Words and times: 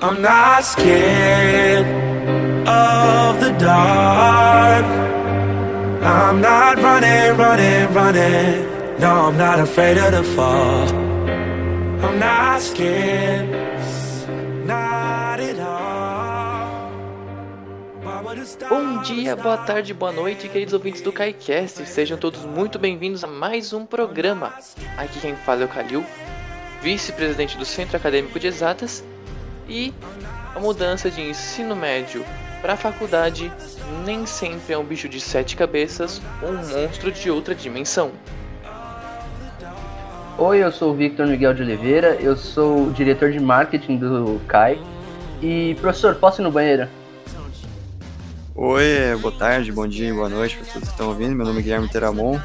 I'm 0.00 0.22
not 0.22 0.64
scared 0.64 1.84
of 2.68 3.40
the 3.40 3.50
dark. 3.58 4.84
I'm 6.04 6.40
not 6.40 6.76
running, 6.78 7.36
running, 7.36 7.92
running. 7.92 9.00
No, 9.00 9.26
I'm 9.26 9.36
not 9.36 9.58
afraid 9.58 9.98
of 9.98 10.12
the 10.12 10.22
fall. 10.22 10.88
I'm 12.04 12.20
not 12.20 12.62
scared, 12.62 13.48
not 14.64 15.40
at 15.40 15.58
all. 15.58 16.92
Bom 18.68 19.02
dia, 19.02 19.34
boa 19.34 19.56
tarde, 19.58 19.92
boa 19.92 20.12
noite, 20.12 20.48
queridos 20.48 20.74
ouvintes 20.74 21.00
do 21.00 21.12
KaiCast. 21.12 21.84
Sejam 21.86 22.16
todos 22.16 22.44
muito 22.44 22.78
bem-vindos 22.78 23.24
a 23.24 23.26
mais 23.26 23.72
um 23.72 23.84
programa. 23.84 24.54
Aqui 24.96 25.18
quem 25.18 25.34
fala 25.34 25.62
é 25.62 25.64
o 25.64 25.68
Kalil, 25.68 26.06
vice-presidente 26.82 27.58
do 27.58 27.64
Centro 27.64 27.96
Acadêmico 27.96 28.38
de 28.38 28.46
Exatas. 28.46 29.02
E 29.68 29.92
a 30.54 30.58
mudança 30.58 31.10
de 31.10 31.20
ensino 31.20 31.76
médio 31.76 32.24
para 32.62 32.72
a 32.72 32.76
faculdade 32.76 33.52
nem 34.04 34.24
sempre 34.24 34.72
é 34.72 34.78
um 34.78 34.84
bicho 34.84 35.08
de 35.08 35.20
sete 35.20 35.56
cabeças 35.56 36.22
ou 36.42 36.50
um 36.50 36.66
monstro 36.68 37.12
de 37.12 37.30
outra 37.30 37.54
dimensão. 37.54 38.10
Oi, 40.38 40.62
eu 40.62 40.72
sou 40.72 40.92
o 40.92 40.94
Victor 40.94 41.26
Miguel 41.26 41.52
de 41.52 41.62
Oliveira, 41.62 42.16
eu 42.20 42.36
sou 42.36 42.86
o 42.86 42.92
diretor 42.92 43.30
de 43.30 43.40
marketing 43.40 43.98
do 43.98 44.40
CAI. 44.46 44.80
E, 45.42 45.76
professor, 45.80 46.14
posso 46.14 46.40
ir 46.40 46.44
no 46.44 46.50
banheiro? 46.50 46.88
Oi, 48.54 49.16
boa 49.20 49.36
tarde, 49.36 49.70
bom 49.70 49.86
dia, 49.86 50.12
boa 50.14 50.28
noite 50.28 50.56
para 50.56 50.66
todos 50.66 50.88
que 50.88 50.94
estão 50.94 51.08
ouvindo. 51.08 51.34
Meu 51.34 51.44
nome 51.44 51.60
é 51.60 51.62
Guilherme 51.62 51.88
Teramon, 51.88 52.40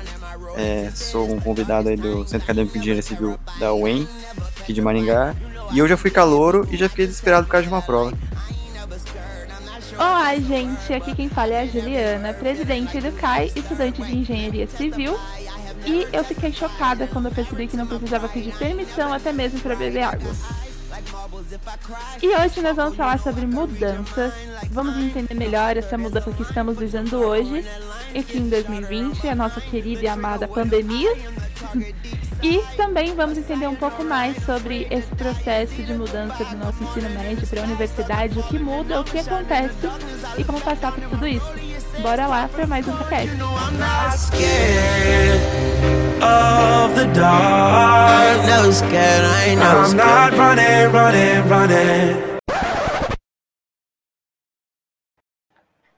é, 0.55 0.91
sou 0.93 1.31
um 1.31 1.39
convidado 1.39 1.89
aí 1.89 1.95
do 1.95 2.27
Centro 2.27 2.45
Acadêmico 2.45 2.73
de 2.73 2.79
Engenharia 2.79 3.01
Civil 3.01 3.39
da 3.59 3.73
UEM, 3.73 4.07
aqui 4.59 4.73
de 4.73 4.81
Maringá. 4.81 5.33
E 5.73 5.79
eu 5.79 5.87
já 5.87 5.97
fui 5.97 6.11
calouro 6.11 6.67
e 6.69 6.77
já 6.77 6.87
fiquei 6.87 7.07
desesperado 7.07 7.47
por 7.47 7.51
causa 7.51 7.67
de 7.67 7.73
uma 7.73 7.81
prova. 7.81 8.15
Olá, 9.97 10.35
gente. 10.35 10.93
Aqui 10.93 11.15
quem 11.15 11.27
fala 11.27 11.53
é 11.53 11.61
a 11.61 11.65
Juliana, 11.65 12.31
presidente 12.31 13.01
do 13.01 13.11
CAI, 13.13 13.51
estudante 13.55 14.03
de 14.03 14.15
engenharia 14.15 14.67
civil. 14.67 15.17
E 15.83 16.07
eu 16.13 16.23
fiquei 16.23 16.53
chocada 16.53 17.07
quando 17.07 17.25
eu 17.25 17.31
percebi 17.31 17.67
que 17.67 17.75
não 17.75 17.87
precisava 17.87 18.29
pedir 18.29 18.53
permissão 18.53 19.11
até 19.11 19.33
mesmo 19.33 19.59
para 19.61 19.75
beber 19.75 20.03
água. 20.03 20.31
E 22.21 22.27
hoje 22.27 22.61
nós 22.61 22.75
vamos 22.75 22.95
falar 22.95 23.19
sobre 23.19 23.45
mudanças. 23.45 24.33
Vamos 24.71 24.97
entender 24.97 25.33
melhor 25.33 25.75
essa 25.77 25.97
mudança 25.97 26.31
que 26.31 26.43
estamos 26.43 26.77
vivendo 26.77 27.15
hoje, 27.15 27.65
aqui 28.17 28.37
em 28.37 28.49
2020, 28.49 29.27
a 29.27 29.35
nossa 29.35 29.59
querida 29.59 30.03
e 30.03 30.07
amada 30.07 30.47
pandemia. 30.47 31.15
E 32.41 32.61
também 32.75 33.15
vamos 33.15 33.37
entender 33.37 33.67
um 33.67 33.75
pouco 33.75 34.03
mais 34.03 34.35
sobre 34.43 34.85
esse 34.91 35.07
processo 35.15 35.81
de 35.81 35.93
mudança 35.93 36.43
do 36.43 36.57
nosso 36.57 36.83
ensino 36.83 37.09
médio 37.11 37.47
para 37.47 37.61
a 37.61 37.63
universidade, 37.63 38.37
o 38.37 38.43
que 38.43 38.59
muda, 38.59 38.99
o 38.99 39.03
que 39.03 39.17
acontece 39.19 39.75
e 40.37 40.43
como 40.43 40.59
passar 40.59 40.91
por 40.91 41.03
tudo 41.09 41.27
isso. 41.27 41.49
Bora 42.01 42.27
lá 42.27 42.47
para 42.47 42.67
mais 42.67 42.87
um 42.87 42.95
podcast. 42.97 43.37
Of 46.23 46.95
the 46.95 47.05
dark. 47.19 48.39
ain't 48.39 48.47
no 48.65 48.71
scared, 48.71 49.23
I 49.25 49.43
ain't 49.49 49.59
no 49.59 49.65
I'm 49.65 49.87
scared. 49.87 49.97
not 49.97 50.31
running, 50.37 50.91
running, 50.93 51.49
running. 51.49 52.33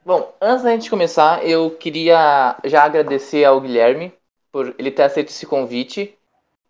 Bom, 0.04 0.32
antes 0.40 0.62
da 0.62 0.70
gente 0.70 0.88
começar, 0.90 1.44
eu 1.44 1.70
queria 1.70 2.56
já 2.64 2.84
agradecer 2.84 3.44
ao 3.44 3.60
Guilherme 3.60 4.12
por 4.52 4.74
ele 4.78 4.90
ter 4.90 5.02
aceito 5.02 5.28
esse 5.30 5.46
convite. 5.46 6.12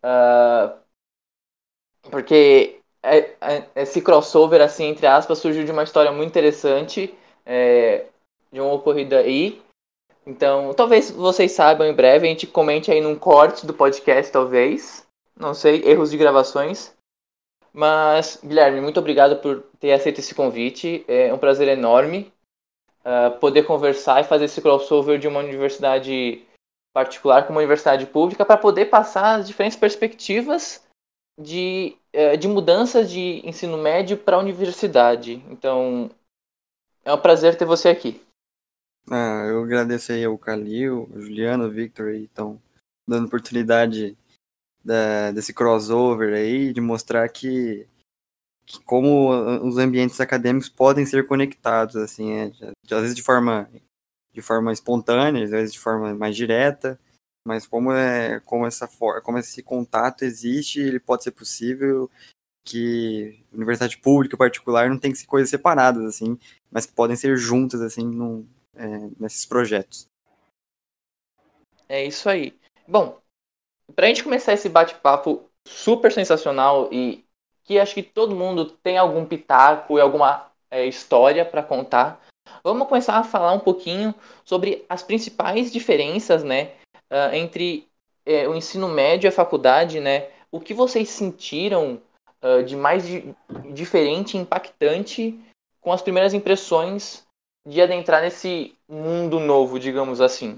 ah, 0.03 0.73
porque 2.09 2.79
é- 3.03 3.31
é- 3.41 3.63
esse 3.75 4.01
crossover, 4.01 4.61
assim, 4.61 4.85
entre 4.85 5.05
aspas, 5.07 5.37
surgiu 5.39 5.65
de 5.65 5.71
uma 5.71 5.83
história 5.83 6.11
muito 6.11 6.29
interessante, 6.29 7.13
é, 7.45 8.05
de 8.51 8.59
uma 8.61 8.73
ocorrida 8.73 9.19
aí. 9.19 9.61
Então, 10.27 10.73
talvez 10.73 11.09
vocês 11.09 11.53
saibam 11.53 11.87
em 11.87 11.93
breve, 11.93 12.27
a 12.27 12.29
gente 12.29 12.45
comente 12.45 12.91
aí 12.91 12.99
num 12.99 13.17
corte 13.17 13.65
do 13.65 13.73
podcast, 13.73 14.29
talvez. 14.29 15.07
Não 15.39 15.53
sei, 15.53 15.81
erros 15.85 16.11
de 16.11 16.17
gravações. 16.17 16.93
Mas, 17.71 18.37
Guilherme, 18.43 18.81
muito 18.81 18.99
obrigado 18.99 19.37
por 19.37 19.63
ter 19.79 19.93
aceito 19.93 20.19
esse 20.19 20.35
convite. 20.35 21.05
É 21.07 21.33
um 21.33 21.37
prazer 21.37 21.69
enorme 21.69 22.29
ah, 23.05 23.31
poder 23.31 23.63
conversar 23.63 24.19
e 24.19 24.25
fazer 24.25 24.45
esse 24.45 24.61
crossover 24.61 25.17
de 25.17 25.29
uma 25.29 25.39
universidade 25.39 26.45
particular 26.93 27.47
com 27.47 27.53
uma 27.53 27.59
universidade 27.59 28.05
pública 28.05 28.43
para 28.43 28.57
poder 28.57 28.87
passar 28.87 29.39
as 29.39 29.47
diferentes 29.47 29.77
perspectivas 29.77 30.85
de, 31.39 31.95
eh, 32.11 32.35
de 32.35 32.49
mudanças 32.49 33.09
de 33.09 33.41
ensino 33.47 33.77
médio 33.77 34.17
para 34.17 34.35
a 34.35 34.39
universidade. 34.39 35.41
Então, 35.49 36.11
é 37.05 37.13
um 37.13 37.17
prazer 37.17 37.55
ter 37.55 37.63
você 37.63 37.87
aqui. 37.87 38.21
Ah, 39.09 39.45
eu 39.47 39.63
agradeço 39.63 40.11
aí 40.11 40.25
ao 40.25 40.37
Calil, 40.37 41.09
ao 41.13 41.21
Juliano, 41.21 41.63
ao 41.63 41.69
Victor 41.71 42.09
aí, 42.09 42.29
dando 43.07 43.27
oportunidade 43.27 44.17
da- 44.83 45.31
desse 45.31 45.53
crossover 45.53 46.33
aí, 46.35 46.73
de 46.73 46.81
mostrar 46.81 47.27
que, 47.29 47.87
que 48.65 48.81
como 48.83 49.31
os 49.67 49.77
ambientes 49.77 50.19
acadêmicos 50.21 50.69
podem 50.69 51.05
ser 51.05 51.27
conectados, 51.27 51.95
assim, 51.97 52.33
é, 52.33 52.49
de- 52.49 52.71
de- 52.85 52.95
às 52.95 53.01
vezes 53.01 53.15
de 53.15 53.23
forma, 53.23 53.69
de 54.33 54.41
forma 54.41 54.73
espontânea, 54.73 55.43
às 55.45 55.51
vezes 55.51 55.73
de 55.73 55.79
forma 55.79 56.13
mais 56.15 56.35
direta, 56.35 56.99
mas 57.45 57.67
como, 57.67 57.93
é, 57.93 58.39
como, 58.41 58.67
essa, 58.67 58.87
for- 58.87 59.21
como 59.23 59.37
esse 59.39 59.63
contato 59.63 60.23
existe, 60.25 60.79
ele 60.81 60.99
pode 60.99 61.23
ser 61.23 61.31
possível, 61.31 62.09
que 62.65 63.43
universidade 63.53 63.97
pública 63.99 64.37
particular 64.37 64.89
não 64.89 64.99
tem 64.99 65.11
que 65.11 65.17
ser 65.19 65.27
coisas 65.27 65.49
separadas, 65.49 66.03
assim, 66.05 66.37
mas 66.71 66.85
que 66.85 66.93
podem 66.93 67.15
ser 67.15 67.37
juntas, 67.37 67.81
assim, 67.81 68.05
num, 68.05 68.45
é, 68.77 69.09
nesses 69.19 69.45
projetos. 69.45 70.07
É 71.89 72.03
isso 72.05 72.29
aí. 72.29 72.53
Bom, 72.87 73.19
para 73.95 74.05
a 74.05 74.09
gente 74.09 74.23
começar 74.23 74.53
esse 74.53 74.69
bate-papo 74.69 75.49
super 75.65 76.11
sensacional 76.11 76.89
e 76.91 77.25
que 77.63 77.79
acho 77.79 77.93
que 77.93 78.03
todo 78.03 78.35
mundo 78.35 78.65
tem 78.65 78.97
algum 78.97 79.25
pitaco 79.25 79.97
e 79.97 80.01
alguma 80.01 80.49
é, 80.71 80.85
história 80.85 81.43
para 81.45 81.61
contar, 81.61 82.25
vamos 82.63 82.87
começar 82.87 83.17
a 83.17 83.23
falar 83.23 83.51
um 83.51 83.59
pouquinho 83.59 84.15
sobre 84.45 84.85
as 84.87 85.03
principais 85.03 85.71
diferenças, 85.71 86.43
né, 86.43 86.75
ah, 87.09 87.35
entre 87.35 87.87
é, 88.25 88.47
o 88.47 88.55
ensino 88.55 88.87
médio 88.87 89.27
e 89.27 89.29
a 89.29 89.33
faculdade, 89.33 89.99
né? 89.99 90.29
O 90.49 90.61
que 90.61 90.73
vocês 90.73 91.09
sentiram 91.09 92.01
ah, 92.41 92.61
de 92.61 92.75
mais 92.75 93.05
di- 93.05 93.35
diferente 93.73 94.37
impactante 94.37 95.37
com 95.81 95.91
as 95.91 96.01
primeiras 96.01 96.33
impressões 96.33 97.26
de 97.67 97.81
adentrar 97.81 98.21
nesse 98.21 98.73
mundo 98.87 99.41
novo, 99.41 99.77
digamos 99.77 100.21
assim? 100.21 100.57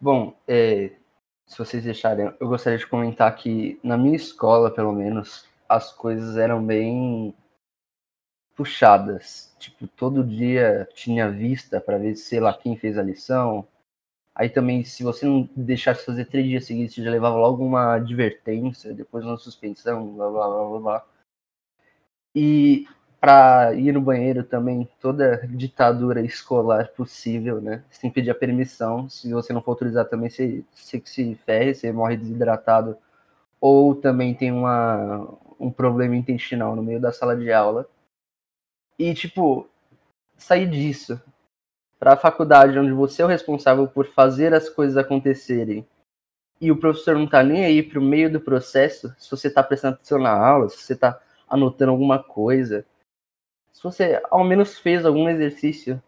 Bom, 0.00 0.32
é, 0.46 0.92
se 1.44 1.58
vocês 1.58 1.82
deixarem, 1.82 2.32
eu 2.38 2.48
gostaria 2.48 2.78
de 2.78 2.86
comentar 2.86 3.34
que 3.34 3.80
na 3.82 3.98
minha 3.98 4.14
escola, 4.14 4.70
pelo 4.70 4.92
menos, 4.92 5.44
as 5.68 5.92
coisas 5.92 6.36
eram 6.36 6.64
bem 6.64 7.34
puxadas. 8.54 9.54
Tipo, 9.58 9.88
todo 9.88 10.22
dia 10.22 10.88
tinha 10.94 11.28
vista 11.28 11.80
para 11.80 11.98
ver, 11.98 12.14
sei 12.14 12.38
lá, 12.38 12.56
quem 12.56 12.76
fez 12.76 12.96
a 12.96 13.02
lição. 13.02 13.66
Aí 14.32 14.48
também, 14.48 14.84
se 14.84 15.02
você 15.02 15.26
não 15.26 15.48
deixasse 15.56 16.06
fazer 16.06 16.26
três 16.26 16.46
dias 16.46 16.64
seguidos, 16.64 16.94
você 16.94 17.02
já 17.02 17.10
levava 17.10 17.36
logo 17.36 17.64
uma 17.64 17.96
advertência, 17.96 18.94
depois 18.94 19.24
uma 19.24 19.36
suspensão, 19.36 20.14
blá 20.14 20.30
blá 20.30 20.48
blá 20.48 20.68
blá 20.68 20.80
blá. 20.80 21.06
E 22.32 22.86
para 23.20 23.74
ir 23.74 23.92
no 23.92 24.00
banheiro 24.00 24.42
também, 24.42 24.88
toda 24.98 25.46
ditadura 25.46 26.22
escolar 26.22 26.88
possível, 26.92 27.60
né? 27.60 27.84
Sem 27.90 28.10
pedir 28.10 28.30
a 28.30 28.34
permissão. 28.34 29.10
Se 29.10 29.30
você 29.30 29.52
não 29.52 29.60
for 29.60 29.72
autorizar 29.72 30.06
também, 30.06 30.30
você, 30.30 30.64
você 30.74 31.02
se 31.04 31.34
ferre, 31.34 31.74
você 31.74 31.92
morre 31.92 32.16
desidratado. 32.16 32.96
Ou 33.60 33.94
também 33.94 34.34
tem 34.34 34.50
uma, 34.50 35.28
um 35.58 35.70
problema 35.70 36.16
intestinal 36.16 36.74
no 36.74 36.82
meio 36.82 36.98
da 36.98 37.12
sala 37.12 37.36
de 37.36 37.52
aula. 37.52 37.86
E, 38.98 39.12
tipo, 39.12 39.68
sair 40.38 40.68
disso 40.68 41.20
para 41.98 42.14
a 42.14 42.16
faculdade, 42.16 42.78
onde 42.78 42.92
você 42.92 43.20
é 43.20 43.24
o 43.26 43.28
responsável 43.28 43.86
por 43.86 44.06
fazer 44.06 44.54
as 44.54 44.70
coisas 44.70 44.96
acontecerem, 44.96 45.86
e 46.58 46.72
o 46.72 46.76
professor 46.76 47.14
não 47.14 47.26
tá 47.26 47.42
nem 47.42 47.64
aí 47.64 47.82
pro 47.82 48.00
meio 48.00 48.32
do 48.32 48.40
processo, 48.40 49.14
se 49.18 49.30
você 49.30 49.50
tá 49.50 49.62
prestando 49.62 49.94
atenção 49.96 50.18
na 50.18 50.30
aula, 50.30 50.68
se 50.70 50.78
você 50.78 50.96
tá 50.96 51.20
anotando 51.48 51.90
alguma 51.90 52.22
coisa, 52.22 52.86
se 53.72 53.82
você 53.82 54.20
ao 54.30 54.44
menos 54.44 54.78
fez 54.78 55.04
algum 55.04 55.28
exercício, 55.28 56.02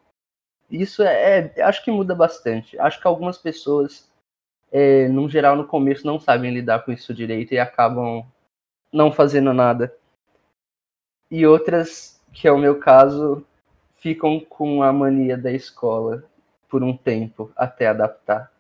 isso 0.71 1.03
é, 1.03 1.53
é- 1.57 1.63
acho 1.63 1.85
que 1.85 1.91
muda 1.91 2.15
bastante. 2.15 2.79
Acho 2.79 3.01
que 3.01 3.07
algumas 3.07 3.39
pessoas, 3.39 4.11
é, 4.71 5.09
no 5.09 5.29
geral, 5.29 5.57
no 5.57 5.67
começo 5.67 6.07
não 6.07 6.19
sabem 6.19 6.53
lidar 6.53 6.85
com 6.85 6.93
isso 6.93 7.15
direito 7.15 7.53
e 7.53 7.59
acabam 7.59 8.25
não 8.93 9.13
fazendo 9.13 9.53
nada. 9.53 9.95
E 11.31 11.47
outras, 11.47 12.21
que 12.33 12.47
é 12.47 12.53
o 12.53 12.59
meu 12.59 12.79
caso, 12.79 13.45
ficam 13.97 14.41
com 14.41 14.83
a 14.83 14.93
mania 14.93 15.37
da 15.37 15.53
escola 15.53 16.25
por 16.69 16.83
um 16.83 16.97
tempo 16.97 17.53
até 17.57 17.87
adaptar. 17.87 18.51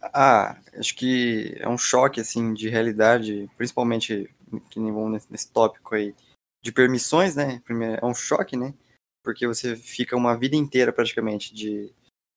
Ah, 0.00 0.56
acho 0.78 0.94
que 0.94 1.56
é 1.58 1.68
um 1.68 1.78
choque, 1.78 2.20
assim, 2.20 2.54
de 2.54 2.68
realidade, 2.68 3.50
principalmente, 3.56 4.30
que 4.70 4.78
nem 4.78 4.92
nesse, 5.10 5.30
nesse 5.30 5.50
tópico 5.50 5.94
aí, 5.94 6.14
de 6.66 6.72
permissões, 6.72 7.36
né? 7.36 7.60
Primeiro, 7.64 8.04
é 8.04 8.04
um 8.04 8.14
choque, 8.14 8.56
né? 8.56 8.74
Porque 9.22 9.46
você 9.46 9.76
fica 9.76 10.16
uma 10.16 10.36
vida 10.36 10.56
inteira, 10.56 10.92
praticamente, 10.92 11.54
de, 11.54 11.92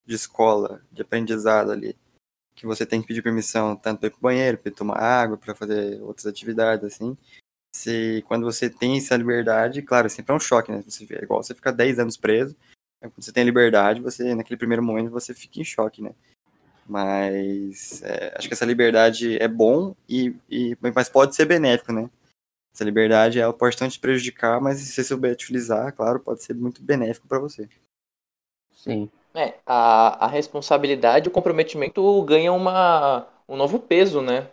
de 0.06 0.16
escola, 0.16 0.86
de 0.92 1.02
aprendizado 1.02 1.72
ali, 1.72 1.98
que 2.56 2.68
você 2.68 2.86
tem 2.86 3.02
que 3.02 3.08
pedir 3.08 3.24
permissão 3.24 3.76
tanto 3.76 4.00
para 4.00 4.08
ir 4.08 4.12
pro 4.12 4.22
banheiro, 4.22 4.58
para 4.60 4.72
tomar 4.72 5.00
água, 5.00 5.36
para 5.36 5.56
fazer 5.56 6.00
outras 6.02 6.28
atividades, 6.28 6.86
assim. 6.86 7.18
Se, 7.76 8.24
quando 8.28 8.44
você 8.44 8.70
tem 8.70 8.98
essa 8.98 9.18
liberdade, 9.18 9.82
claro, 9.82 10.10
sempre 10.10 10.32
é 10.32 10.36
um 10.36 10.40
choque, 10.40 10.72
né? 10.72 10.84
Você, 10.88 11.08
é 11.12 11.24
igual 11.24 11.42
você 11.42 11.56
ficar 11.56 11.72
10 11.72 11.98
anos 11.98 12.16
preso, 12.16 12.56
quando 13.02 13.24
você 13.24 13.32
tem 13.32 13.44
liberdade, 13.44 14.00
você, 14.00 14.36
naquele 14.36 14.58
primeiro 14.58 14.84
momento, 14.84 15.10
você 15.10 15.34
fica 15.34 15.60
em 15.60 15.64
choque, 15.64 16.04
né? 16.04 16.14
Mas 16.88 18.04
é, 18.04 18.36
acho 18.38 18.48
que 18.48 18.54
essa 18.54 18.66
liberdade 18.66 19.42
é 19.42 19.48
bom, 19.48 19.96
e, 20.08 20.36
e, 20.50 20.78
mas 20.82 21.10
pode 21.10 21.36
ser 21.36 21.46
benéfico, 21.46 21.92
né? 21.92 22.10
Essa 22.80 22.86
liberdade 22.86 23.42
ela 23.42 23.52
pode 23.52 23.76
tanto 23.76 23.92
te 23.92 24.00
prejudicar, 24.00 24.62
mas 24.62 24.80
se 24.80 24.86
você 24.94 25.04
souber 25.04 25.34
utilizar, 25.34 25.94
claro, 25.94 26.18
pode 26.22 26.42
ser 26.42 26.54
muito 26.54 26.82
benéfico 26.82 27.28
para 27.28 27.38
você. 27.38 27.68
Sim. 28.72 29.12
É, 29.36 29.60
a, 29.66 30.26
a 30.26 30.28
responsabilidade, 30.28 31.28
o 31.28 31.32
comprometimento 31.32 32.24
ganha 32.24 32.54
uma, 32.54 33.28
um 33.50 33.58
novo 33.58 33.82
peso, 33.82 34.22
né? 34.22 34.50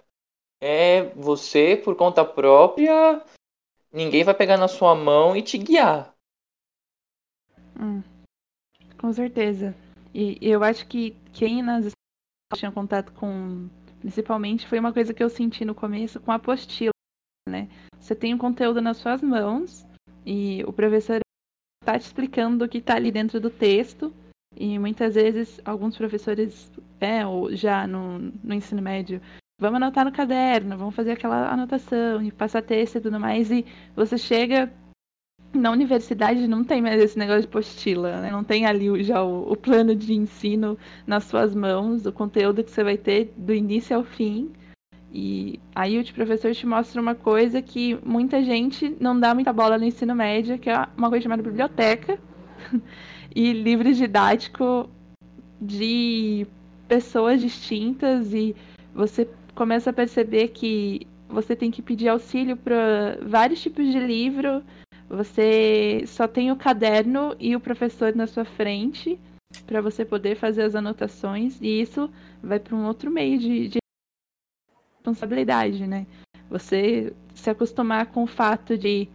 É 0.61 1.05
você, 1.15 1.77
por 1.77 1.95
conta 1.95 2.25
própria, 2.25 3.23
ninguém 3.93 4.25
vai 4.25 4.35
pegar 4.35 4.57
na 4.57 4.67
sua 4.67 4.93
mão 4.97 5.37
e 5.37 5.41
te 5.41 5.57
guiar. 5.57 6.13
Hum, 7.79 8.03
com 8.99 9.13
certeza. 9.13 9.73
E 10.13 10.37
eu 10.43 10.65
acho 10.65 10.85
que 10.89 11.13
quem 11.33 11.63
nas 11.63 11.93
tinha 12.57 12.73
contato 12.73 13.13
com, 13.13 13.69
principalmente, 14.01 14.67
foi 14.67 14.81
uma 14.81 14.93
coisa 14.93 15.15
que 15.15 15.23
eu 15.23 15.31
senti 15.31 15.65
no 15.65 15.77
começo 15.77 16.19
com 16.19 16.33
a 16.33 16.35
apostila, 16.35 16.91
né? 17.49 17.69
Você 17.99 18.15
tem 18.15 18.35
o 18.35 18.39
conteúdo 18.39 18.81
nas 18.81 18.97
suas 18.97 19.23
mãos 19.23 19.87
e 20.25 20.63
o 20.67 20.73
professor 20.73 21.21
está 21.83 21.99
te 21.99 22.03
explicando 22.03 22.65
o 22.65 22.69
que 22.69 22.79
está 22.79 22.97
ali 22.97 23.11
dentro 23.11 23.41
do 23.41 23.51
texto 23.51 24.13
e 24.57 24.79
muitas 24.79 25.15
vezes 25.15 25.61
alguns 25.65 25.97
professores, 25.97 26.71
é, 27.01 27.27
ou 27.27 27.55
já 27.55 27.87
no, 27.87 28.19
no 28.19 28.55
ensino 28.55 28.83
médio, 28.83 29.21
vamos 29.61 29.77
anotar 29.77 30.05
no 30.05 30.13
caderno, 30.13 30.77
vamos 30.77 30.95
fazer 30.95 31.13
aquela 31.13 31.53
anotação 31.53 32.23
e 32.23 32.33
passar 32.33 32.63
texto 32.63 32.97
e 32.97 33.01
tudo 33.01 33.21
mais 33.21 33.51
e 33.51 33.65
você 33.95 34.19
chega 34.19 34.73
na 35.55 35.71
universidade 35.71 36.47
não 36.47 36.63
tem 36.65 36.83
mais 36.83 37.01
esse 37.01 37.19
negócio 37.19 37.43
de 37.43 37.49
apostila, 37.49 38.21
né? 38.21 38.31
Não 38.31 38.45
tem 38.45 38.67
ali 38.67 39.03
já 39.03 39.23
o, 39.23 39.53
o, 39.53 39.57
plano 39.57 39.95
de 39.95 40.13
ensino 40.13 40.79
nas 41.07 41.25
suas 41.25 41.55
mãos, 41.55 42.05
o 42.05 42.13
conteúdo 42.13 42.63
que 42.63 42.71
você 42.71 42.85
vai 42.85 42.97
ter 42.97 43.33
do 43.37 43.55
início 43.55 43.97
ao 43.97 44.05
fim. 44.05 44.51
E 45.19 45.59
aí 45.75 45.99
o 45.99 46.13
professor 46.13 46.55
te 46.55 46.67
mostra 46.67 47.01
uma 47.01 47.15
coisa 47.15 47.63
que 47.63 47.99
muita 48.05 48.45
gente 48.45 48.95
não 49.01 49.19
dá 49.19 49.35
muita 49.35 49.51
bola 49.51 49.79
no 49.79 49.85
ensino 49.87 50.15
médio, 50.15 50.59
que 50.59 50.69
é 50.69 50.87
uma 50.95 51.09
coisa 51.09 51.23
chamada 51.23 51.43
biblioteca 51.43 52.19
e 53.35 53.51
livros 53.51 53.97
didáticos 53.97 54.91
de 55.59 56.47
pessoas 56.87 57.41
distintas. 57.41 58.35
E 58.35 58.55
você 58.95 59.27
começa 59.55 59.89
a 59.89 59.93
perceber 59.95 60.49
que 60.49 61.07
você 61.31 61.57
tem 61.57 61.71
que 61.71 61.81
pedir 61.81 62.09
auxílio 62.09 62.55
para 62.55 63.19
vários 63.23 63.63
tipos 63.63 63.91
de 63.91 63.99
livro. 63.99 64.63
Você 65.09 66.05
só 66.07 66.29
tem 66.29 66.53
o 66.53 66.57
caderno 66.57 67.35
e 67.41 67.57
o 67.57 67.61
professor 67.61 68.15
na 68.15 68.27
sua 68.27 68.45
frente 68.45 69.19
para 69.67 69.81
você 69.81 70.05
poder 70.05 70.37
fazer 70.37 70.65
as 70.65 70.75
anotações. 70.75 71.59
E 71.63 71.81
isso 71.81 72.11
vai 72.43 72.61
para 72.61 72.77
um 72.77 72.85
outro 72.85 73.11
meio 73.11 73.39
de, 73.39 73.69
de 73.69 73.79
responsabilidade, 75.07 75.87
né? 75.87 76.07
Você 76.51 77.13
se 77.35 77.51
acostumar 77.51 78.07
com 78.07 78.25
o 78.25 78.27
fato 78.27 78.77
de 78.77 79.09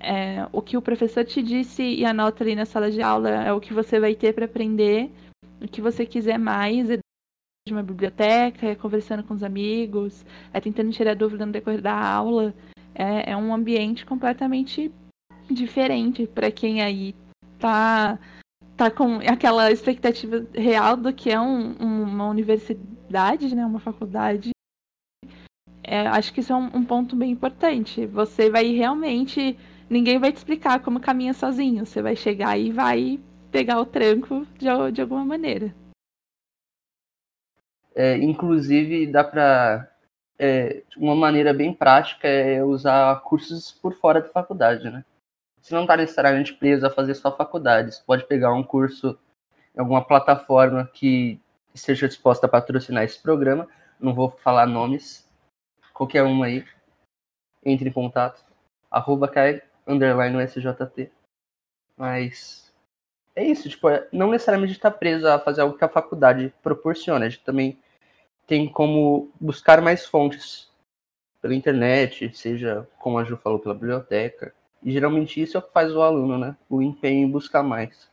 é, 0.00 0.46
o 0.52 0.60
que 0.60 0.76
o 0.76 0.82
professor 0.82 1.24
te 1.24 1.42
disse 1.42 1.82
e 1.82 2.04
anota 2.04 2.44
ali 2.44 2.54
na 2.54 2.64
sala 2.64 2.90
de 2.90 3.00
aula 3.00 3.30
é 3.30 3.52
o 3.52 3.60
que 3.60 3.72
você 3.72 3.98
vai 4.00 4.14
ter 4.14 4.32
para 4.32 4.44
aprender. 4.44 5.10
O 5.62 5.68
que 5.68 5.80
você 5.80 6.04
quiser 6.04 6.38
mais 6.38 6.90
é 6.90 6.98
de 7.66 7.72
uma 7.72 7.82
biblioteca, 7.82 8.66
é 8.66 8.74
conversando 8.74 9.22
com 9.22 9.32
os 9.34 9.42
amigos, 9.42 10.24
é 10.52 10.60
tentando 10.60 10.92
tirar 10.92 11.14
dúvida 11.14 11.46
no 11.46 11.52
decorrer 11.52 11.80
da 11.80 11.94
aula. 11.94 12.54
É, 12.94 13.32
é 13.32 13.36
um 13.36 13.52
ambiente 13.52 14.04
completamente 14.04 14.92
diferente 15.50 16.26
para 16.26 16.50
quem 16.50 16.80
aí 16.80 17.14
tá 17.58 18.18
tá 18.76 18.90
com 18.90 19.18
aquela 19.18 19.70
expectativa 19.70 20.44
real 20.52 20.96
do 20.96 21.12
que 21.12 21.30
é 21.30 21.40
um, 21.40 21.74
uma 21.74 22.28
universidade, 22.28 23.54
né, 23.54 23.64
uma 23.64 23.78
faculdade. 23.78 24.53
É, 25.86 26.06
acho 26.06 26.32
que 26.32 26.40
isso 26.40 26.52
é 26.52 26.56
um, 26.56 26.70
um, 26.74 26.84
ponto 26.84 27.14
bem 27.14 27.30
importante. 27.30 28.06
Você 28.06 28.50
vai 28.50 28.72
realmente, 28.72 29.56
ninguém 29.88 30.18
vai 30.18 30.32
te 30.32 30.36
explicar 30.36 30.80
como 30.80 30.98
caminha 30.98 31.34
sozinho. 31.34 31.84
Você 31.84 32.00
vai 32.00 32.16
chegar 32.16 32.58
e 32.58 32.72
vai 32.72 33.20
pegar 33.52 33.80
o 33.80 33.86
tranco 33.86 34.46
de, 34.58 34.66
de 34.92 35.00
alguma 35.00 35.24
maneira. 35.24 35.74
É, 37.94 38.16
inclusive 38.16 39.06
dá 39.06 39.22
para 39.22 39.88
é, 40.38 40.82
uma 40.96 41.14
maneira 41.14 41.54
bem 41.54 41.72
prática 41.72 42.26
é 42.26 42.64
usar 42.64 43.20
cursos 43.20 43.70
por 43.70 43.94
fora 43.94 44.20
da 44.20 44.28
faculdade, 44.28 44.90
né? 44.90 45.04
você 45.64 45.74
não 45.74 45.82
está 45.82 45.96
necessariamente 45.96 46.52
preso 46.52 46.86
a 46.86 46.90
fazer 46.90 47.14
só 47.14 47.34
faculdade. 47.34 47.94
Você 47.94 48.02
pode 48.06 48.26
pegar 48.26 48.52
um 48.52 48.62
curso 48.62 49.18
em 49.74 49.80
alguma 49.80 50.04
plataforma 50.04 50.90
que 50.92 51.40
esteja 51.72 52.06
disposta 52.06 52.44
a 52.44 52.50
patrocinar 52.50 53.02
esse 53.02 53.20
programa. 53.20 53.66
Não 53.98 54.12
vou 54.12 54.30
falar 54.30 54.66
nomes. 54.66 55.23
Qualquer 55.94 56.24
um 56.24 56.42
aí. 56.42 56.64
Entre 57.64 57.88
em 57.88 57.92
contato. 57.92 58.44
Arroba 58.90 59.28
cai, 59.28 59.62
underline 59.86 60.36
SJT. 60.42 61.10
Mas 61.96 62.64
é 63.34 63.44
isso, 63.44 63.68
tipo, 63.68 63.88
é, 63.88 64.06
não 64.12 64.30
necessariamente 64.30 64.72
estar 64.72 64.90
tá 64.90 64.98
preso 64.98 65.26
a 65.26 65.38
fazer 65.38 65.62
algo 65.62 65.78
que 65.78 65.84
a 65.84 65.88
faculdade 65.88 66.52
proporciona. 66.62 67.24
A 67.24 67.28
gente 67.28 67.44
também 67.44 67.78
tem 68.46 68.68
como 68.68 69.30
buscar 69.40 69.80
mais 69.80 70.04
fontes 70.04 70.70
pela 71.40 71.54
internet, 71.54 72.34
seja, 72.36 72.88
como 72.98 73.18
a 73.18 73.24
Ju 73.24 73.36
falou, 73.36 73.58
pela 73.58 73.74
biblioteca. 73.74 74.54
E 74.82 74.92
geralmente 74.92 75.40
isso 75.40 75.56
é 75.56 75.60
o 75.60 75.62
que 75.62 75.72
faz 75.72 75.94
o 75.94 76.02
aluno, 76.02 76.38
né? 76.38 76.56
O 76.68 76.82
empenho 76.82 77.26
em 77.26 77.30
buscar 77.30 77.62
mais. 77.62 78.10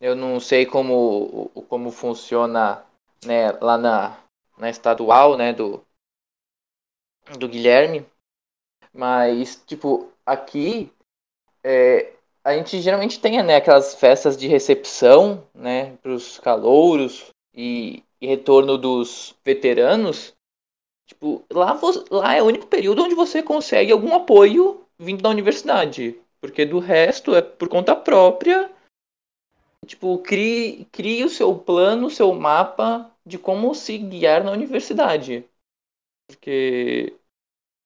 Eu 0.00 0.14
não 0.14 0.38
sei 0.38 0.66
como, 0.66 1.50
como 1.68 1.90
funciona 1.90 2.84
né, 3.24 3.50
lá 3.60 3.78
na, 3.78 4.18
na 4.58 4.68
estadual, 4.68 5.36
né, 5.38 5.52
do, 5.52 5.85
do 7.38 7.48
Guilherme. 7.48 8.06
Mas, 8.92 9.62
tipo, 9.66 10.10
aqui 10.24 10.90
é, 11.62 12.12
a 12.46 12.54
gente 12.54 12.80
geralmente 12.80 13.18
tem 13.18 13.42
né, 13.42 13.56
aquelas 13.56 13.96
festas 13.96 14.36
de 14.36 14.46
recepção 14.46 15.44
né, 15.52 15.96
para 15.96 16.12
os 16.12 16.38
calouros 16.38 17.32
e, 17.52 18.04
e, 18.20 18.26
retorno 18.28 18.78
dos 18.78 19.34
veteranos. 19.44 20.32
Tipo, 21.08 21.44
lá, 21.52 21.76
lá 22.08 22.34
é 22.36 22.42
o 22.42 22.46
único 22.46 22.68
período 22.68 23.02
onde 23.02 23.16
você 23.16 23.42
consegue 23.42 23.90
algum 23.90 24.14
apoio 24.14 24.86
vindo 24.96 25.22
da 25.22 25.28
universidade. 25.28 26.20
Porque 26.40 26.64
do 26.64 26.78
resto 26.78 27.34
é 27.34 27.42
por 27.42 27.68
conta 27.68 27.96
própria. 27.96 28.70
Tipo, 29.84 30.18
crie, 30.18 30.86
crie 30.92 31.24
o 31.24 31.28
seu 31.28 31.52
plano, 31.52 32.06
o 32.06 32.10
seu 32.10 32.32
mapa 32.32 33.10
de 33.26 33.38
como 33.38 33.74
se 33.74 33.98
guiar 33.98 34.44
na 34.44 34.52
universidade. 34.52 35.44
Porque 36.26 37.16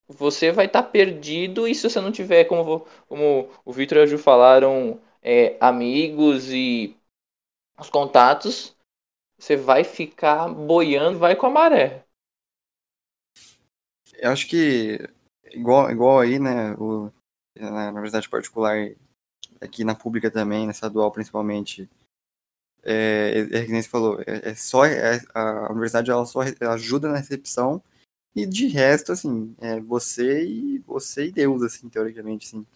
você 0.09 0.51
vai 0.51 0.67
estar 0.67 0.83
tá 0.83 0.89
perdido 0.89 1.69
e 1.69 1.75
se 1.75 1.89
você 1.89 2.01
não 2.01 2.11
tiver, 2.11 2.45
como, 2.45 2.87
como 3.09 3.49
o 3.65 3.73
Victor 3.73 3.99
e 3.99 4.03
a 4.03 4.07
Ju 4.07 4.19
falaram, 4.19 5.01
é, 5.23 5.57
amigos 5.61 6.51
e 6.51 6.97
os 7.79 7.89
contatos, 7.89 8.77
você 9.39 9.57
vai 9.57 9.85
ficar 9.85 10.49
boiando, 10.49 11.19
vai 11.19 11.37
com 11.37 11.47
a 11.47 11.51
maré. 11.51 12.05
Eu 14.15 14.31
acho 14.31 14.49
que 14.49 14.99
igual, 15.53 15.91
igual 15.91 16.21
aí, 16.21 16.39
né, 16.39 16.75
o, 16.75 17.11
na 17.59 17.91
universidade 17.91 18.29
particular, 18.29 18.77
aqui 19.61 19.85
na 19.85 19.95
pública 19.95 20.31
também, 20.31 20.67
na 20.67 20.73
estadual 20.73 21.11
principalmente, 21.11 21.89
é, 22.83 23.47
é, 23.53 23.59
é 23.59 23.65
que 23.65 23.83
você 23.83 23.89
falou, 23.89 24.21
é, 24.27 24.51
é 24.51 24.55
só, 24.55 24.85
é, 24.85 25.21
a 25.35 25.71
universidade 25.71 26.11
ela 26.11 26.25
só 26.27 26.41
ajuda 26.73 27.09
na 27.09 27.19
recepção 27.19 27.83
e 28.35 28.47
de 28.47 28.69
resto, 28.69 29.13
assim, 29.13 29.55
é 29.59 29.81
você 29.81 30.47
e 30.47 30.79
você 30.79 31.27
e 31.27 31.33
Deus, 31.33 31.63
assim, 31.63 31.89
teoricamente, 31.89 32.47
assim. 32.47 32.67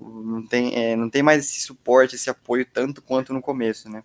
Não 0.00 0.46
tem, 0.46 0.74
é, 0.74 0.96
não 0.96 1.10
tem 1.10 1.22
mais 1.22 1.44
esse 1.44 1.60
suporte, 1.60 2.14
esse 2.14 2.30
apoio 2.30 2.64
tanto 2.64 3.02
quanto 3.02 3.32
no 3.32 3.42
começo, 3.42 3.88
né? 3.88 4.02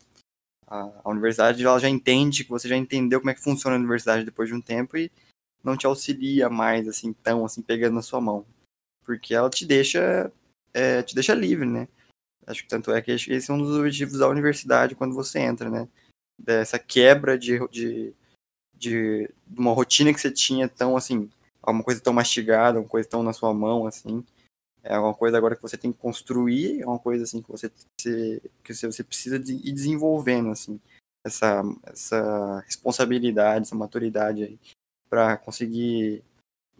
A, 0.67 1.01
a 1.03 1.09
universidade 1.09 1.63
ela 1.63 1.79
já 1.79 1.87
entende 1.87 2.43
que 2.43 2.49
você 2.49 2.67
já 2.67 2.75
entendeu 2.75 3.19
como 3.19 3.29
é 3.29 3.33
que 3.33 3.43
funciona 3.43 3.75
a 3.75 3.79
universidade 3.79 4.25
depois 4.25 4.49
de 4.49 4.55
um 4.55 4.61
tempo 4.61 4.97
e 4.97 5.11
não 5.63 5.77
te 5.77 5.85
auxilia 5.85 6.49
mais, 6.49 6.87
assim, 6.87 7.13
tão, 7.13 7.45
assim, 7.45 7.61
pegando 7.61 7.95
na 7.95 8.01
sua 8.01 8.19
mão. 8.19 8.45
Porque 9.05 9.33
ela 9.33 9.49
te 9.49 9.65
deixa, 9.65 10.31
é, 10.73 11.01
te 11.03 11.15
deixa 11.15 11.33
livre, 11.33 11.65
né? 11.67 11.87
Acho 12.45 12.63
que 12.63 12.69
tanto 12.69 12.91
é 12.91 13.01
que 13.01 13.11
esse 13.11 13.49
é 13.49 13.53
um 13.53 13.57
dos 13.57 13.77
objetivos 13.77 14.17
da 14.17 14.27
universidade 14.27 14.95
quando 14.95 15.15
você 15.15 15.39
entra, 15.39 15.69
né? 15.69 15.87
Dessa 16.37 16.77
quebra 16.77 17.37
de, 17.37 17.65
de, 17.69 18.13
de, 18.75 19.29
uma 19.55 19.73
rotina 19.73 20.13
que 20.13 20.19
você 20.19 20.31
tinha 20.31 20.67
tão 20.67 20.97
assim, 20.97 21.29
uma 21.65 21.83
coisa 21.83 22.01
tão 22.01 22.13
mastigada, 22.13 22.79
uma 22.79 22.87
coisa 22.87 23.07
tão 23.07 23.23
na 23.23 23.33
sua 23.33 23.53
mão, 23.53 23.87
assim. 23.87 24.23
É 24.83 24.99
uma 24.99 25.13
coisa 25.13 25.37
agora 25.37 25.55
que 25.55 25.61
você 25.61 25.77
tem 25.77 25.93
que 25.93 25.97
construir, 25.97 26.81
é 26.81 26.85
uma 26.85 26.99
coisa 26.99 27.23
assim 27.23 27.41
que 27.41 27.49
você, 27.49 27.71
que 27.97 28.73
você 28.73 29.03
precisa 29.03 29.39
de 29.39 29.53
ir 29.53 29.71
desenvolvendo, 29.71 30.49
assim, 30.49 30.79
essa, 31.25 31.63
essa 31.85 32.59
responsabilidade, 32.65 33.65
essa 33.65 33.75
maturidade 33.75 34.43
aí, 34.43 34.59
para 35.09 35.37
conseguir 35.37 36.21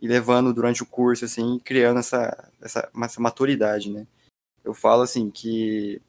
ir 0.01 0.07
levando 0.07 0.53
durante 0.53 0.83
o 0.83 0.85
curso, 0.85 1.23
assim, 1.23 1.59
criando 1.59 1.99
essa, 1.99 2.51
essa, 2.61 2.91
essa 2.93 3.21
maturidade, 3.21 3.89
né? 3.89 4.05
Eu 4.65 4.73
falo 4.73 5.01
assim 5.01 5.29
que 5.29 6.01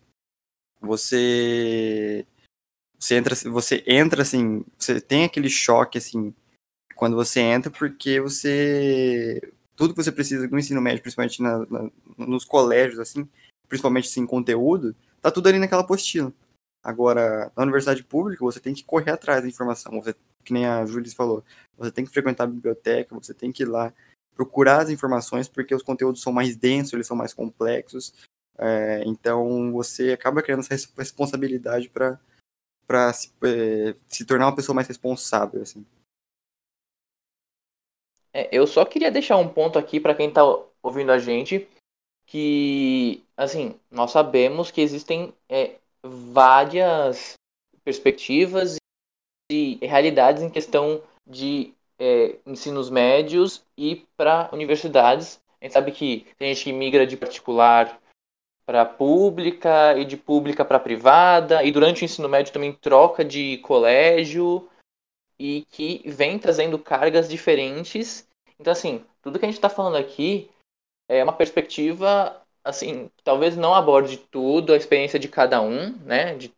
você 0.80 2.26
você 3.04 3.16
entra, 3.16 3.34
você 3.50 3.84
entra 3.86 4.22
assim, 4.22 4.64
você 4.78 5.00
tem 5.00 5.24
aquele 5.24 5.50
choque 5.50 5.98
assim 5.98 6.34
quando 6.94 7.16
você 7.16 7.40
entra 7.40 7.70
porque 7.70 8.20
você 8.20 9.40
tudo 9.76 9.92
que 9.92 10.02
você 10.02 10.12
precisa 10.12 10.48
no 10.48 10.58
ensino 10.58 10.80
médio, 10.80 11.02
principalmente 11.02 11.42
na, 11.42 11.58
na, 11.66 11.90
nos 12.16 12.44
colégios 12.44 12.98
assim, 12.98 13.28
principalmente 13.68 14.08
assim, 14.08 14.24
conteúdo, 14.24 14.94
tá 15.20 15.30
tudo 15.30 15.48
ali 15.48 15.58
naquela 15.58 15.82
apostila. 15.82 16.32
Agora, 16.82 17.50
na 17.56 17.62
universidade 17.62 18.04
pública, 18.04 18.44
você 18.44 18.60
tem 18.60 18.72
que 18.72 18.84
correr 18.84 19.10
atrás 19.10 19.42
da 19.42 19.48
informação. 19.48 20.00
Você, 20.00 20.14
que 20.44 20.52
nem 20.52 20.66
a 20.66 20.84
Júlia 20.86 21.10
falou, 21.12 21.42
você 21.76 21.90
tem 21.90 22.04
que 22.04 22.12
frequentar 22.12 22.44
a 22.44 22.46
biblioteca, 22.46 23.14
você 23.14 23.34
tem 23.34 23.50
que 23.50 23.64
ir 23.64 23.66
lá 23.66 23.92
procurar 24.34 24.82
as 24.82 24.90
informações, 24.90 25.48
porque 25.48 25.74
os 25.74 25.82
conteúdos 25.82 26.22
são 26.22 26.32
mais 26.32 26.56
densos, 26.56 26.92
eles 26.92 27.06
são 27.06 27.16
mais 27.16 27.32
complexos. 27.34 28.14
É, 28.56 29.02
então, 29.06 29.72
você 29.72 30.12
acaba 30.12 30.42
criando 30.42 30.60
essa 30.60 30.88
responsabilidade 30.96 31.88
para 31.88 32.20
para 32.86 33.12
se, 33.12 33.32
é, 33.42 33.94
se 34.06 34.24
tornar 34.24 34.46
uma 34.46 34.56
pessoa 34.56 34.74
mais 34.74 34.88
responsável, 34.88 35.62
assim. 35.62 35.84
É, 38.32 38.48
eu 38.50 38.66
só 38.66 38.84
queria 38.84 39.10
deixar 39.10 39.36
um 39.36 39.48
ponto 39.48 39.78
aqui 39.78 40.00
para 40.00 40.14
quem 40.14 40.28
está 40.28 40.42
ouvindo 40.82 41.12
a 41.12 41.18
gente, 41.18 41.68
que, 42.26 43.22
assim, 43.36 43.78
nós 43.90 44.10
sabemos 44.10 44.70
que 44.70 44.80
existem 44.80 45.32
é, 45.48 45.76
várias 46.02 47.34
perspectivas 47.84 48.76
e 49.50 49.78
realidades 49.82 50.42
em 50.42 50.50
questão 50.50 51.02
de 51.26 51.72
é, 51.98 52.36
ensinos 52.46 52.90
médios 52.90 53.62
e 53.76 54.06
para 54.16 54.48
universidades. 54.52 55.40
A 55.60 55.64
gente 55.64 55.72
sabe 55.72 55.92
que 55.92 56.26
tem 56.36 56.52
gente 56.52 56.64
que 56.64 56.72
migra 56.72 57.06
de 57.06 57.16
particular 57.16 58.00
para 58.66 58.84
pública 58.84 59.96
e 59.96 60.04
de 60.04 60.16
pública 60.16 60.64
para 60.64 60.80
privada, 60.80 61.62
e 61.62 61.70
durante 61.70 62.02
o 62.02 62.04
ensino 62.04 62.28
médio 62.28 62.52
também 62.52 62.72
troca 62.72 63.24
de 63.24 63.58
colégio 63.58 64.68
e 65.38 65.66
que 65.70 66.02
vem 66.06 66.38
trazendo 66.38 66.78
cargas 66.78 67.28
diferentes. 67.28 68.26
Então, 68.58 68.72
assim, 68.72 69.04
tudo 69.22 69.38
que 69.38 69.44
a 69.44 69.48
gente 69.48 69.58
está 69.58 69.68
falando 69.68 69.96
aqui 69.96 70.50
é 71.08 71.22
uma 71.22 71.32
perspectiva, 71.32 72.40
assim, 72.62 73.10
talvez 73.22 73.56
não 73.56 73.74
aborde 73.74 74.16
tudo, 74.16 74.72
a 74.72 74.76
experiência 74.76 75.18
de 75.18 75.28
cada 75.28 75.60
um, 75.60 75.92
né, 75.98 76.34
de, 76.34 76.52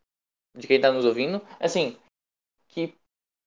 de 0.56 0.66
quem 0.66 0.76
está 0.76 0.92
nos 0.92 1.04
ouvindo, 1.04 1.40
assim, 1.58 1.96
que 2.68 2.94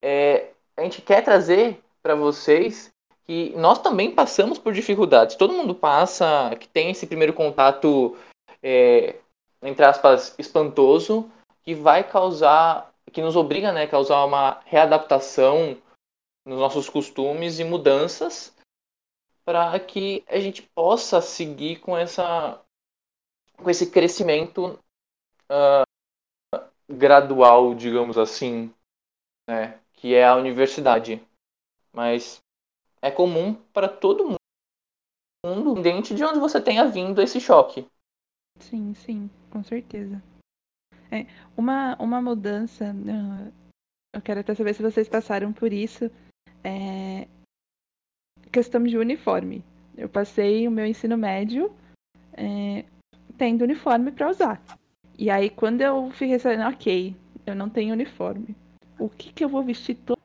é, 0.04 0.52
a 0.76 0.84
gente 0.84 1.02
quer 1.02 1.24
trazer 1.24 1.82
para 2.02 2.16
vocês 2.16 2.92
que 3.26 3.52
nós 3.56 3.80
também 3.80 4.14
passamos 4.14 4.58
por 4.58 4.74
dificuldades. 4.74 5.36
Todo 5.36 5.54
mundo 5.54 5.76
passa, 5.76 6.56
que 6.60 6.68
tem 6.68 6.90
esse 6.90 7.06
primeiro 7.06 7.32
contato 7.32 8.18
é, 8.62 9.20
entre 9.62 9.86
aspas, 9.86 10.36
espantoso, 10.38 11.30
que 11.64 11.74
vai 11.76 12.04
causar, 12.04 12.94
que 13.12 13.22
nos 13.22 13.36
obriga 13.36 13.72
né, 13.72 13.84
a 13.84 13.88
causar 13.88 14.24
uma 14.26 14.60
readaptação 14.66 15.78
nos 16.46 16.60
nossos 16.60 16.90
costumes 16.90 17.60
e 17.60 17.64
mudanças 17.64 18.56
para 19.46 19.80
que 19.80 20.24
a 20.28 20.40
gente 20.40 20.62
possa 20.62 21.22
seguir 21.22 21.80
com 21.80 21.98
essa 21.98 22.64
com 23.58 23.70
esse 23.70 23.92
crescimento 23.92 24.80
uh, 25.52 26.60
gradual, 26.88 27.76
digamos 27.76 28.18
assim, 28.18 28.74
né, 29.50 29.80
que 29.94 30.16
é 30.16 30.26
a 30.26 30.36
universidade. 30.36 31.22
Mas 31.92 32.42
é 33.02 33.12
comum 33.12 33.54
para 33.74 33.90
todo 33.90 34.38
mundo, 35.44 35.72
independente 35.82 36.16
de 36.16 36.24
onde 36.24 36.40
você 36.40 36.62
tenha 36.62 36.86
vindo 36.86 37.22
esse 37.22 37.42
choque. 37.42 37.88
Sim, 38.60 38.94
sim, 38.94 39.30
com 39.50 39.64
certeza. 39.64 40.22
É, 41.12 41.26
uma, 41.58 41.96
uma 41.96 42.22
mudança, 42.22 42.94
uh, 42.94 43.54
eu 44.14 44.22
quero 44.22 44.42
até 44.42 44.54
saber 44.54 44.74
se 44.76 44.84
vocês 44.84 45.10
passaram 45.10 45.52
por 45.52 45.74
isso, 45.74 46.12
é 46.64 47.28
questão 48.52 48.84
de 48.84 48.98
uniforme. 48.98 49.64
Eu 49.98 50.10
passei 50.10 50.68
o 50.68 50.72
meu 50.72 50.86
ensino 50.86 51.18
médio 51.18 51.74
é, 52.34 52.86
tendo 53.38 53.64
uniforme 53.64 54.12
para 54.12 54.30
usar. 54.30 54.62
E 55.18 55.30
aí, 55.30 55.50
quando 55.50 55.82
eu 55.82 56.10
fiquei 56.12 56.40
sabendo, 56.40 56.70
ok, 56.70 57.16
eu 57.46 57.56
não 57.56 57.70
tenho 57.70 57.94
uniforme, 57.94 58.56
o 58.98 59.10
que, 59.10 59.34
que 59.34 59.44
eu 59.44 59.50
vou 59.50 59.64
vestir 59.64 59.96
todos 59.96 60.19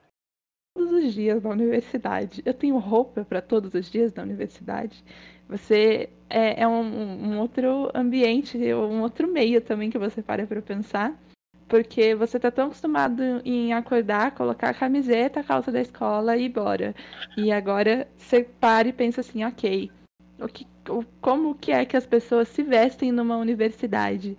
os 1.05 1.15
dias 1.15 1.43
na 1.43 1.51
universidade? 1.51 2.43
Eu 2.45 2.55
tenho 2.55 2.79
roupa 2.79 3.25
para 3.25 3.41
todos 3.41 3.75
os 3.75 3.91
dias 3.91 4.13
na 4.15 4.23
universidade? 4.23 5.05
Você 5.49 6.09
é, 6.29 6.63
é 6.63 6.69
um, 6.69 6.83
um, 6.83 7.39
outro 7.39 7.91
ambiente, 7.95 8.59
um 8.75 9.03
outro 9.03 9.29
meio 9.29 9.61
também 9.61 9.91
que 9.91 9.99
você 9.99 10.23
para 10.23 10.47
para 10.47 10.63
pensar. 10.63 11.19
Porque 11.67 12.15
você 12.15 12.39
tá 12.39 12.51
tão 12.51 12.67
acostumado 12.67 13.23
em 13.45 13.73
acordar, 13.73 14.33
colocar 14.33 14.71
a 14.71 14.75
camiseta, 14.75 15.41
a 15.41 15.45
calça 15.45 15.73
da 15.73 15.81
escola 15.81 16.37
e 16.37 16.43
ir 16.43 16.47
embora. 16.47 16.95
E 17.37 17.51
agora 17.51 18.07
você 18.17 18.45
para 18.45 18.89
e 18.89 18.93
pensa 18.93 19.23
assim, 19.23 19.45
ok, 19.45 19.91
o 20.39 20.47
que, 20.47 20.67
o, 20.89 21.05
como 21.21 21.55
que 21.55 21.73
é 21.73 21.85
que 21.85 21.97
as 21.97 22.07
pessoas 22.07 22.49
se 22.49 22.63
vestem 22.63 23.11
numa 23.11 23.37
universidade? 23.37 24.37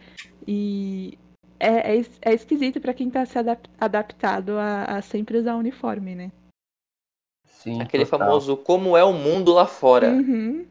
E 0.48 1.18
é, 1.60 1.98
é, 1.98 2.06
é 2.22 2.34
esquisito 2.34 2.80
para 2.80 2.94
quem 2.94 3.10
tá 3.10 3.26
se 3.26 3.38
adap 3.40 3.68
adaptado 3.80 4.58
a, 4.58 4.84
a, 4.84 5.02
sempre 5.02 5.38
usar 5.38 5.56
uniforme, 5.56 6.16
né? 6.16 6.32
Sim, 7.66 7.82
Aquele 7.82 8.06
total. 8.06 8.28
famoso 8.28 8.56
como 8.56 8.96
é 8.96 9.04
o 9.04 9.12
mundo 9.12 9.52
lá 9.52 9.66
fora. 9.66 10.12
Uhum. 10.12 10.68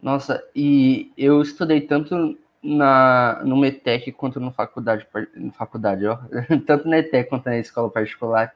Nossa, 0.00 0.42
e 0.56 1.12
eu 1.16 1.42
estudei 1.42 1.82
tanto 1.82 2.38
na, 2.62 3.42
no 3.44 3.54
METEC 3.54 4.10
quanto 4.12 4.40
no 4.40 4.50
faculdade, 4.50 5.06
no 5.34 5.52
faculdade, 5.52 6.06
ó. 6.06 6.16
tanto 6.66 6.88
na 6.88 6.98
ETEC 6.98 7.28
quanto 7.28 7.44
na 7.44 7.58
escola 7.58 7.90
particular. 7.90 8.54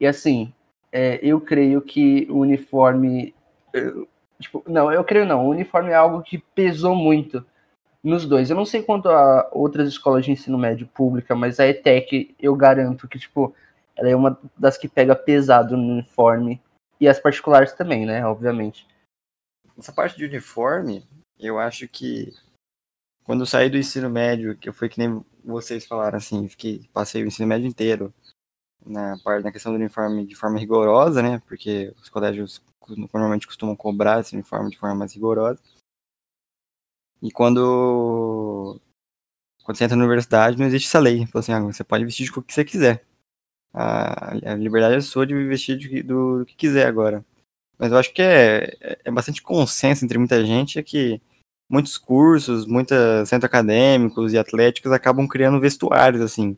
E 0.00 0.06
assim, 0.06 0.52
é, 0.92 1.18
eu 1.20 1.40
creio 1.40 1.82
que 1.82 2.28
o 2.30 2.38
uniforme. 2.38 3.34
Eu, 3.72 4.06
tipo, 4.38 4.62
não, 4.68 4.92
eu 4.92 5.02
creio 5.02 5.26
não. 5.26 5.46
O 5.46 5.50
uniforme 5.50 5.90
é 5.90 5.94
algo 5.94 6.22
que 6.22 6.38
pesou 6.38 6.94
muito 6.94 7.44
nos 8.04 8.24
dois. 8.24 8.48
Eu 8.48 8.56
não 8.56 8.64
sei 8.64 8.84
quanto 8.84 9.08
a 9.08 9.48
outras 9.50 9.88
escolas 9.88 10.24
de 10.24 10.30
ensino 10.30 10.56
médio 10.56 10.86
pública, 10.86 11.34
mas 11.34 11.58
a 11.58 11.66
ETEC 11.66 12.36
eu 12.38 12.54
garanto 12.54 13.08
que, 13.08 13.18
tipo, 13.18 13.52
ela 13.96 14.08
é 14.08 14.14
uma 14.14 14.38
das 14.56 14.78
que 14.78 14.88
pega 14.88 15.16
pesado 15.16 15.76
no 15.76 15.92
uniforme. 15.92 16.60
E 17.00 17.08
as 17.08 17.20
particulares 17.20 17.72
também, 17.72 18.04
né? 18.04 18.24
Obviamente. 18.24 18.86
Essa 19.78 19.92
parte 19.92 20.16
de 20.16 20.24
uniforme, 20.24 21.06
eu 21.38 21.58
acho 21.58 21.86
que 21.86 22.34
quando 23.24 23.40
eu 23.40 23.46
saí 23.46 23.70
do 23.70 23.76
ensino 23.76 24.10
médio, 24.10 24.56
que 24.56 24.72
foi 24.72 24.88
que 24.88 24.98
nem 24.98 25.24
vocês 25.44 25.86
falaram 25.86 26.18
assim, 26.18 26.48
fiquei, 26.48 26.88
passei 26.92 27.22
o 27.22 27.26
ensino 27.26 27.46
médio 27.46 27.66
inteiro 27.68 28.12
na 28.84 29.18
parte 29.18 29.44
na 29.44 29.52
questão 29.52 29.72
do 29.72 29.76
uniforme 29.76 30.26
de 30.26 30.34
forma 30.34 30.58
rigorosa, 30.58 31.22
né? 31.22 31.40
Porque 31.46 31.94
os 32.00 32.08
colégios 32.08 32.62
normalmente 33.12 33.46
costumam 33.46 33.76
cobrar 33.76 34.20
esse 34.20 34.34
uniforme 34.34 34.70
de 34.70 34.78
forma 34.78 34.94
mais 34.96 35.12
rigorosa. 35.12 35.60
E 37.22 37.30
quando 37.30 38.80
quando 39.62 39.76
você 39.76 39.84
entra 39.84 39.96
na 39.96 40.04
universidade, 40.04 40.56
não 40.56 40.66
existe 40.66 40.86
essa 40.86 40.98
lei. 40.98 41.28
Assim, 41.34 41.52
ah, 41.52 41.60
você 41.60 41.84
pode 41.84 42.04
vestir 42.04 42.30
o 42.30 42.42
que 42.42 42.54
você 42.54 42.64
quiser. 42.64 43.04
A, 43.72 44.32
a 44.32 44.54
liberdade 44.54 44.96
é 44.96 45.00
sua 45.00 45.26
de 45.26 45.34
vestir 45.34 45.76
de, 45.76 46.02
do, 46.02 46.40
do 46.40 46.46
que 46.46 46.56
quiser 46.56 46.86
agora. 46.86 47.24
Mas 47.78 47.92
eu 47.92 47.98
acho 47.98 48.12
que 48.12 48.22
é, 48.22 48.76
é 49.04 49.10
bastante 49.10 49.42
consenso 49.42 50.04
entre 50.04 50.18
muita 50.18 50.44
gente 50.44 50.78
é 50.78 50.82
que 50.82 51.20
muitos 51.70 51.98
cursos, 51.98 52.66
muitos 52.66 52.96
centros 53.28 53.44
acadêmicos 53.44 54.32
e 54.32 54.38
atléticos 54.38 54.90
acabam 54.90 55.28
criando 55.28 55.60
vestuários, 55.60 56.22
assim, 56.22 56.56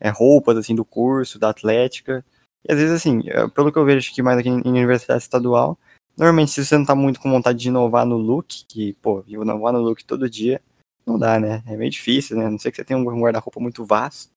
é, 0.00 0.08
roupas, 0.08 0.56
assim, 0.56 0.74
do 0.74 0.84
curso, 0.84 1.38
da 1.38 1.50
atlética. 1.50 2.24
E 2.66 2.72
às 2.72 2.78
vezes, 2.78 2.94
assim, 2.94 3.22
pelo 3.54 3.72
que 3.72 3.78
eu 3.78 3.84
vejo 3.84 4.10
aqui 4.10 4.22
mais 4.22 4.38
aqui 4.38 4.48
em 4.48 4.62
universidade 4.64 5.22
estadual, 5.22 5.78
normalmente 6.16 6.52
se 6.52 6.64
você 6.64 6.78
não 6.78 6.84
tá 6.84 6.94
muito 6.94 7.20
com 7.20 7.30
vontade 7.30 7.58
de 7.58 7.68
inovar 7.68 8.06
no 8.06 8.16
look, 8.16 8.64
que, 8.66 8.94
pô, 8.94 9.22
inovar 9.26 9.72
no 9.72 9.80
look 9.80 10.04
todo 10.04 10.30
dia, 10.30 10.62
não 11.06 11.18
dá, 11.18 11.38
né? 11.38 11.62
É 11.66 11.76
meio 11.76 11.90
difícil, 11.90 12.36
né? 12.36 12.46
A 12.46 12.50
não 12.50 12.58
sei 12.58 12.70
que 12.70 12.76
você 12.76 12.84
tenha 12.84 12.98
um 12.98 13.20
guarda-roupa 13.20 13.60
muito 13.60 13.84
vasto, 13.84 14.32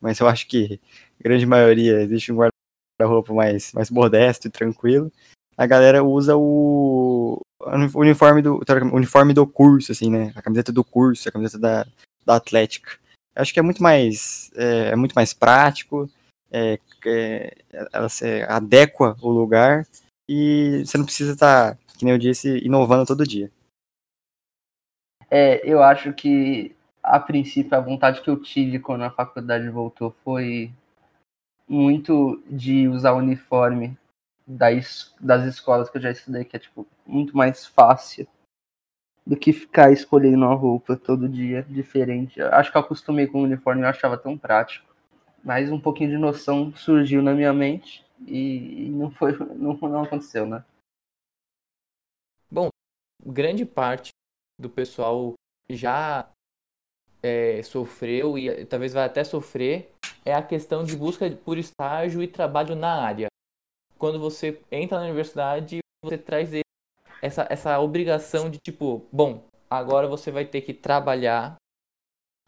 mas 0.00 0.18
eu 0.20 0.28
acho 0.28 0.46
que 0.46 0.80
grande 1.20 1.46
maioria 1.46 2.00
existe 2.02 2.32
um 2.32 2.36
guarda-roupa 2.36 3.32
mais, 3.32 3.72
mais 3.72 3.90
modesto 3.90 4.46
e 4.46 4.50
tranquilo 4.50 5.10
a 5.58 5.66
galera 5.66 6.04
usa 6.04 6.36
o 6.36 7.40
uniforme 7.96 8.40
do, 8.40 8.60
uniforme 8.92 9.34
do 9.34 9.44
curso, 9.44 9.90
assim, 9.90 10.08
né? 10.08 10.32
A 10.36 10.40
camiseta 10.40 10.70
do 10.70 10.84
curso, 10.84 11.28
a 11.28 11.32
camiseta 11.32 11.58
da, 11.58 11.86
da 12.24 12.36
Atlética. 12.36 12.92
Acho 13.34 13.52
que 13.52 13.58
é 13.58 13.62
muito 13.62 13.82
mais, 13.82 14.52
é, 14.54 14.90
é 14.90 14.96
muito 14.96 15.14
mais 15.14 15.34
prático 15.34 16.08
é, 16.50 16.78
é, 17.04 17.56
ela 17.92 18.08
se 18.08 18.42
adequa 18.42 19.16
o 19.20 19.28
lugar 19.30 19.84
e 20.28 20.84
você 20.86 20.96
não 20.96 21.04
precisa 21.04 21.32
estar, 21.32 21.74
tá, 21.74 21.78
que 21.98 22.04
nem 22.04 22.14
eu 22.14 22.18
disse, 22.18 22.58
inovando 22.58 23.04
todo 23.04 23.26
dia. 23.26 23.50
É, 25.28 25.60
eu 25.68 25.82
acho 25.82 26.12
que 26.12 26.74
a 27.02 27.18
princípio 27.18 27.76
a 27.76 27.80
vontade 27.80 28.20
que 28.22 28.30
eu 28.30 28.40
tive 28.40 28.78
quando 28.78 29.04
a 29.04 29.10
faculdade 29.10 29.68
voltou 29.68 30.14
foi 30.24 30.72
muito 31.68 32.42
de 32.46 32.88
usar 32.88 33.12
o 33.12 33.18
uniforme 33.18 33.96
das, 34.46 35.14
das 35.20 35.44
escolas 35.44 35.90
que 35.90 35.98
eu 35.98 36.02
já 36.02 36.10
estudei, 36.10 36.44
que 36.44 36.56
é 36.56 36.58
tipo 36.58 36.86
muito 37.06 37.36
mais 37.36 37.66
fácil 37.66 38.26
do 39.26 39.36
que 39.36 39.52
ficar 39.52 39.92
escolhendo 39.92 40.38
uma 40.38 40.54
roupa 40.54 40.96
todo 40.96 41.28
dia 41.28 41.62
diferente. 41.64 42.40
Eu 42.40 42.48
acho 42.54 42.72
que 42.72 42.78
eu 42.78 42.80
acostumei 42.80 43.26
com 43.26 43.40
o 43.40 43.44
uniforme 43.44 43.82
eu 43.82 43.88
achava 43.88 44.16
tão 44.16 44.38
prático. 44.38 44.88
Mas 45.44 45.70
um 45.70 45.78
pouquinho 45.78 46.10
de 46.10 46.16
noção 46.16 46.74
surgiu 46.74 47.22
na 47.22 47.34
minha 47.34 47.52
mente 47.52 48.04
e 48.26 48.88
não 48.90 49.10
foi 49.10 49.36
não, 49.54 49.74
não 49.74 50.02
aconteceu, 50.02 50.46
né? 50.46 50.64
Bom, 52.50 52.70
grande 53.24 53.66
parte 53.66 54.10
do 54.58 54.70
pessoal 54.70 55.34
já 55.68 56.26
é, 57.22 57.62
sofreu 57.62 58.38
e 58.38 58.64
talvez 58.66 58.92
vai 58.92 59.04
até 59.04 59.24
sofrer 59.24 59.92
é 60.24 60.34
a 60.34 60.42
questão 60.42 60.84
de 60.84 60.96
busca 60.96 61.30
por 61.30 61.56
estágio 61.56 62.22
e 62.22 62.28
trabalho 62.28 62.76
na 62.76 63.02
área. 63.02 63.28
Quando 63.96 64.20
você 64.20 64.60
entra 64.70 64.98
na 64.98 65.04
universidade, 65.04 65.78
você 66.04 66.18
traz 66.18 66.50
essa, 67.22 67.46
essa 67.50 67.78
obrigação 67.80 68.50
de 68.50 68.58
tipo, 68.58 69.06
bom, 69.10 69.42
agora 69.70 70.06
você 70.06 70.30
vai 70.30 70.44
ter 70.44 70.60
que 70.60 70.74
trabalhar 70.74 71.56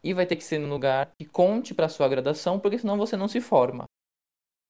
e 0.03 0.13
vai 0.13 0.25
ter 0.25 0.35
que 0.35 0.43
ser 0.43 0.59
num 0.59 0.69
lugar 0.69 1.11
que 1.19 1.27
conte 1.27 1.73
para 1.73 1.89
sua 1.89 2.07
graduação, 2.07 2.59
porque 2.59 2.77
senão 2.77 2.97
você 2.97 3.17
não 3.17 3.27
se 3.27 3.41
forma. 3.41 3.85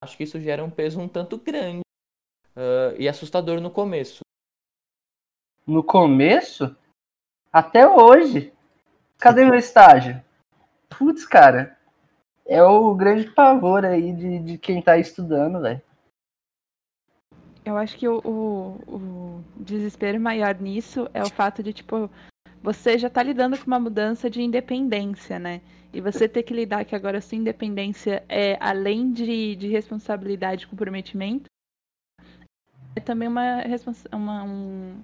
Acho 0.03 0.17
que 0.17 0.24
isso 0.24 0.39
gera 0.39 0.63
um 0.63 0.72
peso 0.72 1.00
um 1.00 1.08
tanto 1.08 1.38
grande 1.38 1.81
uh, 2.55 2.96
e 2.98 3.08
assustador 3.08 3.62
no 3.62 3.70
começo. 3.70 4.22
No 5.67 5.84
começo? 5.84 6.75
Até 7.53 7.88
hoje. 7.88 8.51
Cadê 9.21 9.45
meu 9.45 9.53
estágio? 9.53 10.19
Putz, 10.89 11.27
cara. 11.27 11.77
É 12.43 12.63
o 12.63 12.95
grande 12.95 13.29
pavor 13.29 13.85
aí 13.85 14.11
de, 14.11 14.39
de 14.39 14.57
quem 14.57 14.81
tá 14.81 14.97
estudando, 14.97 15.61
velho. 15.61 15.79
Eu 17.63 17.77
acho 17.77 17.95
que 17.99 18.07
o, 18.07 18.17
o, 18.25 18.91
o, 18.91 19.43
desespero 19.57 20.19
maior 20.19 20.55
nisso 20.55 21.07
é 21.13 21.21
o 21.21 21.29
fato 21.29 21.61
de, 21.61 21.71
tipo, 21.71 22.09
você 22.63 22.97
já 22.97 23.11
tá 23.11 23.21
lidando 23.21 23.55
com 23.59 23.67
uma 23.67 23.79
mudança 23.79 24.27
de 24.27 24.41
independência, 24.41 25.37
né? 25.37 25.61
E 25.93 26.01
você 26.01 26.27
ter 26.27 26.41
que 26.41 26.55
lidar 26.55 26.83
que 26.83 26.95
agora 26.95 27.21
sua 27.21 27.37
independência 27.37 28.23
é 28.27 28.57
além 28.59 29.13
de, 29.13 29.55
de 29.55 29.67
responsabilidade 29.67 30.63
e 30.63 30.67
comprometimento, 30.67 31.45
é 32.95 32.99
também 32.99 33.27
uma, 33.27 33.61
uma, 34.11 34.43
um, 34.43 34.99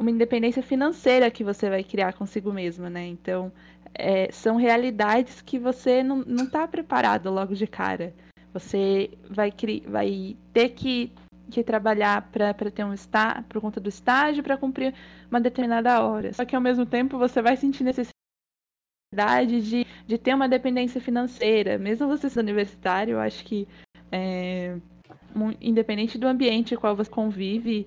uma 0.00 0.10
independência 0.10 0.62
financeira 0.62 1.30
que 1.30 1.44
você 1.44 1.68
vai 1.68 1.84
criar 1.84 2.14
consigo 2.14 2.50
mesmo, 2.50 2.88
né? 2.88 3.06
Então, 3.06 3.52
é, 3.94 4.32
são 4.32 4.56
realidades 4.56 5.42
que 5.42 5.58
você 5.58 6.02
não, 6.02 6.24
não 6.26 6.48
tá 6.48 6.66
preparado 6.66 7.30
logo 7.30 7.54
de 7.54 7.66
cara. 7.66 8.14
Você 8.54 9.10
vai, 9.28 9.52
vai 9.86 10.36
ter 10.54 10.70
que, 10.70 11.12
que 11.50 11.62
trabalhar 11.62 12.30
para 12.32 12.54
ter 12.54 12.82
um 12.82 12.94
estágio, 12.94 13.44
por 13.44 13.60
conta 13.60 13.78
do 13.78 13.90
estágio, 13.90 14.42
para 14.42 14.56
cumprir 14.56 14.94
uma 15.30 15.40
determinada 15.40 16.02
hora. 16.02 16.32
Só 16.32 16.46
que 16.46 16.56
ao 16.56 16.62
mesmo 16.62 16.86
tempo 16.86 17.18
você 17.18 17.42
vai 17.42 17.58
sentir 17.58 17.84
necessidade 17.84 19.60
de, 19.60 19.86
de 20.06 20.18
ter 20.18 20.34
uma 20.34 20.48
dependência 20.48 21.00
financeira. 21.00 21.76
Mesmo 21.76 22.08
você 22.08 22.30
sendo 22.30 22.44
universitário, 22.48 23.12
eu 23.12 23.20
acho 23.20 23.44
que 23.44 23.68
é, 24.10 24.76
independente 25.60 26.16
do 26.16 26.26
ambiente 26.26 26.76
qual 26.76 26.96
você 26.96 27.10
convive, 27.10 27.86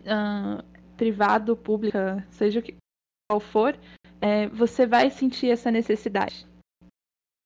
uh, 0.00 0.64
privado, 0.96 1.56
pública, 1.56 2.26
seja 2.30 2.62
qual 3.28 3.40
for, 3.40 3.78
é, 4.20 4.48
você 4.48 4.86
vai 4.86 5.10
sentir 5.10 5.50
essa 5.50 5.70
necessidade. 5.70 6.46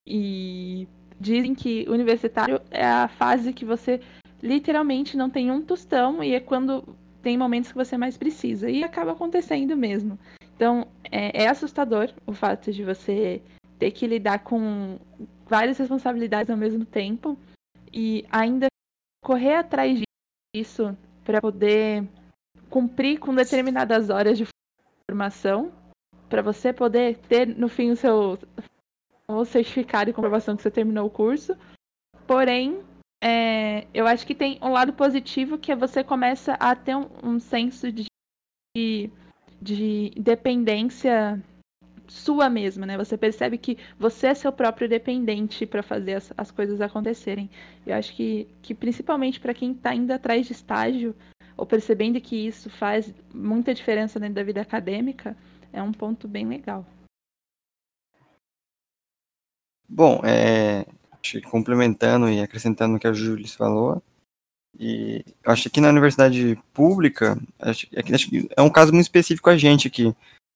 E 0.07 0.87
dizem 1.19 1.55
que 1.55 1.85
universitário 1.87 2.61
é 2.69 2.85
a 2.85 3.07
fase 3.07 3.53
que 3.53 3.65
você 3.65 4.01
literalmente 4.41 5.15
não 5.15 5.29
tem 5.29 5.49
um 5.49 5.61
tostão 5.61 6.23
e 6.23 6.33
é 6.33 6.39
quando 6.39 6.95
tem 7.21 7.37
momentos 7.37 7.71
que 7.71 7.77
você 7.77 7.97
mais 7.97 8.17
precisa. 8.17 8.69
E 8.69 8.83
acaba 8.83 9.13
acontecendo 9.13 9.75
mesmo. 9.75 10.19
Então, 10.55 10.87
é, 11.11 11.43
é 11.43 11.47
assustador 11.47 12.13
o 12.25 12.33
fato 12.33 12.71
de 12.71 12.83
você 12.83 13.41
ter 13.79 13.91
que 13.91 14.07
lidar 14.07 14.39
com 14.39 14.99
várias 15.47 15.77
responsabilidades 15.77 16.49
ao 16.49 16.57
mesmo 16.57 16.85
tempo 16.85 17.37
e 17.91 18.25
ainda 18.29 18.67
correr 19.23 19.55
atrás 19.55 19.99
disso 20.55 20.95
para 21.23 21.41
poder 21.41 22.07
cumprir 22.75 23.19
com 23.19 23.33
determinadas 23.33 24.09
horas 24.09 24.37
de 24.37 24.45
formação 25.09 25.71
para 26.27 26.41
você 26.41 26.73
poder 26.73 27.17
ter 27.19 27.47
no 27.47 27.69
fim 27.69 27.89
o 27.89 27.95
seu 27.95 28.37
o 29.29 29.45
certificado 29.45 30.09
e 30.09 30.13
comprovação 30.13 30.57
que 30.57 30.61
você 30.61 30.69
terminou 30.69 31.07
o 31.07 31.09
curso. 31.09 31.55
Porém, 32.27 32.83
é, 33.23 33.87
eu 33.93 34.05
acho 34.05 34.27
que 34.27 34.35
tem 34.35 34.59
um 34.61 34.73
lado 34.73 34.91
positivo 34.91 35.57
que 35.57 35.71
é 35.71 35.75
você 35.75 36.03
começa 36.03 36.55
a 36.55 36.75
ter 36.75 36.97
um, 36.97 37.07
um 37.23 37.39
senso 37.39 37.89
de, 37.93 38.07
de 39.61 40.11
dependência 40.17 41.41
sua 42.09 42.49
mesma, 42.49 42.85
né? 42.85 42.97
Você 42.97 43.17
percebe 43.17 43.57
que 43.57 43.77
você 43.97 44.27
é 44.27 44.33
seu 44.33 44.51
próprio 44.51 44.89
dependente 44.89 45.65
para 45.65 45.81
fazer 45.81 46.15
as, 46.15 46.33
as, 46.37 46.51
coisas 46.51 46.81
acontecerem. 46.81 47.49
Eu 47.87 47.95
acho 47.95 48.13
que, 48.13 48.49
que 48.61 48.75
principalmente 48.75 49.39
para 49.39 49.53
quem 49.53 49.71
está 49.71 49.95
indo 49.95 50.11
atrás 50.11 50.45
de 50.45 50.51
estágio, 50.51 51.15
ou 51.57 51.65
percebendo 51.65 52.19
que 52.19 52.35
isso 52.47 52.69
faz 52.69 53.13
muita 53.33 53.73
diferença 53.73 54.19
dentro 54.19 54.35
da 54.35 54.43
vida 54.43 54.61
acadêmica, 54.61 55.35
é 55.71 55.81
um 55.81 55.91
ponto 55.91 56.27
bem 56.27 56.47
legal. 56.47 56.85
Bom, 59.87 60.21
é, 60.23 60.85
complementando 61.49 62.29
e 62.29 62.41
acrescentando 62.41 62.95
o 62.95 62.99
que 62.99 63.07
a 63.07 63.13
Júlia 63.13 63.47
falou, 63.47 64.01
e 64.77 65.23
acho 65.45 65.69
que 65.69 65.79
na 65.79 65.89
universidade 65.89 66.59
pública, 66.73 67.37
acho, 67.59 67.87
acho 68.13 68.29
que 68.29 68.49
é 68.55 68.61
um 68.61 68.69
caso 68.69 68.91
muito 68.91 69.05
específico 69.05 69.49
a 69.49 69.57
gente 69.57 69.87
aqui. 69.87 70.13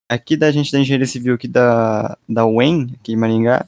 Aqui 0.10 0.36
da 0.36 0.52
gente 0.52 0.72
da 0.72 0.80
engenharia 0.80 1.06
civil 1.06 1.36
aqui 1.36 1.48
da, 1.48 2.18
da 2.28 2.46
UEM, 2.46 2.96
aqui 3.00 3.14
em 3.14 3.16
Maringá, 3.16 3.66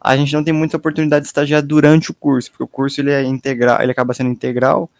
a 0.00 0.16
gente 0.16 0.32
não 0.32 0.42
tem 0.42 0.52
muita 0.52 0.76
oportunidade 0.76 1.22
de 1.22 1.28
estagiar 1.28 1.62
durante 1.62 2.10
o 2.10 2.14
curso, 2.14 2.50
porque 2.50 2.64
o 2.64 2.68
curso 2.68 3.00
ele 3.00 3.12
é 3.12 3.22
integral, 3.22 3.80
ele 3.80 3.92
acaba 3.92 4.14
sendo 4.14 4.30
integral, 4.30 4.90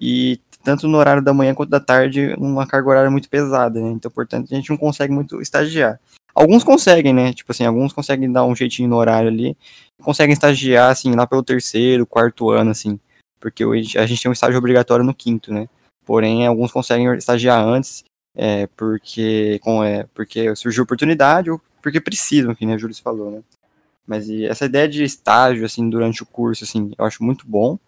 e 0.00 0.40
tanto 0.62 0.88
no 0.88 0.98
horário 0.98 1.22
da 1.22 1.32
manhã 1.32 1.54
quanto 1.54 1.70
da 1.70 1.80
tarde, 1.80 2.34
uma 2.38 2.66
carga 2.66 2.88
horária 2.88 3.10
muito 3.10 3.28
pesada, 3.28 3.80
né? 3.80 3.90
Então, 3.90 4.10
portanto, 4.10 4.48
a 4.52 4.54
gente 4.54 4.70
não 4.70 4.76
consegue 4.76 5.12
muito 5.12 5.40
estagiar. 5.40 6.00
Alguns 6.34 6.62
conseguem, 6.62 7.12
né? 7.12 7.32
Tipo 7.32 7.52
assim, 7.52 7.64
alguns 7.64 7.92
conseguem 7.92 8.30
dar 8.30 8.44
um 8.44 8.54
jeitinho 8.54 8.88
no 8.88 8.96
horário 8.96 9.28
ali, 9.28 9.56
conseguem 10.02 10.32
estagiar, 10.32 10.90
assim, 10.90 11.12
lá 11.14 11.26
pelo 11.26 11.42
terceiro, 11.42 12.06
quarto 12.06 12.50
ano, 12.50 12.70
assim, 12.70 12.98
porque 13.40 13.64
hoje 13.64 13.98
a 13.98 14.06
gente 14.06 14.22
tem 14.22 14.30
um 14.30 14.32
estágio 14.32 14.58
obrigatório 14.58 15.04
no 15.04 15.14
quinto, 15.14 15.52
né? 15.52 15.68
Porém, 16.04 16.46
alguns 16.46 16.72
conseguem 16.72 17.12
estagiar 17.14 17.62
antes, 17.62 18.04
é, 18.34 18.66
porque, 18.76 19.58
com, 19.62 19.82
é, 19.82 20.06
porque 20.14 20.54
surgiu 20.56 20.84
oportunidade 20.84 21.50
ou 21.50 21.60
porque 21.82 22.00
precisam, 22.00 22.54
que 22.54 22.66
né, 22.66 22.74
a 22.74 22.78
Júlia 22.78 22.96
falou, 23.02 23.30
né? 23.30 23.42
Mas 24.06 24.30
essa 24.30 24.64
ideia 24.64 24.88
de 24.88 25.04
estágio, 25.04 25.66
assim, 25.66 25.88
durante 25.90 26.22
o 26.22 26.26
curso, 26.26 26.64
assim, 26.64 26.92
eu 26.96 27.04
acho 27.04 27.22
muito 27.22 27.46
bom, 27.46 27.78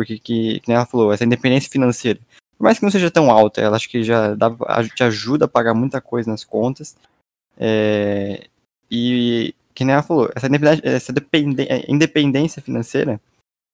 porque, 0.00 0.18
que, 0.18 0.60
que 0.60 0.72
ela 0.72 0.86
falou, 0.86 1.12
essa 1.12 1.24
independência 1.24 1.70
financeira, 1.70 2.18
por 2.56 2.64
mais 2.64 2.78
que 2.78 2.84
não 2.84 2.90
seja 2.90 3.10
tão 3.10 3.30
alta, 3.30 3.60
ela 3.60 3.76
acho 3.76 3.86
que 3.86 4.02
já 4.02 4.34
dá, 4.34 4.50
te 4.94 5.04
ajuda 5.04 5.44
a 5.44 5.48
pagar 5.48 5.74
muita 5.74 6.00
coisa 6.00 6.30
nas 6.30 6.42
contas. 6.42 6.96
É, 7.58 8.46
e, 8.90 9.54
que 9.74 9.84
nem 9.84 9.92
ela 9.92 10.02
falou, 10.02 10.30
essa, 10.34 10.48
essa 10.82 11.12
é, 11.68 11.84
independência 11.92 12.62
financeira 12.62 13.20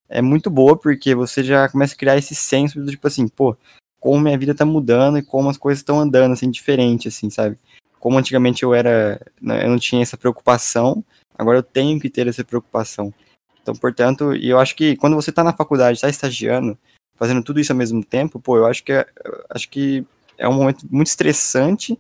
é 0.09 0.21
muito 0.21 0.51
boa, 0.51 0.77
porque 0.77 1.15
você 1.15 1.45
já 1.45 1.69
começa 1.69 1.95
a 1.95 1.97
criar 1.97 2.17
esse 2.17 2.35
senso 2.35 2.81
do 2.81 2.91
tipo 2.91 3.07
assim, 3.07 3.29
pô, 3.29 3.57
como 4.01 4.21
minha 4.21 4.37
vida 4.37 4.53
tá 4.53 4.65
mudando 4.65 5.19
e 5.19 5.23
como 5.23 5.49
as 5.49 5.57
coisas 5.57 5.79
estão 5.79 6.01
andando, 6.01 6.33
assim, 6.33 6.51
diferente, 6.51 7.07
assim, 7.07 7.31
sabe? 7.31 7.57
Como 8.01 8.19
antigamente 8.19 8.65
eu 8.65 8.75
era, 8.75 9.21
né, 9.41 9.65
eu 9.65 9.71
não 9.71 9.79
tinha 9.79 10.03
essa 10.03 10.17
preocupação, 10.17 11.05
agora 11.39 11.59
eu 11.59 11.63
tenho 11.63 12.01
que 12.01 12.11
ter 12.11 12.27
essa 12.27 12.43
preocupação. 12.43 13.15
Então, 13.67 13.75
portanto, 13.75 14.33
e 14.33 14.49
eu 14.49 14.61
acho 14.61 14.77
que 14.77 14.95
quando 14.95 15.17
você 15.17 15.31
está 15.31 15.43
na 15.43 15.53
faculdade, 15.53 15.97
está 15.97 16.09
estagiando, 16.09 16.79
fazendo 17.17 17.43
tudo 17.43 17.59
isso 17.59 17.73
ao 17.73 17.77
mesmo 17.77 18.05
tempo, 18.05 18.39
pô, 18.39 18.57
eu 18.57 18.65
acho 18.65 18.85
que 18.85 18.93
é, 18.93 19.05
acho 19.51 19.69
que 19.69 20.07
é 20.39 20.49
um 20.49 20.53
momento 20.53 20.87
muito 20.89 21.09
estressante. 21.09 21.99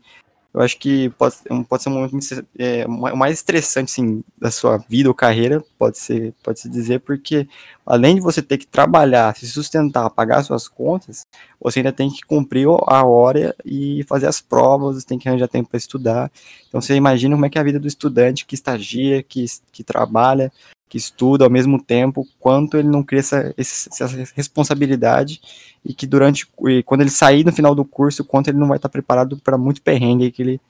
Eu 0.55 0.61
acho 0.61 0.79
que 0.79 1.11
pode, 1.11 1.35
pode 1.69 1.83
ser 1.83 1.89
um 1.89 1.95
momento 1.95 2.13
muito, 2.13 2.47
é, 2.57 2.87
mais 2.87 3.35
estressante, 3.35 3.91
assim, 3.91 4.23
da 4.39 4.51
sua 4.51 4.79
vida 4.79 5.09
ou 5.09 5.15
carreira, 5.15 5.63
pode 5.77 5.99
ser, 5.99 6.33
pode 6.43 6.61
se 6.61 6.69
dizer, 6.71 7.01
porque 7.01 7.49
além 7.85 8.15
de 8.15 8.21
você 8.21 8.41
ter 8.41 8.57
que 8.59 8.67
trabalhar, 8.67 9.37
se 9.37 9.47
sustentar, 9.49 10.09
pagar 10.09 10.45
suas 10.45 10.67
contas, 10.69 11.27
você 11.61 11.81
ainda 11.81 11.93
tem 11.93 12.09
que 12.09 12.23
cumprir 12.23 12.69
a 12.87 13.05
hora 13.05 13.55
e 13.65 14.05
fazer 14.05 14.29
as 14.29 14.41
provas, 14.41 15.05
tem 15.05 15.19
que 15.19 15.29
arranjar 15.29 15.49
tempo 15.49 15.69
para 15.69 15.79
estudar. 15.79 16.33
Então, 16.69 16.81
você 16.81 16.95
imagina 16.95 17.35
como 17.35 17.45
é 17.45 17.51
que 17.51 17.59
é 17.59 17.61
a 17.61 17.65
vida 17.65 17.81
do 17.81 17.89
estudante 17.89 18.47
que 18.47 18.55
estagia, 18.55 19.23
que, 19.23 19.45
que 19.73 19.83
trabalha, 19.83 20.51
que 20.89 20.97
estuda 20.97 21.45
ao 21.45 21.51
mesmo 21.51 21.83
tempo, 21.83 22.27
quanto 22.39 22.77
ele 22.77 22.89
não 22.89 23.03
cria 23.03 23.21
essa, 23.21 23.55
essa 23.57 24.07
responsabilidade 24.35 25.41
e 25.85 25.93
que 25.93 26.07
durante, 26.07 26.47
e 26.69 26.83
quando 26.83 27.01
ele 27.01 27.11
sair 27.11 27.45
no 27.45 27.53
final 27.53 27.75
do 27.75 27.85
curso, 27.85 28.25
quanto 28.25 28.49
ele 28.49 28.59
não 28.59 28.69
vai 28.69 28.79
estar 28.79 28.89
preparado 28.89 29.37
para 29.39 29.59
muito 29.59 29.83
perrengue 29.83 30.31
que 30.31 30.43
ele 30.43 30.61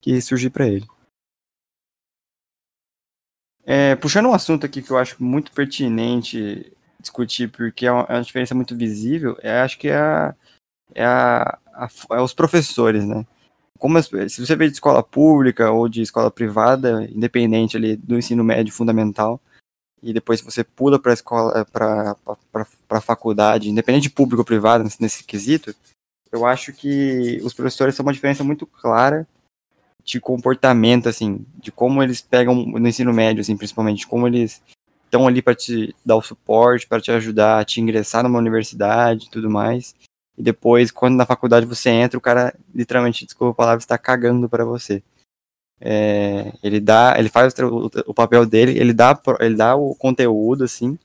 que 0.00 0.20
surgir 0.20 0.50
para 0.50 0.66
ele. 0.66 0.86
É, 3.64 3.96
puxando 3.96 4.26
um 4.26 4.34
assunto 4.34 4.64
aqui 4.64 4.80
que 4.80 4.90
eu 4.90 4.98
acho 4.98 5.22
muito 5.22 5.50
pertinente 5.50 6.72
discutir, 7.00 7.50
porque 7.50 7.86
é 7.86 7.92
uma, 7.92 8.06
é 8.08 8.14
uma 8.14 8.22
diferença 8.22 8.54
muito 8.54 8.76
visível, 8.76 9.36
é, 9.42 9.60
acho 9.60 9.78
que 9.78 9.88
é, 9.88 9.96
a, 9.96 10.34
é, 10.94 11.04
a, 11.04 11.58
a, 11.74 11.88
é 12.12 12.20
os 12.20 12.32
professores, 12.32 13.04
né? 13.04 13.26
Como 13.78 13.98
as, 13.98 14.06
se 14.06 14.46
você 14.46 14.56
veio 14.56 14.70
de 14.70 14.76
escola 14.76 15.02
pública 15.02 15.70
ou 15.70 15.88
de 15.88 16.02
escola 16.02 16.30
privada, 16.30 17.04
independente 17.10 17.76
ali 17.76 17.96
do 17.96 18.16
ensino 18.16 18.44
médio 18.44 18.72
fundamental, 18.72 19.40
e 20.10 20.12
depois 20.12 20.40
você 20.40 20.62
pula 20.62 20.98
para 20.98 21.12
a 21.12 21.14
escola, 21.14 21.66
para 21.72 22.16
a 22.90 23.00
faculdade, 23.00 23.68
independente 23.68 24.04
de 24.04 24.10
público 24.10 24.40
ou 24.40 24.44
privado 24.44 24.84
nesse, 24.84 25.02
nesse 25.02 25.24
quesito, 25.24 25.74
eu 26.30 26.44
acho 26.44 26.72
que 26.72 27.40
os 27.42 27.52
professores 27.54 27.94
são 27.94 28.04
uma 28.04 28.12
diferença 28.12 28.44
muito 28.44 28.66
clara 28.66 29.26
de 30.04 30.20
comportamento, 30.20 31.08
assim, 31.08 31.44
de 31.56 31.72
como 31.72 32.02
eles 32.02 32.20
pegam 32.20 32.54
no 32.54 32.88
ensino 32.88 33.12
médio, 33.12 33.40
assim, 33.40 33.56
principalmente, 33.56 34.06
como 34.06 34.26
eles 34.26 34.62
estão 35.04 35.26
ali 35.26 35.42
para 35.42 35.54
te 35.54 35.94
dar 36.04 36.16
o 36.16 36.22
suporte, 36.22 36.86
para 36.86 37.00
te 37.00 37.10
ajudar 37.10 37.60
a 37.60 37.64
te 37.64 37.80
ingressar 37.80 38.22
numa 38.22 38.38
universidade 38.38 39.26
e 39.26 39.30
tudo 39.30 39.50
mais. 39.50 39.94
E 40.38 40.42
depois, 40.42 40.90
quando 40.90 41.16
na 41.16 41.26
faculdade 41.26 41.66
você 41.66 41.90
entra, 41.90 42.18
o 42.18 42.20
cara 42.20 42.54
literalmente, 42.74 43.24
desculpa 43.24 43.52
a 43.52 43.54
palavra, 43.54 43.78
está 43.78 43.98
cagando 43.98 44.48
para 44.48 44.64
você. 44.64 45.02
É, 45.80 46.52
ele 46.62 46.80
dá, 46.80 47.14
ele 47.18 47.28
faz 47.28 47.52
o, 47.58 47.90
o, 48.06 48.14
papel 48.14 48.46
dele, 48.46 48.78
ele 48.78 48.92
dá, 48.92 49.18
ele 49.40 49.54
dá 49.54 49.76
o 49.76 49.94
conteúdo 49.94 50.64
assim, 50.64 50.98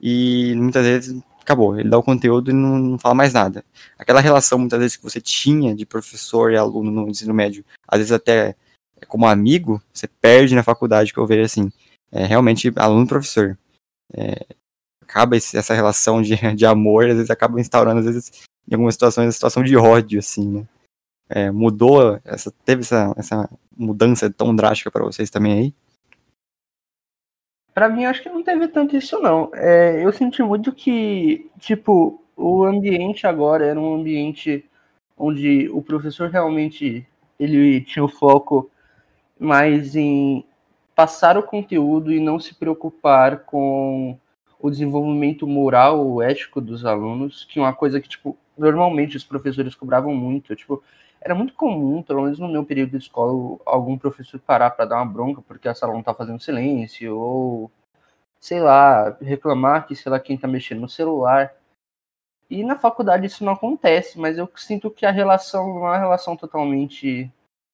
e 0.00 0.54
muitas 0.56 0.84
vezes 0.84 1.22
acabou. 1.40 1.78
Ele 1.78 1.88
dá 1.88 1.98
o 1.98 2.02
conteúdo 2.02 2.50
e 2.50 2.54
não, 2.54 2.78
não, 2.78 2.98
fala 2.98 3.14
mais 3.14 3.32
nada. 3.32 3.64
Aquela 3.98 4.20
relação 4.20 4.58
muitas 4.58 4.78
vezes 4.78 4.96
que 4.96 5.02
você 5.02 5.20
tinha 5.20 5.74
de 5.74 5.86
professor 5.86 6.52
e 6.52 6.56
aluno 6.56 6.90
no 6.90 7.08
ensino 7.08 7.34
médio, 7.34 7.64
às 7.86 7.98
vezes 7.98 8.12
até 8.12 8.54
como 9.08 9.26
amigo, 9.26 9.82
você 9.92 10.06
perde 10.06 10.54
na 10.54 10.62
faculdade, 10.62 11.12
que 11.12 11.18
eu 11.18 11.26
vejo 11.26 11.44
assim. 11.44 11.72
É, 12.10 12.26
realmente 12.26 12.70
aluno-professor. 12.76 13.58
É, 14.14 14.46
acaba 15.00 15.36
esse, 15.36 15.56
essa 15.56 15.74
relação 15.74 16.22
de, 16.22 16.36
de 16.54 16.66
amor, 16.66 17.08
às 17.08 17.16
vezes 17.16 17.30
acaba 17.30 17.60
instaurando, 17.60 18.00
às 18.00 18.06
vezes, 18.06 18.44
em 18.68 18.74
algumas 18.74 18.94
situações, 18.94 19.28
a 19.28 19.32
situação 19.32 19.62
de 19.62 19.76
ódio, 19.76 20.18
assim, 20.18 20.48
né? 20.48 20.68
É, 21.28 21.50
mudou, 21.50 22.20
essa, 22.24 22.52
teve 22.64 22.82
essa, 22.82 23.14
essa 23.16 23.48
mudança 23.76 24.30
tão 24.30 24.54
drástica 24.54 24.90
para 24.90 25.04
vocês 25.04 25.30
também 25.30 25.52
aí? 25.52 25.74
Para 27.74 27.88
mim, 27.88 28.04
acho 28.04 28.22
que 28.22 28.28
não 28.28 28.42
teve 28.42 28.68
tanto 28.68 28.96
isso, 28.96 29.18
não. 29.18 29.50
É, 29.54 30.04
eu 30.04 30.12
senti 30.12 30.42
muito 30.42 30.72
que, 30.72 31.50
tipo, 31.58 32.22
o 32.36 32.64
ambiente 32.64 33.26
agora 33.26 33.64
era 33.64 33.80
um 33.80 33.94
ambiente 33.94 34.64
onde 35.16 35.68
o 35.70 35.80
professor 35.80 36.28
realmente 36.28 37.06
ele 37.38 37.80
tinha 37.80 38.04
o 38.04 38.08
foco 38.08 38.70
mais 39.38 39.96
em 39.96 40.44
passar 40.94 41.38
o 41.38 41.42
conteúdo 41.42 42.12
e 42.12 42.20
não 42.20 42.38
se 42.38 42.54
preocupar 42.54 43.40
com 43.44 44.18
o 44.60 44.70
desenvolvimento 44.70 45.46
moral 45.46 46.06
ou 46.06 46.22
ético 46.22 46.60
dos 46.60 46.84
alunos, 46.84 47.44
que 47.44 47.58
é 47.58 47.62
uma 47.62 47.72
coisa 47.72 48.00
que, 48.00 48.08
tipo, 48.08 48.36
normalmente 48.56 49.16
os 49.16 49.24
professores 49.24 49.74
cobravam 49.74 50.14
muito. 50.14 50.54
Tipo, 50.54 50.82
era 51.24 51.34
muito 51.34 51.54
comum, 51.54 52.02
pelo 52.02 52.22
menos 52.22 52.38
no 52.38 52.48
meu 52.48 52.64
período 52.64 52.90
de 52.90 52.96
escola, 52.98 53.58
algum 53.64 53.96
professor 53.96 54.40
parar 54.40 54.70
para 54.70 54.84
dar 54.84 54.96
uma 54.96 55.06
bronca 55.06 55.40
porque 55.42 55.68
a 55.68 55.74
sala 55.74 55.92
não 55.92 56.02
tá 56.02 56.12
fazendo 56.12 56.42
silêncio, 56.42 57.16
ou 57.16 57.70
sei 58.40 58.60
lá, 58.60 59.16
reclamar 59.20 59.86
que 59.86 59.94
sei 59.94 60.10
lá 60.10 60.18
quem 60.18 60.36
tá 60.36 60.48
mexendo 60.48 60.80
no 60.80 60.88
celular. 60.88 61.54
E 62.50 62.64
na 62.64 62.76
faculdade 62.76 63.26
isso 63.26 63.44
não 63.44 63.52
acontece, 63.52 64.18
mas 64.18 64.36
eu 64.36 64.50
sinto 64.56 64.90
que 64.90 65.06
a 65.06 65.10
relação 65.10 65.68
não 65.68 65.86
é 65.86 65.90
uma 65.90 65.98
relação 65.98 66.36
totalmente 66.36 67.30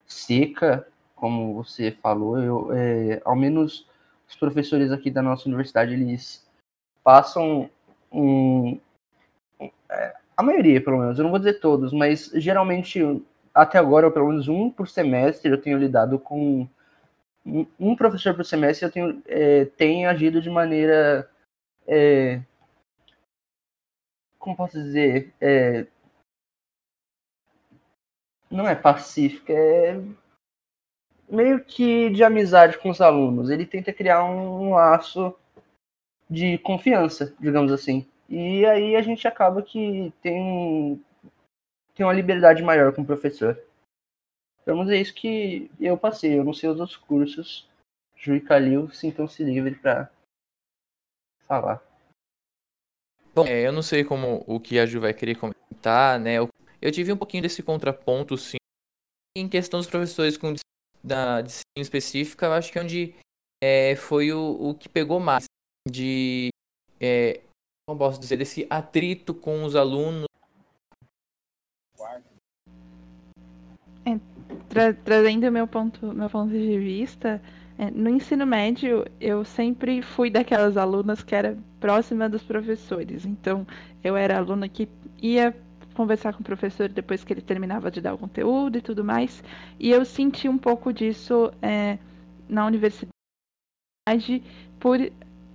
seca, 0.06 0.86
como 1.16 1.54
você 1.54 1.90
falou. 1.90 2.38
Eu, 2.38 2.72
é, 2.72 3.20
ao 3.24 3.34
menos 3.34 3.86
os 4.28 4.36
professores 4.36 4.92
aqui 4.92 5.10
da 5.10 5.22
nossa 5.22 5.48
universidade, 5.48 5.94
eles 5.94 6.46
passam 7.02 7.68
um, 8.12 8.78
é, 9.90 10.14
a 10.36 10.42
maioria, 10.42 10.80
pelo 10.80 10.98
menos, 10.98 11.18
eu 11.18 11.24
não 11.24 11.30
vou 11.30 11.38
dizer 11.40 11.54
todos, 11.54 11.92
mas 11.92 12.30
geralmente 12.34 13.00
até 13.62 13.78
agora, 13.78 14.10
pelo 14.10 14.28
menos 14.28 14.48
um 14.48 14.70
por 14.70 14.88
semestre, 14.88 15.50
eu 15.50 15.60
tenho 15.60 15.78
lidado 15.78 16.18
com 16.18 16.68
um 17.78 17.96
professor 17.96 18.34
por 18.34 18.44
semestre, 18.44 18.86
eu 18.86 18.92
tenho 18.92 19.22
é, 19.26 19.64
tem 19.64 20.06
agido 20.06 20.40
de 20.40 20.50
maneira 20.50 21.28
é, 21.86 22.40
como 24.38 24.56
posso 24.56 24.82
dizer, 24.82 25.34
é, 25.40 25.86
não 28.50 28.68
é 28.68 28.74
pacífica, 28.74 29.52
é 29.52 30.00
meio 31.28 31.62
que 31.62 32.08
de 32.10 32.24
amizade 32.24 32.78
com 32.78 32.88
os 32.90 33.00
alunos. 33.00 33.50
Ele 33.50 33.66
tenta 33.66 33.92
criar 33.92 34.24
um 34.24 34.70
laço 34.70 35.34
de 36.30 36.58
confiança, 36.58 37.34
digamos 37.38 37.72
assim. 37.72 38.06
E 38.28 38.64
aí 38.66 38.96
a 38.96 39.02
gente 39.02 39.26
acaba 39.26 39.62
que 39.62 40.12
tem 40.22 41.02
tem 41.98 42.06
uma 42.06 42.12
liberdade 42.12 42.62
maior 42.62 42.94
com 42.94 43.02
o 43.02 43.04
professor. 43.06 43.60
Vamos 44.64 44.88
é 44.88 45.00
isso 45.00 45.12
que 45.12 45.68
eu 45.80 45.98
passei. 45.98 46.38
Eu 46.38 46.44
não 46.44 46.54
sei 46.54 46.70
os 46.70 46.78
outros 46.78 46.96
cursos. 46.96 47.68
Ju 48.16 48.36
e 48.36 48.40
Calil 48.40 48.88
sintam-se 48.90 49.42
livres 49.42 49.76
para 49.80 50.08
falar. 51.48 51.82
Bom, 53.34 53.44
é, 53.44 53.66
eu 53.66 53.72
não 53.72 53.82
sei 53.82 54.04
como 54.04 54.44
o 54.46 54.60
que 54.60 54.78
a 54.78 54.86
Ju 54.86 55.00
vai 55.00 55.12
querer 55.12 55.34
comentar, 55.34 56.20
né? 56.20 56.34
Eu, 56.34 56.48
eu 56.80 56.92
tive 56.92 57.12
um 57.12 57.16
pouquinho 57.16 57.42
desse 57.42 57.64
contraponto, 57.64 58.36
sim. 58.36 58.58
Em 59.36 59.48
questão 59.48 59.80
dos 59.80 59.88
professores 59.88 60.36
com 60.36 60.54
da 61.02 61.40
disciplina 61.40 61.82
específica, 61.82 62.46
eu 62.46 62.52
acho 62.52 62.72
que 62.72 62.78
onde 62.78 63.14
é, 63.62 63.96
foi 63.96 64.32
o, 64.32 64.70
o 64.70 64.74
que 64.74 64.88
pegou 64.88 65.18
mais 65.18 65.44
de, 65.88 66.50
é, 67.00 67.40
como 67.86 67.98
posso 67.98 68.20
dizer, 68.20 68.36
desse 68.36 68.66
atrito 68.70 69.34
com 69.34 69.64
os 69.64 69.74
alunos 69.74 70.27
tra 74.68 74.92
trazendo 74.92 75.50
meu 75.50 75.66
ponto, 75.66 76.14
meu 76.14 76.28
ponto 76.28 76.50
de 76.50 76.78
vista, 76.78 77.40
é, 77.78 77.90
no 77.90 78.10
ensino 78.10 78.46
médio 78.46 79.04
eu 79.20 79.44
sempre 79.44 80.02
fui 80.02 80.30
daquelas 80.30 80.76
alunas 80.76 81.22
que 81.22 81.34
era 81.34 81.56
próxima 81.80 82.28
dos 82.28 82.42
professores. 82.42 83.24
Então 83.24 83.66
eu 84.02 84.16
era 84.16 84.36
aluna 84.36 84.68
que 84.68 84.88
ia 85.22 85.54
conversar 85.94 86.32
com 86.32 86.40
o 86.40 86.44
professor 86.44 86.88
depois 86.88 87.24
que 87.24 87.32
ele 87.32 87.40
terminava 87.40 87.90
de 87.90 88.00
dar 88.00 88.14
o 88.14 88.18
conteúdo 88.18 88.78
e 88.78 88.80
tudo 88.80 89.04
mais. 89.04 89.42
E 89.78 89.90
eu 89.90 90.04
senti 90.04 90.48
um 90.48 90.58
pouco 90.58 90.92
disso 90.92 91.52
é, 91.62 91.98
na 92.48 92.66
universidade 92.66 93.12
por 94.78 94.98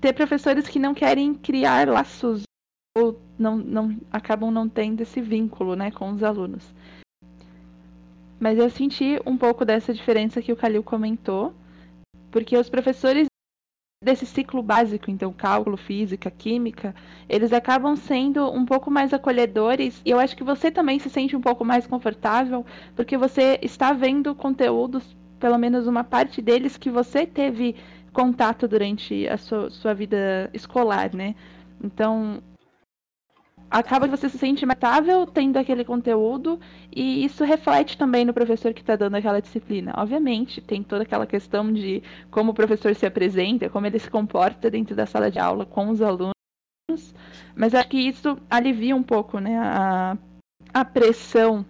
ter 0.01 0.13
professores 0.13 0.67
que 0.67 0.79
não 0.79 0.93
querem 0.93 1.33
criar 1.33 1.87
laços 1.87 2.43
ou 2.97 3.19
não, 3.39 3.57
não 3.57 3.97
acabam 4.11 4.51
não 4.51 4.67
tendo 4.69 5.01
esse 5.01 5.21
vínculo 5.21 5.75
né, 5.75 5.91
com 5.91 6.11
os 6.11 6.23
alunos. 6.23 6.73
Mas 8.43 8.59
eu 8.59 8.69
senti 8.69 9.17
um 9.25 9.37
pouco 9.37 9.63
dessa 9.63 9.93
diferença 9.93 10.41
que 10.41 10.51
o 10.51 10.55
Calil 10.57 10.83
comentou, 10.83 11.53
porque 12.29 12.57
os 12.57 12.69
professores 12.69 13.27
desse 14.03 14.25
ciclo 14.25 14.61
básico, 14.61 15.09
então 15.09 15.31
cálculo, 15.31 15.77
física, 15.77 16.29
química, 16.29 16.93
eles 17.29 17.53
acabam 17.53 17.95
sendo 17.95 18.51
um 18.51 18.65
pouco 18.65 18.91
mais 18.91 19.13
acolhedores 19.13 20.01
e 20.05 20.09
eu 20.09 20.19
acho 20.19 20.35
que 20.35 20.43
você 20.43 20.69
também 20.69 20.99
se 20.99 21.09
sente 21.09 21.37
um 21.37 21.39
pouco 21.39 21.63
mais 21.63 21.87
confortável 21.87 22.65
porque 22.97 23.15
você 23.17 23.57
está 23.61 23.93
vendo 23.93 24.35
conteúdos, 24.35 25.15
pelo 25.39 25.57
menos 25.57 25.87
uma 25.87 26.03
parte 26.03 26.41
deles 26.41 26.75
que 26.75 26.89
você 26.89 27.25
teve 27.25 27.77
contato 28.11 28.67
durante 28.67 29.25
a 29.25 29.37
sua, 29.37 29.69
sua 29.69 29.93
vida 29.93 30.49
escolar, 30.53 31.15
né? 31.15 31.33
Então, 31.81 32.43
acaba 33.73 34.07
que 34.07 34.15
você 34.15 34.29
se 34.29 34.37
sente 34.37 34.65
matável 34.67 35.25
tendo 35.25 35.57
aquele 35.57 35.83
conteúdo 35.83 36.59
e 36.95 37.25
isso 37.25 37.43
reflete 37.43 37.97
também 37.97 38.23
no 38.23 38.31
professor 38.31 38.71
que 38.71 38.81
está 38.81 38.95
dando 38.95 39.15
aquela 39.15 39.41
disciplina. 39.41 39.91
Obviamente, 39.97 40.61
tem 40.61 40.83
toda 40.83 41.01
aquela 41.01 41.25
questão 41.25 41.73
de 41.73 42.03
como 42.29 42.51
o 42.51 42.53
professor 42.53 42.93
se 42.93 43.07
apresenta, 43.07 43.69
como 43.69 43.87
ele 43.87 43.97
se 43.97 44.11
comporta 44.11 44.69
dentro 44.69 44.95
da 44.95 45.07
sala 45.07 45.31
de 45.31 45.39
aula 45.39 45.65
com 45.65 45.89
os 45.89 46.03
alunos, 46.03 46.33
mas 47.55 47.73
acho 47.73 47.89
que 47.89 47.97
isso 47.97 48.37
alivia 48.47 48.95
um 48.95 49.01
pouco 49.01 49.39
né, 49.39 49.57
a, 49.57 50.15
a 50.71 50.85
pressão 50.85 51.65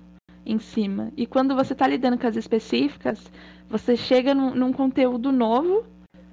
em 0.45 0.59
cima. 0.59 1.09
E 1.15 1.25
quando 1.25 1.55
você 1.55 1.71
está 1.71 1.87
lidando 1.87 2.17
com 2.17 2.27
as 2.27 2.35
específicas, 2.35 3.31
você 3.69 3.95
chega 3.95 4.33
num, 4.35 4.53
num 4.53 4.73
conteúdo 4.73 5.31
novo, 5.31 5.85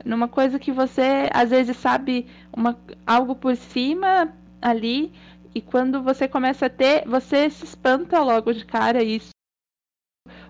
numa 0.05 0.27
coisa 0.27 0.59
que 0.59 0.73
você 0.73 1.29
às 1.33 1.51
vezes 1.51 1.77
sabe 1.77 2.27
uma, 2.53 2.77
algo 3.07 3.37
por 3.37 3.55
cima 3.55 4.33
ali, 4.61 5.13
e 5.55 5.61
quando 5.61 6.03
você 6.03 6.29
começa 6.29 6.67
a 6.67 6.71
ter, 6.71 7.07
você 7.07 7.51
se 7.51 7.65
espanta 7.65 8.23
logo 8.23 8.53
de 8.53 8.65
cara 8.65 9.03
isso. 9.03 9.31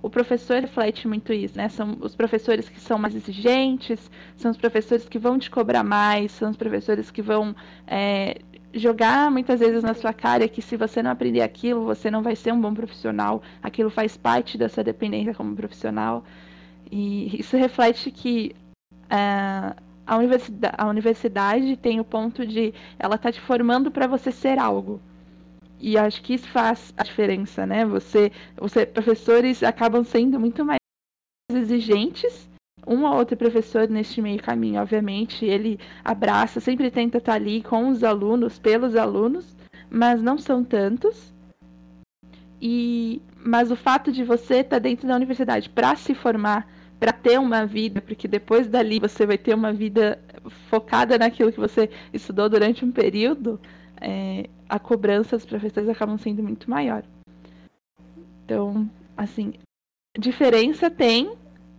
o 0.03 0.11
professor 0.11 0.61
reflete 0.61 1.07
muito 1.07 1.33
isso, 1.33 1.57
né? 1.57 1.69
São 1.69 1.97
os 2.01 2.15
professores 2.15 2.69
que 2.69 2.81
são 2.81 2.99
mais 2.99 3.15
exigentes, 3.15 4.11
são 4.37 4.51
os 4.51 4.57
professores 4.57 5.09
que 5.09 5.19
vão 5.19 5.39
te 5.39 5.51
cobrar 5.51 5.85
mais, 5.85 6.33
são 6.33 6.51
os 6.51 6.57
professores 6.57 7.11
que 7.11 7.23
vão 7.23 7.55
é, 7.87 8.39
jogar 8.75 9.31
muitas 9.31 9.61
vezes 9.61 9.83
na 9.83 9.95
sua 9.95 10.13
cara 10.13 10.49
que 10.49 10.63
se 10.63 10.77
você 10.77 11.03
não 11.03 11.11
aprender 11.11 11.43
aquilo, 11.43 11.85
você 11.85 12.11
não 12.11 12.23
vai 12.23 12.37
ser 12.37 12.53
um 12.53 12.61
bom 12.61 12.75
profissional. 12.75 13.43
Aquilo 13.63 13.91
faz 13.91 14.17
parte 14.17 14.57
da 14.59 14.69
sua 14.69 14.85
dependência 14.85 15.35
como 15.35 15.57
profissional. 15.57 16.25
E 16.91 17.39
isso 17.39 17.57
reflete 17.57 18.11
que 18.11 18.55
uh, 19.07 19.90
a, 20.11 20.17
universidade, 20.17 20.75
a 20.77 20.89
universidade 20.89 21.77
tem 21.77 22.01
o 22.01 22.05
ponto 22.05 22.45
de 22.45 22.75
ela 22.99 23.17
tá 23.17 23.31
te 23.31 23.41
formando 23.41 23.93
para 23.93 24.09
você 24.09 24.33
ser 24.33 24.59
algo. 24.59 25.01
E 25.79 25.97
acho 25.97 26.21
que 26.23 26.35
isso 26.35 26.49
faz 26.49 26.93
a 26.97 27.05
diferença, 27.05 27.65
né? 27.65 27.87
Você, 27.87 28.33
você 28.57 28.85
professores 28.85 29.63
acabam 29.63 30.03
sendo 30.03 30.39
muito 30.41 30.65
mais 30.65 30.81
exigentes 31.53 32.51
um 32.85 33.05
ou 33.05 33.15
outro 33.15 33.37
professor 33.37 33.89
neste 33.89 34.21
meio 34.21 34.43
caminho, 34.43 34.81
obviamente, 34.81 35.45
ele 35.45 35.79
abraça, 36.05 36.59
sempre 36.59 36.91
tenta 36.91 37.19
estar 37.19 37.35
ali 37.35 37.63
com 37.63 37.89
os 37.89 38.03
alunos, 38.03 38.59
pelos 38.59 38.97
alunos, 38.97 39.55
mas 39.89 40.21
não 40.21 40.39
são 40.39 40.65
tantos. 40.65 41.33
E 42.61 43.23
mas 43.43 43.71
o 43.71 43.77
fato 43.77 44.11
de 44.11 44.25
você 44.25 44.57
estar 44.57 44.81
dentro 44.81 45.07
da 45.07 45.15
universidade 45.15 45.71
para 45.71 45.95
se 45.95 46.15
formar, 46.15 46.69
para 47.01 47.13
ter 47.13 47.41
uma 47.41 47.65
vida, 47.65 48.03
porque 48.03 48.29
depois 48.29 48.69
dali 48.69 49.01
você 49.01 49.25
vai 49.25 49.39
ter 49.39 49.55
uma 49.55 49.73
vida 49.73 50.23
focada 50.69 51.17
naquilo 51.17 51.51
que 51.51 51.59
você 51.59 51.89
estudou 52.13 52.47
durante 52.47 52.85
um 52.85 52.93
período, 52.93 53.59
é, 53.99 54.51
a 54.69 54.79
cobrança 54.79 55.37
dos 55.37 55.47
professores 55.47 55.89
acabam 55.89 56.19
sendo 56.19 56.43
muito 56.43 56.69
maior. 56.69 57.03
Então, 58.45 58.89
assim, 59.17 59.55
diferença 60.19 60.91
tem, 60.91 61.33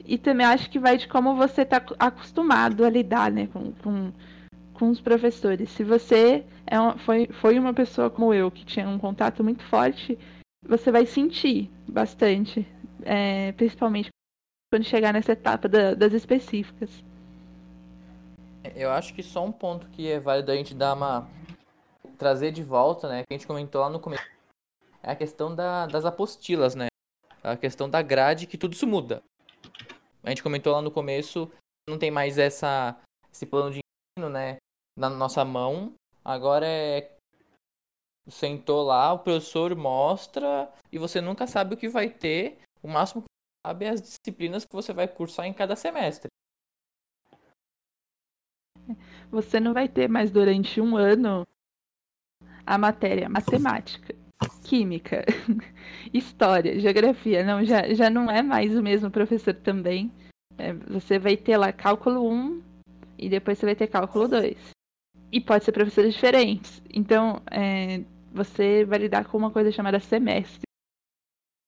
e 0.04 0.18
também 0.18 0.48
acho 0.48 0.70
que 0.72 0.80
vai 0.80 0.98
de 0.98 1.08
como 1.08 1.36
você 1.36 1.62
está 1.62 1.84
acostumado 2.00 2.84
a 2.84 2.90
lidar 2.90 3.32
né, 3.32 3.48
com, 3.54 3.72
com, 3.74 4.12
com 4.74 4.90
os 4.90 5.00
professores. 5.00 5.70
Se 5.70 5.84
você 5.84 6.44
é 6.66 6.80
uma, 6.80 6.98
foi, 6.98 7.28
foi 7.28 7.60
uma 7.60 7.74
pessoa 7.76 8.10
como 8.10 8.34
eu, 8.34 8.50
que 8.50 8.66
tinha 8.66 8.90
um 8.90 8.98
contato 8.98 9.44
muito 9.44 9.64
forte, 9.66 10.18
você 10.68 10.92
vai 10.92 11.06
sentir 11.06 11.70
bastante, 11.88 12.66
é, 13.04 13.52
principalmente 13.52 14.10
quando 14.72 14.86
chegar 14.86 15.12
nessa 15.12 15.34
etapa 15.34 15.68
da, 15.68 15.94
das 15.94 16.14
específicas. 16.14 16.90
Eu 18.74 18.90
acho 18.90 19.14
que 19.14 19.22
só 19.22 19.44
um 19.44 19.52
ponto 19.52 19.90
que 19.90 20.10
é 20.10 20.20
válido 20.20 20.52
a 20.52 20.56
gente 20.56 20.74
dar 20.74 20.94
uma. 20.94 21.30
trazer 22.18 22.52
de 22.52 22.64
volta, 22.64 23.10
né? 23.10 23.24
Que 23.24 23.34
a 23.34 23.38
gente 23.38 23.48
comentou 23.48 23.82
lá 23.82 23.90
no 23.90 24.00
começo. 24.00 24.24
É 25.04 25.12
a 25.12 25.16
questão 25.16 25.54
da, 25.54 25.88
das 25.88 26.06
apostilas, 26.06 26.74
né? 26.74 26.88
A 27.44 27.58
questão 27.58 27.90
da 27.90 28.02
grade, 28.02 28.48
que 28.48 28.58
tudo 28.58 28.74
isso 28.74 28.88
muda. 28.88 29.22
A 30.24 30.30
gente 30.30 30.44
comentou 30.44 30.72
lá 30.72 30.82
no 30.82 30.92
começo, 30.92 31.52
não 31.90 31.98
tem 31.98 32.12
mais 32.12 32.38
essa, 32.38 32.96
esse 33.34 33.46
plano 33.46 33.72
de 33.72 33.80
ensino, 33.80 34.30
né, 34.30 34.58
na 34.98 35.10
nossa 35.10 35.44
mão. 35.44 35.94
Agora 36.24 36.68
é 36.68 37.12
sentou 38.30 38.84
lá, 38.84 39.12
o 39.12 39.20
professor 39.20 39.76
mostra 39.76 40.72
e 40.92 41.00
você 41.00 41.20
nunca 41.20 41.48
sabe 41.48 41.74
o 41.74 41.78
que 41.78 41.90
vai 41.90 42.08
ter. 42.08 42.60
O 42.84 42.88
máximo 42.88 43.24
sabe 43.66 43.88
as 43.88 44.02
disciplinas 44.02 44.66
que 44.66 44.74
você 44.74 44.94
vai 44.94 45.08
cursar 45.08 45.46
em 45.46 45.54
cada 45.54 45.76
semestre. 45.76 46.30
Você 49.30 49.60
não 49.60 49.74
vai 49.74 49.88
ter 49.88 50.10
mais 50.10 50.32
durante 50.32 50.82
um 50.82 50.98
ano 50.98 51.48
a 52.66 52.78
matéria 52.78 53.30
matemática, 53.30 54.16
química, 54.64 55.24
história, 56.14 56.80
geografia. 56.80 57.44
Não, 57.44 57.64
já, 57.64 57.94
já 57.94 58.10
não 58.10 58.30
é 58.30 58.42
mais 58.42 58.76
o 58.76 58.82
mesmo 58.82 59.10
professor 59.10 59.54
também. 59.54 60.12
É, 60.58 60.74
você 60.74 61.18
vai 61.18 61.38
ter 61.38 61.58
lá 61.58 61.72
cálculo 61.72 62.28
1 62.30 62.62
e 63.18 63.30
depois 63.30 63.58
você 63.58 63.66
vai 63.66 63.76
ter 63.76 63.88
cálculo 63.88 64.28
2. 64.28 64.58
E 65.32 65.40
pode 65.40 65.64
ser 65.64 65.72
professores 65.72 66.14
diferentes. 66.14 66.82
Então, 66.94 67.42
é, 67.50 68.04
você 68.34 68.84
vai 68.84 69.00
lidar 69.00 69.26
com 69.26 69.38
uma 69.38 69.52
coisa 69.52 69.72
chamada 69.72 70.00
semestre. 70.00 70.64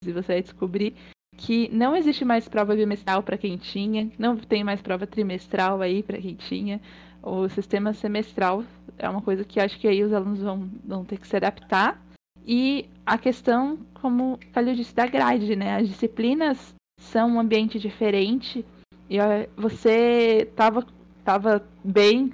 E 0.05 0.11
você 0.11 0.33
vai 0.33 0.41
descobrir 0.41 0.95
que 1.37 1.69
não 1.71 1.95
existe 1.95 2.23
mais 2.23 2.47
prova 2.47 2.75
bimestral 2.75 3.23
para 3.23 3.37
quem 3.37 3.57
tinha, 3.57 4.09
não 4.17 4.37
tem 4.37 4.63
mais 4.63 4.81
prova 4.81 5.07
trimestral 5.07 5.81
aí 5.81 6.03
para 6.03 6.17
quem 6.17 6.35
tinha. 6.35 6.79
O 7.21 7.47
sistema 7.49 7.93
semestral 7.93 8.63
é 8.97 9.09
uma 9.09 9.21
coisa 9.21 9.43
que 9.43 9.59
acho 9.59 9.79
que 9.79 9.87
aí 9.87 10.03
os 10.03 10.13
alunos 10.13 10.39
vão, 10.39 10.69
vão 10.83 11.05
ter 11.05 11.17
que 11.17 11.27
se 11.27 11.35
adaptar. 11.35 12.01
E 12.45 12.89
a 13.05 13.17
questão, 13.17 13.79
como 13.93 14.37
Calil 14.51 14.75
disse, 14.75 14.93
da 14.93 15.07
grade, 15.07 15.55
né? 15.55 15.77
As 15.77 15.87
disciplinas 15.87 16.75
são 16.99 17.29
um 17.29 17.39
ambiente 17.39 17.79
diferente. 17.79 18.65
E 19.09 19.17
você 19.55 20.47
estava 20.49 20.85
tava 21.23 21.65
bem 21.83 22.33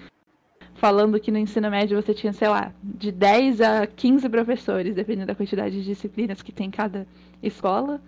falando 0.76 1.20
que 1.20 1.32
no 1.32 1.38
ensino 1.38 1.70
médio 1.70 2.02
você 2.02 2.14
tinha, 2.14 2.34
sei 2.34 2.48
lá, 2.48 2.74
de 2.82 3.12
10 3.12 3.62
a 3.62 3.88
15 3.88 4.28
professores, 4.30 4.96
dependendo 4.96 5.28
da 5.28 5.36
quantidade 5.36 5.76
de 5.76 5.86
disciplinas 5.86 6.42
que 6.42 6.52
tem 6.52 6.68
em 6.68 6.72
cada 6.72 7.06
escola. 7.44 8.02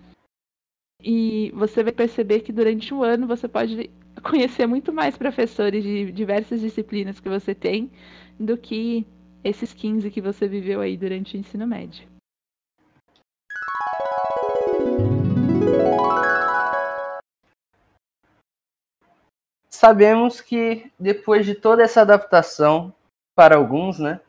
E 1.02 1.50
você 1.54 1.82
vai 1.82 1.92
perceber 1.92 2.40
que 2.40 2.52
durante 2.52 2.94
um 2.94 3.02
ano 3.02 3.26
você 3.26 3.48
pode 3.48 3.90
conhecer 4.22 4.66
muito 4.66 4.92
mais 4.92 5.16
professores 5.16 5.82
de 5.82 6.12
diversas 6.12 6.60
disciplinas 6.60 7.18
que 7.18 7.28
você 7.28 7.54
tem 7.54 7.90
do 8.38 8.56
que 8.56 9.06
esses 9.42 9.72
15 9.72 10.10
que 10.10 10.20
você 10.20 10.46
viveu 10.46 10.80
aí 10.80 10.96
durante 10.96 11.36
o 11.36 11.40
ensino 11.40 11.66
médio. 11.66 12.06
Sabemos 19.68 20.40
que 20.40 20.92
depois 20.98 21.44
de 21.44 21.56
toda 21.56 21.82
essa 21.82 22.02
adaptação, 22.02 22.94
para 23.34 23.56
alguns, 23.56 23.98
né? 23.98 24.20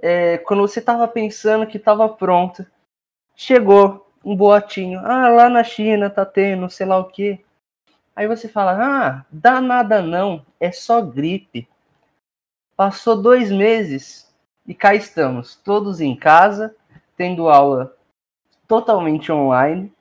É, 0.00 0.38
quando 0.38 0.62
você 0.62 0.78
estava 0.78 1.06
pensando 1.06 1.66
que 1.66 1.76
estava 1.76 2.08
pronto, 2.08 2.64
chegou 3.36 4.01
um 4.24 4.36
boatinho. 4.36 5.00
Ah, 5.00 5.28
lá 5.28 5.48
na 5.48 5.64
China 5.64 6.10
tá 6.10 6.24
tendo 6.24 6.68
sei 6.70 6.86
lá 6.86 6.98
o 6.98 7.04
que. 7.04 7.44
Aí 8.14 8.26
você 8.26 8.48
fala, 8.48 8.76
ah, 8.78 9.24
dá 9.30 9.60
nada 9.60 10.02
não, 10.02 10.44
é 10.60 10.70
só 10.70 11.00
gripe. 11.00 11.68
Passou 12.76 13.20
dois 13.20 13.50
meses 13.50 14.30
e 14.66 14.74
cá 14.74 14.94
estamos, 14.94 15.56
todos 15.56 16.00
em 16.00 16.14
casa, 16.14 16.74
tendo 17.16 17.48
aula 17.48 17.96
totalmente 18.68 19.32
online. 19.32 19.92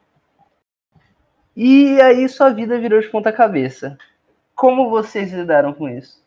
E 1.55 1.99
aí 2.01 2.27
sua 2.27 2.49
vida 2.49 2.79
virou 2.79 2.99
de 2.99 3.09
ponta 3.09 3.31
cabeça. 3.31 3.97
Como 4.55 4.89
vocês 4.89 5.31
lidaram 5.31 5.73
com 5.73 5.89
isso? 5.89 6.21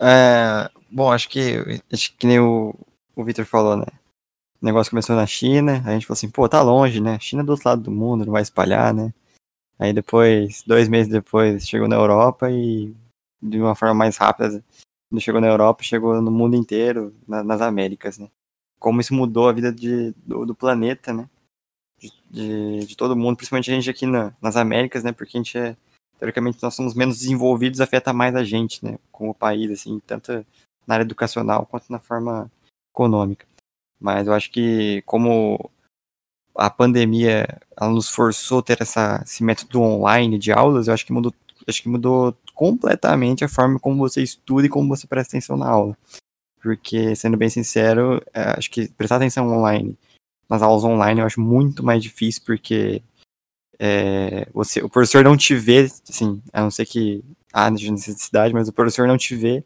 É, 0.00 0.68
bom, 0.90 1.12
acho 1.12 1.28
que, 1.28 1.82
acho 1.92 2.16
que 2.16 2.26
nem 2.26 2.40
o, 2.40 2.74
o 3.14 3.24
Victor 3.24 3.44
falou, 3.44 3.76
né? 3.76 3.86
O 4.62 4.66
negócio 4.66 4.90
começou 4.90 5.16
na 5.16 5.26
China, 5.26 5.82
a 5.86 5.92
gente 5.92 6.06
falou 6.06 6.18
assim, 6.18 6.30
pô, 6.30 6.48
tá 6.48 6.60
longe, 6.60 7.00
né? 7.00 7.18
China 7.18 7.42
é 7.42 7.44
do 7.44 7.52
outro 7.52 7.68
lado 7.68 7.82
do 7.82 7.90
mundo, 7.90 8.26
não 8.26 8.32
vai 8.32 8.42
espalhar, 8.42 8.92
né? 8.92 9.12
Aí 9.78 9.92
depois, 9.92 10.62
dois 10.66 10.88
meses 10.88 11.10
depois, 11.10 11.66
chegou 11.66 11.88
na 11.88 11.96
Europa 11.96 12.50
e 12.50 12.94
de 13.40 13.58
uma 13.58 13.74
forma 13.74 13.94
mais 13.94 14.18
rápida, 14.18 14.62
quando 15.10 15.22
chegou 15.22 15.40
na 15.40 15.48
Europa, 15.48 15.82
chegou 15.82 16.20
no 16.20 16.30
mundo 16.30 16.54
inteiro, 16.54 17.14
na, 17.26 17.42
nas 17.42 17.62
Américas, 17.62 18.18
né? 18.18 18.28
Como 18.78 19.00
isso 19.00 19.14
mudou 19.14 19.48
a 19.48 19.52
vida 19.52 19.72
de, 19.72 20.12
do, 20.24 20.44
do 20.44 20.54
planeta, 20.54 21.12
né? 21.12 21.28
De, 21.98 22.12
de, 22.30 22.86
de, 22.86 22.96
todo 22.96 23.16
mundo, 23.16 23.36
principalmente 23.36 23.70
a 23.70 23.74
gente 23.74 23.90
aqui 23.90 24.06
na, 24.06 24.32
nas 24.40 24.56
Américas, 24.56 25.02
né? 25.02 25.12
Porque 25.12 25.36
a 25.36 25.40
gente 25.40 25.56
é, 25.56 25.76
teoricamente, 26.18 26.62
nós 26.62 26.74
somos 26.74 26.94
menos 26.94 27.18
desenvolvidos, 27.18 27.80
afeta 27.80 28.12
mais 28.12 28.36
a 28.36 28.44
gente, 28.44 28.84
né? 28.84 28.98
Como 29.10 29.34
país, 29.34 29.70
assim, 29.70 29.98
tanto 30.06 30.44
na 30.86 30.94
área 30.94 31.04
educacional 31.04 31.66
quanto 31.66 31.90
na 31.90 31.98
forma 31.98 32.50
econômica. 32.92 33.46
Mas 34.00 34.26
eu 34.26 34.32
acho 34.32 34.50
que 34.50 35.02
como 35.02 35.70
a 36.56 36.70
pandemia 36.70 37.46
ela 37.78 37.90
nos 37.90 38.08
forçou 38.08 38.58
a 38.60 38.62
ter 38.62 38.80
essa, 38.80 39.22
esse 39.24 39.44
método 39.44 39.80
online 39.80 40.38
de 40.38 40.52
aulas, 40.52 40.88
eu 40.88 40.94
acho 40.94 41.06
que 41.06 41.12
mudou, 41.12 41.32
acho 41.68 41.82
que 41.82 41.88
mudou 41.88 42.36
completamente 42.54 43.44
a 43.44 43.48
forma 43.48 43.78
como 43.78 43.98
você 43.98 44.22
estuda 44.22 44.66
e 44.66 44.70
como 44.70 44.88
você 44.88 45.06
presta 45.06 45.32
atenção 45.36 45.56
na 45.56 45.68
aula. 45.68 45.96
Porque, 46.62 47.16
sendo 47.16 47.36
bem 47.36 47.48
sincero, 47.48 48.22
é, 48.34 48.58
acho 48.58 48.70
que 48.70 48.88
prestar 48.88 49.16
atenção 49.16 49.48
online, 49.48 49.96
nas 50.48 50.62
aulas 50.62 50.84
online, 50.84 51.20
eu 51.20 51.26
acho 51.26 51.40
muito 51.40 51.82
mais 51.84 52.02
difícil, 52.02 52.42
porque 52.44 53.02
é, 53.78 54.46
você, 54.52 54.82
o 54.82 54.90
professor 54.90 55.24
não 55.24 55.36
te 55.36 55.54
vê, 55.54 55.88
assim, 56.08 56.42
a 56.52 56.60
não 56.60 56.70
ser 56.70 56.84
que 56.84 57.24
há 57.52 57.70
necessidade, 57.70 58.52
mas 58.52 58.68
o 58.68 58.72
professor 58.72 59.08
não 59.08 59.16
te 59.16 59.34
vê, 59.34 59.64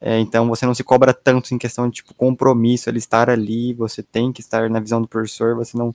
é, 0.00 0.18
então 0.20 0.48
você 0.48 0.64
não 0.64 0.74
se 0.74 0.84
cobra 0.84 1.12
tanto 1.12 1.52
em 1.52 1.58
questão 1.58 1.88
de 1.88 1.96
tipo, 1.96 2.14
compromisso, 2.14 2.88
ele 2.88 2.98
estar 2.98 3.28
ali, 3.28 3.74
você 3.74 4.02
tem 4.02 4.32
que 4.32 4.40
estar 4.40 4.70
na 4.70 4.80
visão 4.80 5.00
do 5.00 5.08
professor, 5.08 5.54
você 5.54 5.76
não. 5.76 5.94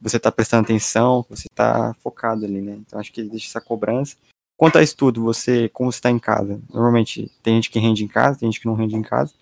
Você 0.00 0.16
está 0.16 0.32
prestando 0.32 0.64
atenção, 0.64 1.24
você 1.28 1.46
está 1.50 1.92
focado 2.02 2.46
ali, 2.46 2.62
né? 2.62 2.78
Então 2.80 2.98
acho 2.98 3.12
que 3.12 3.22
deixa 3.22 3.46
essa 3.46 3.60
cobrança. 3.60 4.16
Quanto 4.56 4.78
a 4.78 4.82
estudo, 4.82 5.22
você, 5.22 5.68
como 5.68 5.92
você 5.92 5.98
está 5.98 6.10
em 6.10 6.18
casa? 6.18 6.60
Normalmente 6.72 7.30
tem 7.42 7.56
gente 7.56 7.70
que 7.70 7.78
rende 7.78 8.04
em 8.04 8.08
casa, 8.08 8.38
tem 8.38 8.50
gente 8.50 8.60
que 8.60 8.66
não 8.66 8.74
rende 8.74 8.96
em 8.96 9.02
casa. 9.02 9.34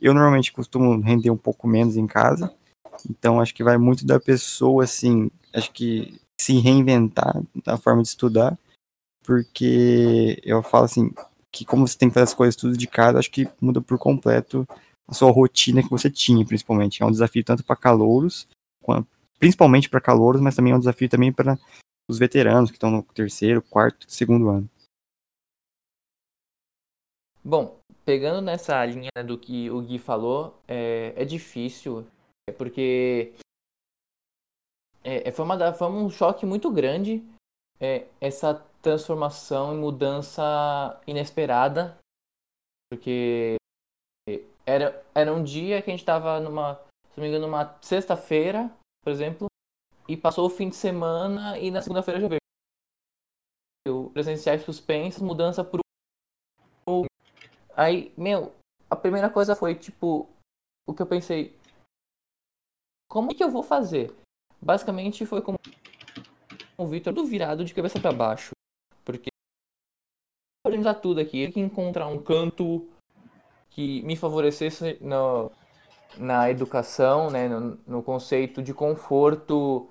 Eu 0.00 0.12
normalmente 0.12 0.52
costumo 0.52 1.00
render 1.00 1.30
um 1.30 1.36
pouco 1.36 1.68
menos 1.68 1.96
em 1.96 2.06
casa. 2.06 2.52
Então, 3.08 3.40
acho 3.40 3.54
que 3.54 3.64
vai 3.64 3.78
muito 3.78 4.06
da 4.06 4.18
pessoa, 4.18 4.84
assim, 4.84 5.30
acho 5.52 5.72
que 5.72 6.20
se 6.40 6.58
reinventar 6.58 7.40
na 7.66 7.76
forma 7.76 8.02
de 8.02 8.08
estudar, 8.08 8.58
porque 9.24 10.40
eu 10.44 10.62
falo 10.62 10.84
assim, 10.84 11.12
que 11.52 11.64
como 11.64 11.86
você 11.86 11.98
tem 11.98 12.08
que 12.08 12.14
fazer 12.14 12.24
as 12.24 12.34
coisas 12.34 12.56
tudo 12.56 12.76
de 12.76 12.86
casa, 12.86 13.18
acho 13.18 13.30
que 13.30 13.48
muda 13.60 13.80
por 13.80 13.98
completo 13.98 14.66
a 15.08 15.14
sua 15.14 15.30
rotina 15.30 15.82
que 15.82 15.90
você 15.90 16.10
tinha, 16.10 16.46
principalmente. 16.46 17.02
É 17.02 17.06
um 17.06 17.10
desafio 17.10 17.44
tanto 17.44 17.64
para 17.64 17.76
calouros, 17.76 18.46
principalmente 19.38 19.88
para 19.88 20.00
calouros, 20.00 20.40
mas 20.40 20.54
também 20.54 20.72
é 20.72 20.76
um 20.76 20.78
desafio 20.78 21.08
também 21.08 21.32
para 21.32 21.58
os 22.08 22.18
veteranos 22.18 22.70
que 22.70 22.76
estão 22.76 22.90
no 22.90 23.02
terceiro, 23.02 23.62
quarto, 23.62 24.06
segundo 24.08 24.48
ano. 24.48 24.70
Bom, 27.42 27.78
pegando 28.04 28.40
nessa 28.40 28.84
linha 28.84 29.10
do 29.24 29.38
que 29.38 29.70
o 29.70 29.80
Gui 29.80 29.98
falou, 29.98 30.60
é, 30.68 31.12
é 31.16 31.24
difícil, 31.24 32.06
é 32.48 32.52
porque 32.52 33.32
é, 35.02 35.28
é 35.28 35.32
foi, 35.32 35.44
uma, 35.44 35.72
foi 35.72 35.88
um 35.88 36.10
choque 36.10 36.44
muito 36.44 36.70
grande 36.70 37.24
é, 37.80 38.06
essa 38.20 38.54
transformação 38.82 39.74
e 39.74 39.78
mudança 39.78 41.00
inesperada, 41.06 41.96
porque 42.90 43.56
era, 44.66 45.02
era 45.14 45.32
um 45.32 45.42
dia 45.42 45.80
que 45.82 45.90
a 45.90 45.92
gente 45.92 46.00
estava 46.00 46.38
numa, 46.40 46.74
se 47.10 47.16
não 47.16 47.22
me 47.22 47.28
engano, 47.28 47.46
numa 47.46 47.78
sexta-feira, 47.80 48.70
por 49.02 49.10
exemplo, 49.10 49.46
e 50.08 50.16
passou 50.16 50.46
o 50.46 50.50
fim 50.50 50.68
de 50.68 50.76
semana 50.76 51.58
e 51.58 51.70
na 51.70 51.80
segunda-feira 51.80 52.20
já 52.20 52.28
veio 52.28 52.40
presenciais 54.12 54.62
suspensos, 54.62 55.22
mudança 55.22 55.64
pro 55.64 55.80
Aí, 57.76 58.12
meu, 58.16 58.54
a 58.90 58.96
primeira 58.96 59.30
coisa 59.30 59.56
foi, 59.56 59.74
tipo, 59.74 60.28
o 60.86 60.92
que 60.92 61.00
eu 61.00 61.06
pensei. 61.06 61.56
Como 63.08 63.34
que 63.34 63.42
eu 63.42 63.50
vou 63.50 63.62
fazer? 63.62 64.14
Basicamente 64.60 65.24
foi 65.24 65.40
como 65.40 65.58
o 66.82 66.86
Victor 66.86 67.12
do 67.12 67.24
virado 67.24 67.64
de 67.64 67.74
cabeça 67.74 68.00
para 68.00 68.12
baixo. 68.12 68.52
Porque 69.04 69.28
organizar 70.66 70.94
tudo 70.94 71.20
aqui, 71.20 71.42
eu 71.42 71.52
que 71.52 71.60
encontrar 71.60 72.06
um 72.06 72.22
canto 72.22 72.88
que 73.70 74.02
me 74.02 74.16
favorecesse 74.16 74.98
no, 75.00 75.50
na 76.16 76.50
educação, 76.50 77.30
né, 77.30 77.48
no, 77.48 77.78
no 77.86 78.02
conceito 78.02 78.62
de 78.62 78.74
conforto 78.74 79.88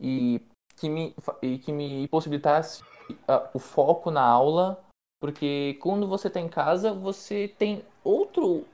e 0.00 0.40
que 0.76 0.88
me, 0.88 1.14
e 1.42 1.58
que 1.58 1.72
me 1.72 2.06
possibilitasse 2.08 2.82
uh, 2.82 3.48
o 3.54 3.58
foco 3.58 4.10
na 4.10 4.22
aula 4.22 4.84
porque 5.20 5.76
quando 5.80 6.06
você 6.06 6.28
está 6.28 6.40
em 6.40 6.48
casa, 6.48 6.92
você 6.92 7.48
tem 7.48 7.84
outro. 8.04 8.64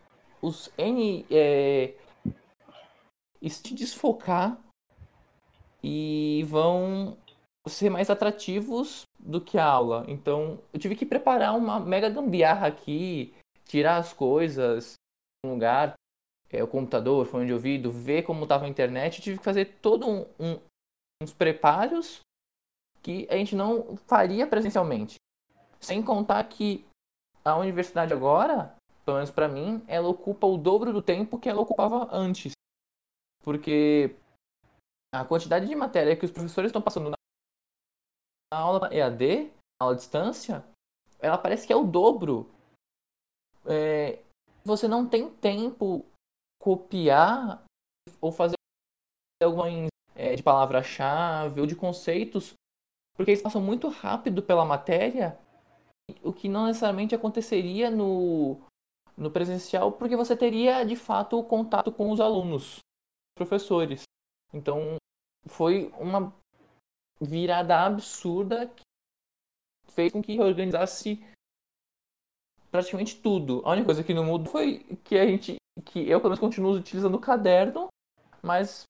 Os 0.42 0.70
N. 0.76 1.24
É, 1.30 1.94
se 3.48 3.74
desfocar 3.74 4.58
e 5.82 6.44
vão 6.48 7.16
ser 7.66 7.90
mais 7.90 8.11
atrativos 8.11 9.03
do 9.18 9.40
que 9.40 9.59
a 9.59 9.64
aula. 9.64 10.05
Então, 10.09 10.61
eu 10.72 10.79
tive 10.79 10.94
que 10.94 11.07
preparar 11.07 11.57
uma 11.57 11.81
mega 11.81 12.09
gambiarra 12.11 12.66
aqui, 12.66 13.35
tirar 13.64 13.96
as 13.96 14.12
coisas 14.12 14.94
um 15.44 15.50
lugar, 15.50 15.94
é, 16.50 16.62
o 16.62 16.68
computador, 16.68 17.27
fone 17.27 17.46
de 17.46 17.53
ouvido, 17.53 17.90
ver 17.90 18.22
como 18.22 18.44
estava 18.44 18.64
a 18.64 18.68
internet. 18.68 19.18
Eu 19.18 19.24
tive 19.24 19.38
que 19.38 19.44
fazer 19.44 19.77
todo 19.81 20.09
um, 20.09 20.27
um, 20.38 20.61
uns 21.22 21.33
preparos 21.33 22.20
que 23.03 23.27
a 23.31 23.37
gente 23.37 23.55
não 23.55 23.96
faria 24.07 24.46
presencialmente. 24.46 25.16
Sem 25.81 26.03
contar 26.03 26.42
que 26.44 26.87
a 27.44 27.57
universidade 27.57 28.12
agora, 28.12 28.74
pelo 29.05 29.18
menos 29.18 29.31
para 29.31 29.48
mim, 29.48 29.83
ela 29.87 30.09
ocupa 30.09 30.46
o 30.46 30.57
dobro 30.57 30.92
do 30.92 31.03
tempo 31.03 31.38
que 31.38 31.48
ela 31.48 31.61
ocupava 31.61 32.09
antes. 32.11 32.53
Porque 33.42 34.16
a 35.14 35.24
quantidade 35.24 35.66
de 35.66 35.74
matéria 35.74 36.16
que 36.16 36.24
os 36.24 36.31
professores 36.31 36.70
estão 36.70 36.81
passando 36.81 37.13
na 38.54 38.60
aula 38.60 38.94
EAD, 38.94 39.50
na 39.80 39.86
aula 39.86 39.94
à 39.94 39.96
distância, 39.96 40.64
ela 41.18 41.36
parece 41.36 41.66
que 41.66 41.72
é 41.72 41.76
o 41.76 41.84
dobro. 41.84 42.48
É, 43.66 44.22
você 44.64 44.86
não 44.86 45.08
tem 45.08 45.28
tempo 45.28 46.06
copiar 46.62 47.64
ou 48.20 48.30
fazer 48.30 48.54
alguma 49.42 49.66
é, 50.14 50.36
de 50.36 50.42
palavra-chave 50.42 51.60
ou 51.60 51.66
de 51.66 51.74
conceitos, 51.74 52.54
porque 53.16 53.32
eles 53.32 53.42
passam 53.42 53.60
muito 53.60 53.88
rápido 53.88 54.40
pela 54.42 54.64
matéria 54.64 55.36
o 56.22 56.32
que 56.32 56.48
não 56.48 56.66
necessariamente 56.66 57.14
aconteceria 57.14 57.90
no, 57.90 58.58
no 59.16 59.30
presencial, 59.30 59.90
porque 59.92 60.16
você 60.16 60.36
teria 60.36 60.84
de 60.84 60.94
fato 60.94 61.38
o 61.38 61.44
contato 61.44 61.90
com 61.90 62.10
os 62.10 62.20
alunos, 62.20 62.78
professores. 63.34 64.02
Então 64.52 64.96
foi 65.46 65.90
uma 65.98 66.32
virada 67.20 67.81
absurda 67.81 68.66
que 68.66 68.83
fez 69.92 70.12
com 70.12 70.22
que 70.22 70.40
organizasse 70.40 71.22
praticamente 72.70 73.16
tudo. 73.20 73.62
A 73.64 73.70
única 73.70 73.87
coisa 73.87 74.03
que 74.03 74.12
não 74.12 74.24
mudou 74.24 74.50
foi 74.50 74.81
que 75.05 75.16
a 75.16 75.27
gente, 75.27 75.57
que 75.85 76.09
eu 76.09 76.18
pelo 76.20 76.31
menos 76.31 76.40
continuo 76.40 76.72
utilizando 76.72 77.14
o 77.14 77.20
caderno, 77.20 77.88
mas 78.42 78.83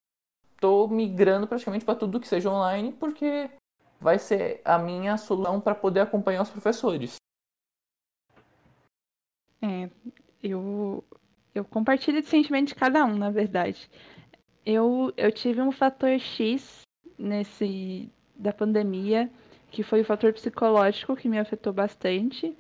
estou 0.55 0.89
migrando 0.89 1.47
praticamente 1.47 1.85
para 1.85 1.95
tudo 1.95 2.19
que 2.19 2.27
seja 2.27 2.51
online, 2.51 2.93
porque 2.93 3.51
vai 4.01 4.19
ser 4.19 4.63
a 4.65 4.79
minha 4.79 5.17
solução 5.19 5.61
para 5.61 5.75
poder 5.75 6.01
acompanhar 6.01 6.43
os 6.43 6.51
professores. 6.51 7.17
É, 9.61 9.91
eu, 10.43 11.05
eu 11.55 11.65
compartilho 11.65 12.19
esse 12.19 12.29
sentimento 12.29 12.69
de 12.69 12.75
cada 12.75 13.05
um, 13.05 13.17
na 13.17 13.31
verdade. 13.31 13.91
Eu, 14.65 15.13
eu 15.17 15.31
tive 15.31 15.61
um 15.61 15.71
fator 15.71 16.19
X 16.19 16.83
nesse 17.19 18.11
da 18.37 18.53
pandemia, 18.53 19.31
que 19.71 19.83
foi 19.83 20.01
o 20.01 20.05
fator 20.05 20.33
psicológico 20.33 21.17
que 21.17 21.29
me 21.29 21.39
afetou 21.39 21.73
bastante. 21.73 22.57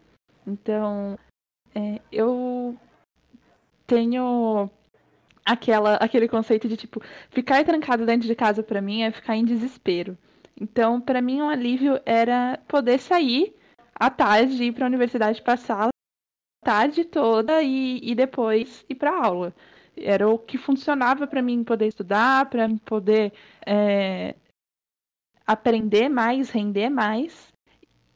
Então, 0.47 1.19
é, 1.75 2.01
eu 2.11 2.77
tenho 3.87 4.71
aquela, 5.45 5.97
aquele 5.97 6.29
conceito 6.29 6.69
de 6.69 6.77
tipo, 6.77 7.03
ficar 7.31 7.65
trancado 7.65 8.07
dentro 8.07 8.27
de 8.27 8.35
casa 8.35 8.63
para 8.63 8.81
mim 8.81 9.03
é 9.03 9.11
ficar 9.11 9.37
em 9.37 9.45
desespero. 9.45 10.17
Então, 10.61 11.01
para 11.01 11.21
mim, 11.21 11.43
um 11.43 11.49
alívio 11.49 12.01
era 12.07 12.59
poder 12.69 12.99
sair 12.99 13.55
à 13.95 14.09
tarde, 14.09 14.65
ir 14.65 14.73
para 14.73 14.87
a 14.87 14.89
universidade 14.89 15.43
passar 15.43 15.89
a 15.89 16.65
tarde 16.65 17.05
toda 17.05 17.63
e, 17.63 18.01
e 18.03 18.15
depois 18.15 18.85
ir 18.89 18.95
para 18.95 19.25
aula. 19.25 19.55
Era 19.97 20.29
o 20.29 20.39
que 20.39 20.59
funcionava 20.59 21.27
para 21.27 21.43
mim 21.43 21.63
poder 21.63 21.87
estudar, 21.87 22.47
para 22.47 22.69
poder 22.85 23.33
é, 23.65 24.35
aprender 25.47 26.09
mais, 26.09 26.51
render 26.51 26.89
mais. 26.89 27.53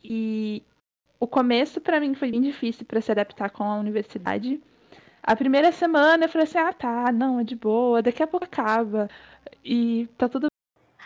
E 0.02 0.62
o 1.20 1.26
começo 1.26 1.80
para 1.80 2.00
mim 2.00 2.14
foi 2.14 2.30
bem 2.30 2.40
difícil 2.40 2.86
para 2.86 3.00
se 3.00 3.10
adaptar 3.10 3.50
com 3.50 3.64
a 3.64 3.78
universidade. 3.78 4.60
A 5.22 5.36
primeira 5.36 5.72
semana 5.72 6.24
eu 6.24 6.28
falei 6.28 6.46
assim: 6.46 6.58
ah, 6.58 6.72
tá, 6.72 7.12
não, 7.12 7.40
é 7.40 7.44
de 7.44 7.56
boa, 7.56 8.02
daqui 8.02 8.22
a 8.22 8.26
pouco 8.26 8.46
acaba. 8.46 9.08
E 9.64 10.08
tá 10.16 10.28
tudo 10.28 10.48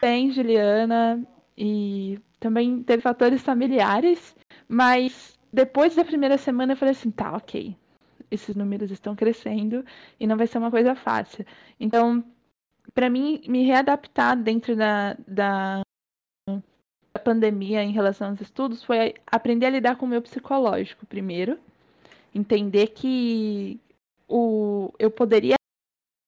bem, 0.00 0.30
Juliana, 0.32 1.24
e 1.56 2.18
também 2.40 2.82
teve 2.82 3.02
fatores 3.02 3.42
familiares, 3.42 4.34
mas 4.68 5.38
depois 5.52 5.94
da 5.94 6.04
primeira 6.04 6.36
semana 6.38 6.72
eu 6.72 6.76
falei 6.76 6.92
assim, 6.92 7.10
tá, 7.10 7.36
ok, 7.36 7.76
esses 8.30 8.56
números 8.56 8.90
estão 8.90 9.14
crescendo 9.14 9.84
e 10.18 10.26
não 10.26 10.36
vai 10.36 10.46
ser 10.46 10.58
uma 10.58 10.70
coisa 10.70 10.94
fácil. 10.94 11.44
Então, 11.78 12.24
para 12.94 13.08
mim, 13.10 13.42
me 13.46 13.64
readaptar 13.64 14.36
dentro 14.36 14.74
da, 14.74 15.16
da, 15.28 15.82
da 17.14 17.20
pandemia 17.20 17.82
em 17.82 17.92
relação 17.92 18.30
aos 18.30 18.40
estudos 18.40 18.82
foi 18.82 19.14
aprender 19.26 19.66
a 19.66 19.70
lidar 19.70 19.96
com 19.96 20.06
o 20.06 20.08
meu 20.08 20.22
psicológico 20.22 21.06
primeiro, 21.06 21.58
entender 22.34 22.88
que 22.88 23.78
o, 24.28 24.92
eu 24.98 25.10
poderia 25.10 25.54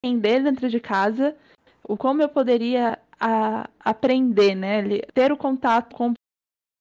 aprender 0.03 0.43
dentro 0.43 0.68
de 0.68 0.80
casa, 0.80 1.35
o 1.82 1.97
como 1.97 2.22
eu 2.22 2.28
poderia 2.28 2.99
a 3.18 3.68
aprender, 3.80 4.55
né? 4.55 4.82
Ter 5.14 5.32
o 5.32 5.37
contato 5.37 5.95
com 5.95 6.11
o 6.11 6.14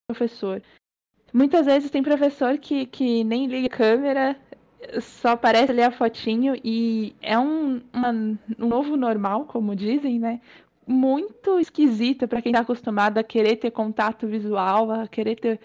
professor. 0.08 0.62
Muitas 1.34 1.66
vezes 1.66 1.90
tem 1.90 2.04
professor 2.04 2.58
que, 2.58 2.86
que 2.86 3.24
nem 3.24 3.48
liga 3.48 3.68
a 3.68 3.78
câmera, 3.78 4.40
só 5.02 5.30
aparece 5.30 5.72
ali 5.72 5.82
a 5.82 5.92
fotinho 5.92 6.56
e 6.64 7.16
é 7.22 7.38
um, 7.40 7.82
uma, 7.94 8.12
um 8.12 8.68
novo 8.68 8.96
normal, 8.96 9.46
como 9.46 9.76
dizem, 9.76 10.20
né? 10.20 10.42
Muito 10.86 11.60
esquisito 11.60 12.28
para 12.28 12.42
quem 12.42 12.52
está 12.52 12.62
acostumado 12.62 13.18
a 13.18 13.24
querer 13.24 13.58
ter 13.58 13.72
contato 13.72 14.28
visual, 14.28 14.92
a 14.92 15.08
querer 15.08 15.36
ter 15.36 15.60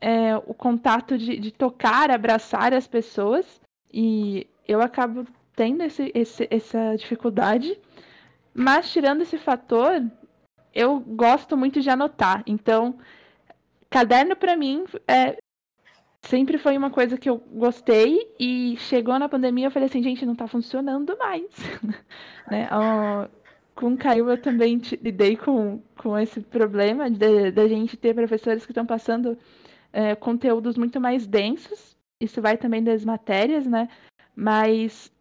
é, 0.00 0.36
o 0.36 0.54
contato 0.54 1.16
de, 1.16 1.38
de 1.38 1.50
tocar, 1.50 2.10
abraçar 2.10 2.72
as 2.74 2.86
pessoas. 2.86 3.60
E 3.92 4.46
eu 4.66 4.80
acabo 4.80 5.24
tendo 5.54 5.82
esse, 5.82 6.10
esse, 6.14 6.46
essa 6.50 6.96
dificuldade. 6.96 7.78
Mas 8.52 8.90
tirando 8.90 9.22
esse 9.22 9.38
fator, 9.38 10.02
eu 10.74 11.00
gosto 11.00 11.56
muito 11.56 11.80
de 11.80 11.90
anotar. 11.90 12.42
Então, 12.46 12.98
caderno 13.88 14.36
para 14.36 14.56
mim 14.56 14.84
é 15.06 15.36
sempre 16.22 16.58
foi 16.58 16.76
uma 16.76 16.90
coisa 16.90 17.18
que 17.18 17.28
eu 17.28 17.36
gostei 17.36 18.34
e 18.40 18.76
chegou 18.78 19.18
na 19.18 19.28
pandemia 19.28 19.66
eu 19.66 19.70
falei 19.70 19.88
assim, 19.88 20.02
gente, 20.02 20.24
não 20.24 20.34
tá 20.34 20.46
funcionando 20.46 21.16
mais. 21.18 21.50
né? 22.50 22.68
Ó, 22.72 23.28
com 23.74 23.96
Caio 23.96 24.30
eu 24.30 24.40
também 24.40 24.80
lidei 25.02 25.36
com, 25.36 25.80
com 25.96 26.16
esse 26.18 26.40
problema 26.40 27.10
da 27.10 27.68
gente 27.68 27.96
ter 27.96 28.14
professores 28.14 28.64
que 28.64 28.72
estão 28.72 28.86
passando 28.86 29.36
é, 29.92 30.14
conteúdos 30.14 30.76
muito 30.76 31.00
mais 31.00 31.26
densos. 31.26 31.96
Isso 32.20 32.40
vai 32.40 32.56
também 32.56 32.82
das 32.82 33.04
matérias, 33.04 33.66
né? 33.66 33.88
Mas 34.34 35.12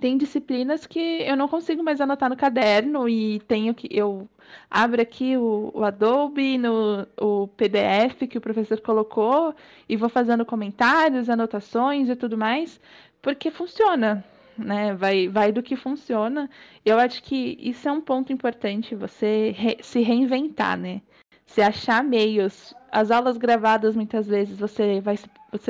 tem 0.00 0.18
disciplinas 0.18 0.86
que 0.86 0.98
eu 0.98 1.36
não 1.36 1.48
consigo 1.48 1.82
mais 1.82 2.00
anotar 2.00 2.28
no 2.28 2.36
caderno 2.36 3.08
e 3.08 3.40
tenho 3.40 3.74
que 3.74 3.88
eu 3.90 4.28
abro 4.70 5.00
aqui 5.00 5.36
o, 5.36 5.70
o, 5.74 5.84
Adobe 5.84 6.58
no 6.58 7.06
o 7.20 7.48
PDF 7.48 8.26
que 8.28 8.38
o 8.38 8.40
professor 8.40 8.80
colocou 8.80 9.54
e 9.88 9.96
vou 9.96 10.08
fazendo 10.08 10.44
comentários, 10.44 11.30
anotações 11.30 12.08
e 12.08 12.16
tudo 12.16 12.36
mais, 12.36 12.80
porque 13.22 13.50
funciona, 13.50 14.24
né? 14.58 14.94
Vai 14.94 15.28
vai 15.28 15.52
do 15.52 15.62
que 15.62 15.76
funciona. 15.76 16.50
Eu 16.84 16.98
acho 16.98 17.22
que 17.22 17.56
isso 17.60 17.88
é 17.88 17.92
um 17.92 18.00
ponto 18.00 18.32
importante, 18.32 18.94
você 18.94 19.54
re, 19.56 19.78
se 19.82 20.00
reinventar, 20.00 20.76
né? 20.78 21.02
Se 21.46 21.62
achar 21.62 22.02
meios. 22.04 22.74
As 22.90 23.10
aulas 23.10 23.36
gravadas 23.36 23.94
muitas 23.96 24.26
vezes 24.26 24.58
você 24.58 25.00
vai 25.00 25.16
você 25.52 25.68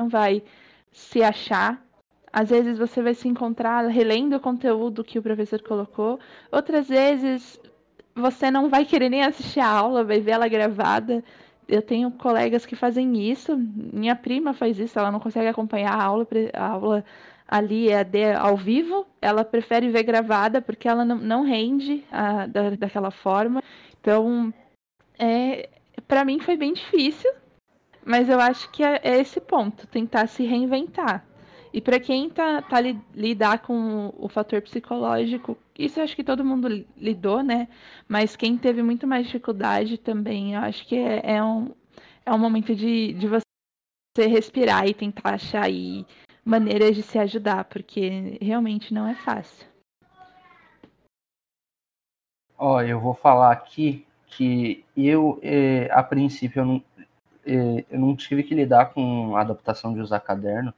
não 0.00 0.08
vai 0.08 0.42
se 0.92 1.22
achar 1.22 1.82
às 2.36 2.50
vezes 2.50 2.76
você 2.76 3.00
vai 3.02 3.14
se 3.14 3.26
encontrar 3.26 3.86
relendo 3.86 4.36
o 4.36 4.40
conteúdo 4.40 5.02
que 5.02 5.18
o 5.18 5.22
professor 5.22 5.62
colocou. 5.62 6.20
Outras 6.52 6.86
vezes 6.86 7.58
você 8.14 8.50
não 8.50 8.68
vai 8.68 8.84
querer 8.84 9.08
nem 9.08 9.24
assistir 9.24 9.60
a 9.60 9.70
aula, 9.70 10.04
vai 10.04 10.20
ver 10.20 10.32
ela 10.32 10.46
gravada. 10.46 11.24
Eu 11.66 11.80
tenho 11.80 12.10
colegas 12.10 12.66
que 12.66 12.76
fazem 12.76 13.30
isso. 13.30 13.56
Minha 13.56 14.14
prima 14.14 14.52
faz 14.52 14.78
isso, 14.78 14.98
ela 14.98 15.10
não 15.10 15.18
consegue 15.18 15.48
acompanhar 15.48 15.94
a 15.94 16.02
aula, 16.02 16.26
a 16.52 16.68
aula 16.68 17.04
ali 17.48 17.88
é 17.88 18.34
ao 18.34 18.56
vivo, 18.56 19.06
ela 19.20 19.44
prefere 19.44 19.88
ver 19.88 20.02
gravada 20.02 20.60
porque 20.60 20.88
ela 20.88 21.04
não, 21.04 21.16
não 21.16 21.42
rende 21.44 22.04
a, 22.10 22.46
da, 22.46 22.70
daquela 22.70 23.10
forma. 23.10 23.62
Então, 24.00 24.52
é, 25.18 25.68
para 26.08 26.24
mim 26.24 26.40
foi 26.40 26.56
bem 26.56 26.72
difícil, 26.72 27.30
mas 28.04 28.28
eu 28.28 28.40
acho 28.40 28.70
que 28.70 28.82
é, 28.82 29.00
é 29.02 29.20
esse 29.20 29.40
ponto, 29.40 29.86
tentar 29.86 30.26
se 30.26 30.44
reinventar. 30.44 31.24
E 31.72 31.80
para 31.80 32.00
quem 32.00 32.30
tá, 32.30 32.62
tá 32.62 32.80
li, 32.80 32.98
lidar 33.14 33.58
com 33.58 34.06
o, 34.06 34.26
o 34.26 34.28
fator 34.28 34.62
psicológico, 34.62 35.58
isso 35.78 36.00
eu 36.00 36.04
acho 36.04 36.16
que 36.16 36.24
todo 36.24 36.44
mundo 36.44 36.68
lidou, 36.96 37.42
né? 37.42 37.68
Mas 38.08 38.34
quem 38.34 38.56
teve 38.56 38.82
muito 38.82 39.06
mais 39.06 39.26
dificuldade 39.26 39.98
também, 39.98 40.54
eu 40.54 40.60
acho 40.60 40.86
que 40.86 40.96
é, 40.96 41.20
é 41.36 41.44
um, 41.44 41.70
é 42.24 42.32
um 42.32 42.38
momento 42.38 42.74
de, 42.74 43.12
de 43.12 43.28
você 43.28 44.26
respirar 44.26 44.88
e 44.88 44.94
tentar 44.94 45.34
achar 45.34 45.64
aí 45.64 46.06
maneiras 46.46 46.94
de 46.94 47.02
se 47.02 47.18
ajudar, 47.18 47.64
porque 47.64 48.38
realmente 48.40 48.94
não 48.94 49.08
é 49.08 49.16
fácil. 49.16 49.66
Ó, 52.56 52.80
eu 52.80 53.00
vou 53.00 53.14
falar 53.14 53.50
aqui 53.50 54.06
que 54.28 54.84
eu, 54.96 55.40
eh, 55.42 55.88
a 55.90 56.02
princípio, 56.04 56.60
eu 56.60 56.64
não, 56.64 56.84
eh, 57.44 57.84
eu 57.90 57.98
não 57.98 58.14
tive 58.14 58.44
que 58.44 58.54
lidar 58.54 58.92
com 58.94 59.36
a 59.36 59.40
adaptação 59.40 59.92
de 59.92 60.00
usar 60.00 60.20
caderno, 60.20 60.72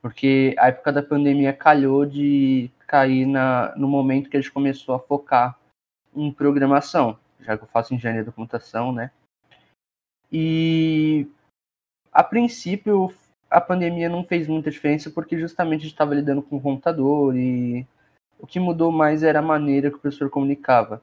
porque 0.00 0.54
a 0.56 0.68
época 0.68 0.92
da 0.92 1.02
pandemia 1.02 1.52
calhou 1.52 2.06
de 2.06 2.70
cair 2.86 3.26
na, 3.26 3.74
no 3.76 3.88
momento 3.88 4.30
que 4.30 4.36
a 4.36 4.40
gente 4.40 4.52
começou 4.52 4.94
a 4.94 5.00
focar 5.00 5.58
em 6.14 6.30
programação, 6.32 7.18
já 7.40 7.58
que 7.58 7.64
eu 7.64 7.68
faço 7.68 7.92
engenharia 7.92 8.24
da 8.24 8.32
computação, 8.32 8.92
né? 8.92 9.10
E 10.30 11.26
a 12.12 12.22
princípio 12.22 13.12
a 13.52 13.60
pandemia 13.60 14.08
não 14.08 14.24
fez 14.24 14.48
muita 14.48 14.70
diferença 14.70 15.10
porque 15.10 15.38
justamente 15.38 15.80
a 15.80 15.82
gente 15.82 15.92
estava 15.92 16.14
lidando 16.14 16.42
com 16.42 16.56
o 16.56 16.60
computador 16.60 17.36
e 17.36 17.86
o 18.38 18.46
que 18.46 18.58
mudou 18.58 18.90
mais 18.90 19.22
era 19.22 19.40
a 19.40 19.42
maneira 19.42 19.90
que 19.90 19.96
o 19.96 20.00
professor 20.00 20.30
comunicava. 20.30 21.02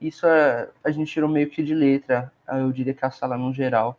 Isso 0.00 0.26
é, 0.26 0.70
a 0.84 0.90
gente 0.90 1.10
tirou 1.10 1.28
meio 1.28 1.50
que 1.50 1.62
de 1.62 1.74
letra, 1.74 2.30
eu 2.46 2.70
diria 2.70 2.94
que 2.94 3.04
a 3.04 3.10
sala 3.10 3.36
no 3.36 3.52
geral. 3.52 3.98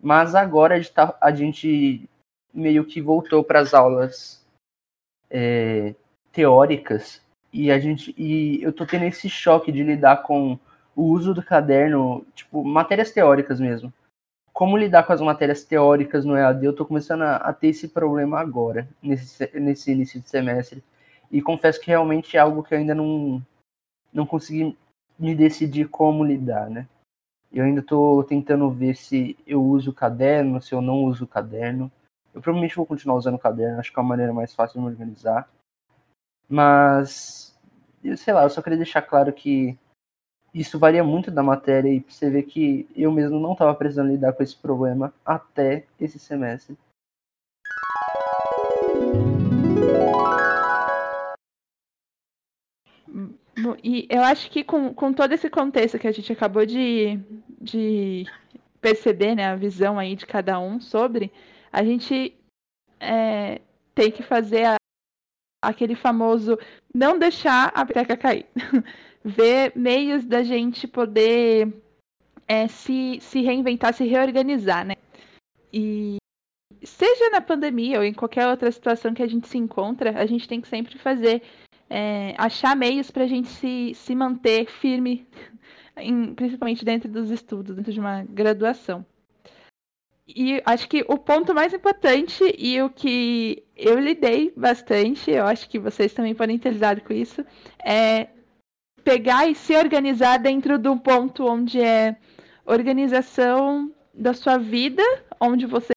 Mas 0.00 0.34
agora 0.34 0.74
a 0.74 0.78
gente, 0.78 0.92
tá, 0.92 1.16
a 1.20 1.30
gente 1.30 2.08
meio 2.52 2.84
que 2.84 3.00
voltou 3.00 3.44
para 3.44 3.60
as 3.60 3.74
aulas 3.74 4.44
é, 5.30 5.94
teóricas 6.32 7.22
e 7.52 7.70
a 7.70 7.78
gente 7.78 8.14
e 8.16 8.62
eu 8.62 8.72
tô 8.72 8.86
tendo 8.86 9.04
esse 9.04 9.28
choque 9.28 9.70
de 9.70 9.82
lidar 9.82 10.22
com 10.22 10.58
o 10.96 11.02
uso 11.04 11.34
do 11.34 11.42
caderno, 11.42 12.26
tipo, 12.34 12.64
matérias 12.64 13.10
teóricas 13.10 13.60
mesmo. 13.60 13.92
Como 14.54 14.76
lidar 14.76 15.02
com 15.02 15.12
as 15.12 15.20
matérias 15.20 15.64
teóricas 15.64 16.24
no 16.24 16.36
EAD, 16.36 16.64
eu 16.64 16.72
tô 16.72 16.86
começando 16.86 17.22
a, 17.22 17.36
a 17.38 17.52
ter 17.52 17.68
esse 17.68 17.88
problema 17.88 18.38
agora, 18.38 18.88
nesse, 19.02 19.50
nesse 19.58 19.90
início 19.90 20.20
de 20.20 20.30
semestre. 20.30 20.82
E 21.28 21.42
confesso 21.42 21.80
que 21.80 21.88
realmente 21.88 22.36
é 22.36 22.40
algo 22.40 22.62
que 22.62 22.72
eu 22.72 22.78
ainda 22.78 22.94
não, 22.94 23.44
não 24.12 24.24
consegui 24.24 24.78
me 25.18 25.34
decidir 25.34 25.88
como 25.88 26.22
lidar, 26.22 26.70
né? 26.70 26.86
Eu 27.52 27.64
ainda 27.64 27.80
estou 27.80 28.22
tentando 28.22 28.70
ver 28.70 28.94
se 28.94 29.36
eu 29.44 29.60
uso 29.60 29.92
caderno, 29.92 30.62
se 30.62 30.72
eu 30.72 30.80
não 30.80 31.02
uso 31.02 31.26
caderno. 31.26 31.90
Eu 32.32 32.40
provavelmente 32.40 32.76
vou 32.76 32.86
continuar 32.86 33.16
usando 33.16 33.38
caderno, 33.38 33.80
acho 33.80 33.92
que 33.92 33.98
é 33.98 34.02
uma 34.02 34.08
maneira 34.08 34.32
mais 34.32 34.54
fácil 34.54 34.78
de 34.78 34.86
me 34.86 34.92
organizar. 34.92 35.48
Mas, 36.48 37.58
sei 38.16 38.32
lá, 38.32 38.44
eu 38.44 38.50
só 38.50 38.62
queria 38.62 38.76
deixar 38.78 39.02
claro 39.02 39.32
que 39.32 39.76
isso 40.54 40.78
varia 40.78 41.02
muito 41.02 41.32
da 41.32 41.42
matéria 41.42 41.88
e 41.88 42.04
você 42.08 42.30
vê 42.30 42.42
que 42.42 42.86
eu 42.94 43.10
mesmo 43.10 43.40
não 43.40 43.52
estava 43.52 43.74
precisando 43.74 44.10
lidar 44.10 44.32
com 44.32 44.42
esse 44.42 44.56
problema 44.56 45.12
até 45.26 45.84
esse 46.00 46.18
semestre. 46.18 46.76
E 53.82 54.06
eu 54.08 54.22
acho 54.22 54.50
que 54.50 54.62
com, 54.62 54.94
com 54.94 55.12
todo 55.12 55.32
esse 55.32 55.50
contexto 55.50 55.98
que 55.98 56.06
a 56.06 56.12
gente 56.12 56.32
acabou 56.32 56.64
de, 56.64 57.18
de 57.60 58.24
perceber, 58.80 59.34
né, 59.34 59.46
a 59.46 59.56
visão 59.56 59.98
aí 59.98 60.14
de 60.14 60.26
cada 60.26 60.58
um 60.60 60.80
sobre, 60.80 61.32
a 61.72 61.82
gente 61.82 62.34
é, 63.00 63.60
tem 63.94 64.10
que 64.10 64.22
fazer 64.22 64.64
a, 64.64 64.76
aquele 65.62 65.94
famoso 65.94 66.58
não 66.94 67.18
deixar 67.18 67.72
a 67.74 67.84
peteca 67.84 68.16
cair. 68.16 68.46
Ver 69.24 69.72
meios 69.74 70.24
da 70.24 70.42
gente 70.42 70.86
poder 70.86 71.72
é, 72.46 72.68
se, 72.68 73.18
se 73.20 73.40
reinventar, 73.40 73.94
se 73.94 74.04
reorganizar, 74.04 74.84
né? 74.84 74.96
E 75.72 76.16
seja 76.82 77.30
na 77.30 77.40
pandemia 77.40 77.98
ou 77.98 78.04
em 78.04 78.12
qualquer 78.12 78.46
outra 78.48 78.70
situação 78.70 79.14
que 79.14 79.22
a 79.22 79.26
gente 79.26 79.48
se 79.48 79.58
encontra, 79.58 80.18
a 80.18 80.26
gente 80.26 80.46
tem 80.46 80.60
que 80.60 80.68
sempre 80.68 80.98
fazer, 80.98 81.42
é, 81.88 82.34
achar 82.36 82.76
meios 82.76 83.10
para 83.10 83.24
a 83.24 83.26
gente 83.26 83.48
se, 83.48 83.92
se 83.94 84.14
manter 84.14 84.66
firme, 84.66 85.26
em, 85.96 86.34
principalmente 86.34 86.84
dentro 86.84 87.10
dos 87.10 87.30
estudos, 87.30 87.74
dentro 87.74 87.92
de 87.92 88.00
uma 88.00 88.24
graduação. 88.24 89.04
E 90.26 90.62
acho 90.64 90.88
que 90.88 91.04
o 91.06 91.18
ponto 91.18 91.54
mais 91.54 91.74
importante 91.74 92.42
e 92.56 92.80
o 92.80 92.88
que 92.88 93.62
eu 93.76 93.98
lidei 93.98 94.52
bastante, 94.56 95.30
eu 95.30 95.46
acho 95.46 95.68
que 95.68 95.78
vocês 95.78 96.14
também 96.14 96.34
podem 96.34 96.58
ter 96.58 96.70
lidado 96.70 97.02
com 97.02 97.12
isso, 97.12 97.44
é 97.84 98.28
pegar 99.04 99.46
e 99.46 99.54
se 99.54 99.76
organizar 99.76 100.38
dentro 100.38 100.78
do 100.78 100.96
ponto 100.96 101.46
onde 101.46 101.80
é 101.80 102.16
organização 102.64 103.92
da 104.12 104.32
sua 104.32 104.56
vida, 104.56 105.02
onde 105.40 105.66
você 105.66 105.92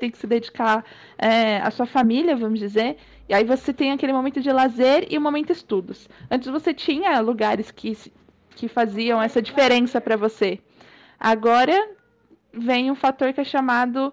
tem 0.00 0.10
que 0.10 0.18
se 0.18 0.26
dedicar 0.26 0.84
é, 1.16 1.58
à 1.58 1.70
sua 1.70 1.86
família, 1.86 2.34
vamos 2.34 2.58
dizer, 2.58 2.96
e 3.28 3.34
aí 3.34 3.44
você 3.44 3.72
tem 3.72 3.92
aquele 3.92 4.12
momento 4.12 4.40
de 4.40 4.50
lazer 4.50 5.06
e 5.08 5.16
o 5.16 5.20
momento 5.20 5.52
estudos. 5.52 6.08
Antes 6.30 6.48
você 6.48 6.74
tinha 6.74 7.20
lugares 7.20 7.70
que, 7.70 7.96
que 8.56 8.66
faziam 8.66 9.22
essa 9.22 9.40
diferença 9.40 10.00
para 10.00 10.16
você. 10.16 10.58
Agora 11.18 11.90
vem 12.52 12.90
um 12.90 12.94
fator 12.94 13.32
que 13.32 13.40
é 13.40 13.44
chamado 13.44 14.12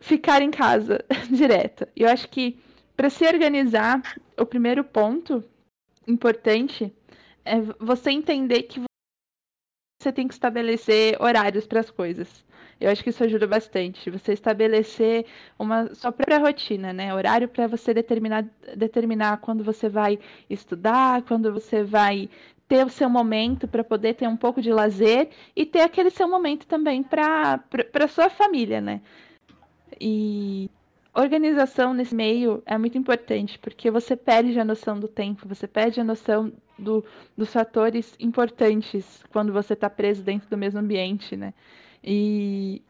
ficar 0.00 0.42
em 0.42 0.50
casa 0.50 1.04
direto. 1.30 1.86
E 1.94 2.02
eu 2.02 2.08
acho 2.08 2.28
que 2.28 2.58
para 2.96 3.08
se 3.08 3.26
organizar, 3.26 4.02
o 4.38 4.44
primeiro 4.44 4.84
ponto 4.84 5.42
importante 6.06 6.92
é 7.44 7.60
você 7.78 8.10
entender 8.10 8.62
que 8.64 8.80
você 10.00 10.12
tem 10.12 10.28
que 10.28 10.34
estabelecer 10.34 11.16
horários 11.20 11.66
para 11.66 11.80
as 11.80 11.90
coisas. 11.90 12.44
Eu 12.80 12.90
acho 12.90 13.02
que 13.02 13.10
isso 13.10 13.24
ajuda 13.24 13.46
bastante. 13.46 14.10
Você 14.10 14.32
estabelecer 14.32 15.26
uma 15.58 15.94
sua 15.94 16.12
própria 16.12 16.38
rotina, 16.38 16.92
né? 16.92 17.14
Horário 17.14 17.48
para 17.48 17.66
você 17.66 17.94
determinar, 17.94 18.44
determinar 18.76 19.38
quando 19.38 19.62
você 19.62 19.88
vai 19.88 20.18
estudar, 20.50 21.22
quando 21.22 21.52
você 21.52 21.82
vai 21.82 22.28
ter 22.68 22.84
o 22.84 22.90
seu 22.90 23.08
momento 23.08 23.68
para 23.68 23.84
poder 23.84 24.14
ter 24.14 24.26
um 24.26 24.36
pouco 24.36 24.60
de 24.60 24.72
lazer 24.72 25.30
e 25.54 25.64
ter 25.64 25.80
aquele 25.80 26.10
seu 26.10 26.28
momento 26.28 26.66
também 26.66 27.02
para 27.02 28.08
sua 28.08 28.28
família, 28.28 28.80
né? 28.80 29.00
E 30.00 30.68
organização 31.14 31.94
nesse 31.94 32.14
meio 32.14 32.62
é 32.66 32.76
muito 32.76 32.98
importante, 32.98 33.58
porque 33.58 33.90
você 33.90 34.16
perde 34.16 34.58
a 34.58 34.64
noção 34.64 34.98
do 34.98 35.06
tempo, 35.06 35.46
você 35.48 35.66
perde 35.66 36.00
a 36.00 36.04
noção 36.04 36.52
do, 36.78 37.04
dos 37.36 37.52
fatores 37.52 38.14
importantes 38.18 39.24
quando 39.32 39.52
você 39.52 39.74
está 39.74 39.88
preso 39.88 40.22
dentro 40.22 40.48
do 40.48 40.56
mesmo 40.56 40.80
ambiente, 40.80 41.36
né? 41.36 41.54
E 42.02 42.82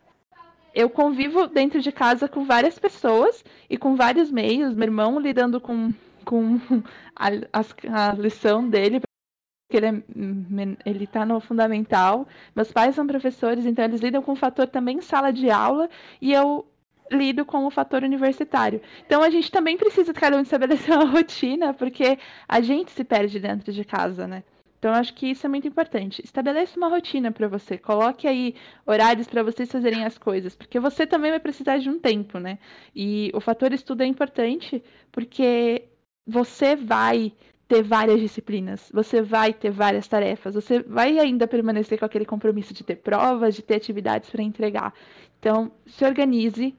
eu 0.75 0.91
convivo 0.91 1.47
dentro 1.47 1.81
de 1.81 1.93
casa 1.93 2.29
com 2.29 2.45
várias 2.45 2.79
pessoas 2.79 3.45
e 3.71 3.77
com 3.77 3.95
vários 3.95 4.31
meios. 4.31 4.75
Meu 4.75 4.87
irmão 4.87 5.21
lidando 5.21 5.61
com, 5.61 5.93
com 6.25 6.59
a, 7.15 7.29
a, 7.53 8.11
a 8.11 8.15
lição 8.15 8.69
dele, 8.69 9.01
porque 9.01 9.77
ele, 9.77 9.87
é, 9.87 10.77
ele 10.85 11.07
tá 11.07 11.25
no 11.25 11.39
fundamental. 11.41 12.27
Meus 12.57 12.73
pais 12.73 12.95
são 12.95 13.07
professores, 13.07 13.67
então 13.67 13.85
eles 13.85 14.01
lidam 14.01 14.23
com 14.23 14.33
o 14.33 14.37
fator 14.37 14.67
também 14.67 15.01
sala 15.01 15.31
de 15.31 15.49
aula. 15.49 15.89
E 16.21 16.33
eu 16.33 16.67
lido 17.15 17.45
com 17.45 17.65
o 17.65 17.71
fator 17.71 18.03
universitário. 18.03 18.81
Então 19.07 19.23
a 19.23 19.31
gente 19.31 19.51
também 19.51 19.77
precisa 19.77 20.13
cada 20.13 20.37
um 20.37 20.41
estabelecer 20.41 20.93
uma 20.97 21.11
rotina, 21.11 21.73
porque 21.73 22.19
a 22.49 22.61
gente 22.61 22.91
se 22.91 23.05
perde 23.05 23.39
dentro 23.39 23.73
de 23.73 23.85
casa, 23.85 24.27
né? 24.27 24.43
Então 24.79 24.93
acho 24.93 25.15
que 25.15 25.29
isso 25.29 25.47
é 25.47 25.49
muito 25.49 25.67
importante. 25.67 26.21
Estabeleça 26.23 26.77
uma 26.77 26.89
rotina 26.89 27.33
para 27.33 27.49
você, 27.49 27.79
coloque 27.79 28.29
aí 28.29 28.55
horários 28.85 29.27
para 29.27 29.43
vocês 29.43 29.73
fazerem 29.73 30.05
as 30.05 30.19
coisas, 30.19 30.55
porque 30.55 30.79
você 30.79 31.07
também 31.07 31.31
vai 31.31 31.41
precisar 31.41 31.79
de 31.79 31.89
um 31.89 31.99
tempo, 31.99 32.39
né? 32.39 32.59
E 32.95 33.31
o 33.33 33.41
fator 33.41 33.73
estudo 33.73 34.03
é 34.03 34.07
importante 34.07 34.85
porque 35.11 35.89
você 36.27 36.77
vai 36.77 37.33
ter 37.67 37.83
várias 37.83 38.21
disciplinas, 38.21 38.91
você 38.93 39.23
vai 39.23 39.53
ter 39.55 39.71
várias 39.71 40.07
tarefas, 40.07 40.55
você 40.55 40.83
vai 40.83 41.19
ainda 41.19 41.47
permanecer 41.47 41.99
com 41.99 42.05
aquele 42.05 42.27
compromisso 42.27 42.75
de 42.75 42.85
ter 42.85 42.97
provas, 42.97 43.55
de 43.55 43.63
ter 43.63 43.77
atividades 43.77 44.29
para 44.29 44.43
entregar. 44.43 44.93
Então, 45.39 45.73
se 45.87 46.05
organize, 46.05 46.75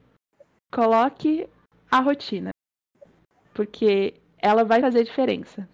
coloque 0.76 1.48
a 1.90 2.00
rotina, 2.00 2.50
porque 3.54 4.12
ela 4.36 4.62
vai 4.62 4.78
fazer 4.82 5.04
diferença. 5.04 5.66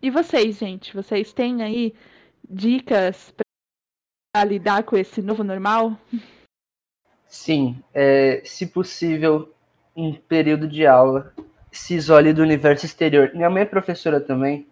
E 0.00 0.08
vocês, 0.08 0.58
gente, 0.58 0.94
vocês 0.94 1.32
têm 1.32 1.64
aí 1.64 1.92
dicas 2.48 3.34
para 4.32 4.44
lidar 4.44 4.84
com 4.84 4.96
esse 4.96 5.20
novo 5.20 5.42
normal? 5.42 5.98
Sim, 7.26 7.82
é, 7.92 8.40
se 8.44 8.68
possível, 8.68 9.52
em 9.96 10.14
período 10.14 10.68
de 10.68 10.86
aula, 10.86 11.34
se 11.72 11.94
isole 11.94 12.32
do 12.32 12.42
universo 12.42 12.86
exterior. 12.86 13.32
Minha 13.34 13.50
mãe 13.50 13.62
é 13.62 13.66
professora 13.66 14.20
também. 14.20 14.64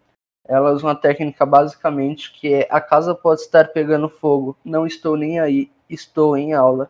Ela 0.47 0.71
usa 0.71 0.87
uma 0.87 0.95
técnica 0.95 1.45
basicamente 1.45 2.33
que 2.33 2.55
é 2.55 2.69
a 2.71 2.81
casa 2.81 3.13
pode 3.13 3.41
estar 3.41 3.73
pegando 3.73 4.09
fogo, 4.09 4.57
não 4.65 4.87
estou 4.87 5.17
nem 5.17 5.41
aí, 5.41 5.69
estou 5.89 6.37
em 6.37 6.53
aula. 6.53 6.89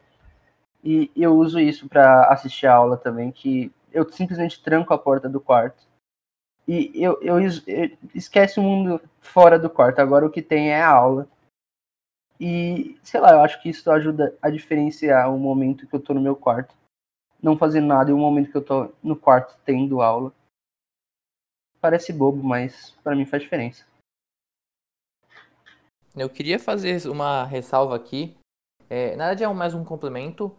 E 0.82 1.10
eu 1.14 1.36
uso 1.36 1.60
isso 1.60 1.88
para 1.88 2.28
assistir 2.32 2.66
a 2.66 2.74
aula 2.74 2.96
também, 2.96 3.30
que 3.30 3.72
eu 3.92 4.10
simplesmente 4.10 4.62
tranco 4.62 4.94
a 4.94 4.98
porta 4.98 5.28
do 5.28 5.40
quarto. 5.40 5.82
E 6.66 6.90
eu, 6.94 7.20
eu, 7.20 7.40
eu 7.40 7.98
esquece 8.14 8.60
o 8.60 8.62
mundo 8.62 9.00
fora 9.20 9.58
do 9.58 9.68
quarto. 9.68 9.98
Agora 9.98 10.26
o 10.26 10.30
que 10.30 10.40
tem 10.40 10.70
é 10.70 10.80
a 10.80 10.90
aula. 10.90 11.28
E, 12.40 12.98
sei 13.02 13.20
lá, 13.20 13.32
eu 13.32 13.40
acho 13.40 13.60
que 13.60 13.68
isso 13.68 13.90
ajuda 13.90 14.34
a 14.40 14.48
diferenciar 14.48 15.34
o 15.34 15.38
momento 15.38 15.86
que 15.86 15.94
eu 15.94 16.00
tô 16.00 16.14
no 16.14 16.22
meu 16.22 16.34
quarto, 16.34 16.74
não 17.42 17.58
fazendo 17.58 17.86
nada, 17.86 18.10
e 18.10 18.14
o 18.14 18.18
momento 18.18 18.50
que 18.50 18.56
eu 18.56 18.64
tô 18.64 18.90
no 19.02 19.14
quarto 19.14 19.58
tendo 19.64 20.00
aula. 20.00 20.32
Parece 21.80 22.12
bobo, 22.12 22.42
mas 22.42 22.92
para 23.04 23.14
mim 23.14 23.26
faz 23.26 23.42
diferença. 23.42 23.84
Eu 26.16 26.30
queria 26.30 26.58
fazer 26.58 27.06
uma 27.08 27.44
ressalva 27.44 27.94
aqui. 27.94 28.36
É, 28.88 29.14
na 29.16 29.26
verdade, 29.26 29.44
é 29.44 29.48
mais 29.48 29.74
um 29.74 29.84
complemento 29.84 30.56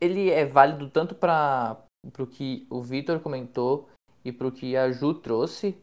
ele 0.00 0.30
é 0.30 0.44
válido 0.44 0.88
tanto 0.90 1.14
para 1.14 1.82
o 2.18 2.26
que 2.26 2.66
o 2.70 2.82
Vitor 2.82 3.20
comentou 3.20 3.88
e 4.24 4.32
para 4.32 4.46
o 4.46 4.52
que 4.52 4.76
a 4.76 4.90
Ju 4.90 5.14
trouxe. 5.14 5.76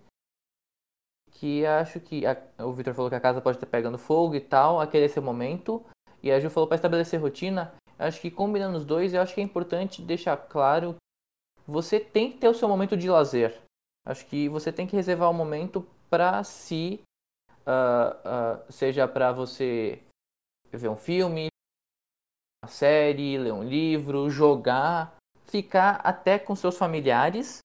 Que 1.31 1.65
acho 1.65 1.99
que 1.99 2.25
a, 2.25 2.37
o 2.59 2.71
Vitor 2.73 2.93
falou 2.93 3.09
que 3.09 3.15
a 3.15 3.21
casa 3.21 3.41
pode 3.41 3.57
estar 3.57 3.67
pegando 3.67 3.97
fogo 3.97 4.35
e 4.35 4.41
tal, 4.41 4.79
aquele 4.79 5.05
é 5.05 5.07
seu 5.07 5.21
momento. 5.21 5.83
E 6.21 6.31
a 6.31 6.39
Ju 6.39 6.49
falou 6.49 6.67
para 6.67 6.75
estabelecer 6.75 7.19
rotina. 7.19 7.73
Acho 7.97 8.21
que 8.21 8.31
combinando 8.31 8.77
os 8.77 8.85
dois, 8.85 9.13
eu 9.13 9.21
acho 9.21 9.33
que 9.33 9.41
é 9.41 9.43
importante 9.43 10.01
deixar 10.01 10.37
claro 10.37 10.95
você 11.65 11.99
tem 11.99 12.31
que 12.31 12.37
ter 12.37 12.49
o 12.49 12.53
seu 12.53 12.67
momento 12.67 12.97
de 12.97 13.09
lazer. 13.09 13.61
Acho 14.05 14.25
que 14.25 14.49
você 14.49 14.71
tem 14.71 14.85
que 14.85 14.95
reservar 14.95 15.29
um 15.29 15.33
momento 15.33 15.87
para 16.09 16.43
si, 16.43 17.01
uh, 17.65 18.59
uh, 18.59 18.71
seja 18.71 19.07
para 19.07 19.31
você 19.31 20.01
ver 20.71 20.89
um 20.89 20.95
filme, 20.95 21.47
uma 22.63 22.67
série, 22.67 23.37
ler 23.37 23.51
um 23.51 23.61
livro, 23.61 24.29
jogar, 24.29 25.17
ficar 25.43 25.99
até 26.01 26.39
com 26.39 26.55
seus 26.55 26.77
familiares, 26.77 27.59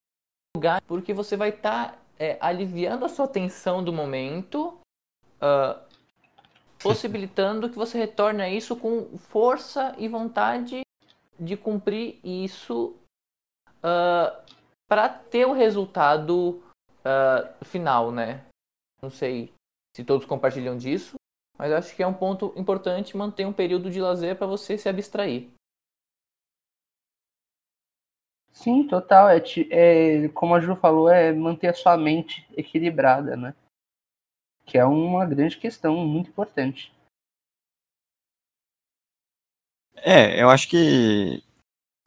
jogar, 0.56 0.82
porque 0.82 1.14
você 1.14 1.36
vai 1.36 1.50
estar 1.50 1.92
tá, 1.92 1.98
é, 2.18 2.36
aliviando 2.40 3.04
a 3.04 3.08
sua 3.08 3.28
tensão 3.28 3.82
do 3.82 3.92
momento, 3.92 4.76
uh, 5.36 5.80
possibilitando 6.82 7.70
que 7.70 7.76
você 7.76 7.96
retorne 7.96 8.42
a 8.42 8.50
isso 8.50 8.74
com 8.74 9.16
força 9.18 9.94
e 9.98 10.08
vontade 10.08 10.80
de 11.38 11.56
cumprir 11.56 12.18
isso 12.24 12.96
uh, 13.78 14.36
para 14.88 15.08
ter 15.08 15.46
o 15.46 15.52
resultado 15.52 16.60
uh, 17.04 17.64
final, 17.64 18.10
né? 18.10 18.44
Não 19.00 19.10
sei 19.10 19.52
se 19.94 20.02
todos 20.02 20.26
compartilham 20.26 20.76
disso, 20.76 21.17
mas 21.58 21.72
acho 21.72 21.96
que 21.96 22.02
é 22.02 22.06
um 22.06 22.14
ponto 22.14 22.54
importante 22.56 23.16
manter 23.16 23.44
um 23.44 23.52
período 23.52 23.90
de 23.90 24.00
lazer 24.00 24.36
para 24.36 24.46
você 24.46 24.78
se 24.78 24.88
abstrair. 24.88 25.50
Sim, 28.52 28.86
total. 28.86 29.28
É, 29.28 29.42
é, 29.70 30.28
como 30.30 30.54
a 30.54 30.60
Ju 30.60 30.74
falou, 30.76 31.08
é 31.08 31.32
manter 31.32 31.68
a 31.68 31.74
sua 31.74 31.96
mente 31.96 32.46
equilibrada, 32.56 33.36
né? 33.36 33.54
Que 34.64 34.78
é 34.78 34.84
uma 34.84 35.26
grande 35.26 35.56
questão, 35.56 35.96
muito 35.96 36.30
importante. 36.30 36.92
É, 39.96 40.40
eu 40.40 40.48
acho 40.48 40.68
que, 40.68 41.42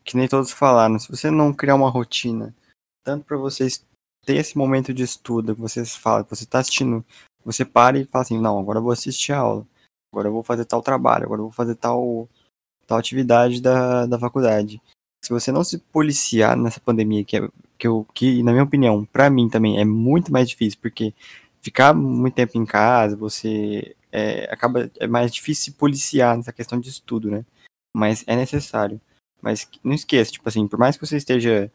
que 0.03 0.15
nem 0.15 0.27
todos 0.27 0.51
falaram, 0.51 0.97
se 0.97 1.09
você 1.09 1.29
não 1.29 1.53
criar 1.53 1.75
uma 1.75 1.89
rotina, 1.89 2.55
tanto 3.03 3.25
para 3.25 3.37
vocês 3.37 3.85
ter 4.25 4.35
esse 4.35 4.57
momento 4.57 4.93
de 4.93 5.03
estudo, 5.03 5.55
que 5.55 5.61
vocês 5.61 5.95
falam, 5.95 6.23
que 6.23 6.29
você 6.29 6.43
está 6.43 6.59
assistindo 6.59 7.05
você 7.43 7.65
para 7.65 7.97
e 7.97 8.05
fala 8.05 8.23
assim, 8.23 8.39
não, 8.39 8.59
agora 8.59 8.79
eu 8.79 8.83
vou 8.83 8.91
assistir 8.91 9.33
a 9.33 9.39
aula, 9.39 9.67
agora 10.11 10.27
eu 10.27 10.33
vou 10.33 10.43
fazer 10.43 10.65
tal 10.65 10.81
trabalho, 10.81 11.25
agora 11.25 11.39
eu 11.39 11.45
vou 11.45 11.51
fazer 11.51 11.75
tal, 11.75 12.29
tal 12.85 12.97
atividade 12.97 13.61
da, 13.61 14.05
da 14.05 14.19
faculdade. 14.19 14.81
Se 15.23 15.31
você 15.31 15.51
não 15.51 15.63
se 15.63 15.77
policiar 15.77 16.57
nessa 16.57 16.79
pandemia, 16.79 17.23
que, 17.23 17.37
é, 17.37 17.47
que, 17.77 17.87
eu, 17.87 18.05
que 18.13 18.41
na 18.43 18.51
minha 18.51 18.63
opinião, 18.63 19.05
para 19.05 19.29
mim 19.29 19.49
também 19.49 19.79
é 19.79 19.85
muito 19.85 20.31
mais 20.31 20.49
difícil, 20.49 20.79
porque 20.81 21.13
ficar 21.61 21.93
muito 21.93 22.33
tempo 22.33 22.57
em 22.57 22.65
casa, 22.65 23.15
você 23.15 23.95
é, 24.11 24.51
acaba, 24.51 24.89
é 24.99 25.07
mais 25.07 25.31
difícil 25.31 25.65
se 25.65 25.71
policiar 25.71 26.35
nessa 26.35 26.51
questão 26.51 26.79
de 26.79 26.89
estudo, 26.89 27.29
né? 27.29 27.45
Mas 27.95 28.23
é 28.27 28.35
necessário. 28.35 28.99
Mas 29.41 29.67
não 29.83 29.93
esqueça, 29.93 30.31
tipo 30.31 30.47
assim, 30.47 30.67
por 30.67 30.77
mais 30.77 30.97
que 30.97 31.05
você 31.05 31.17
esteja 31.17 31.71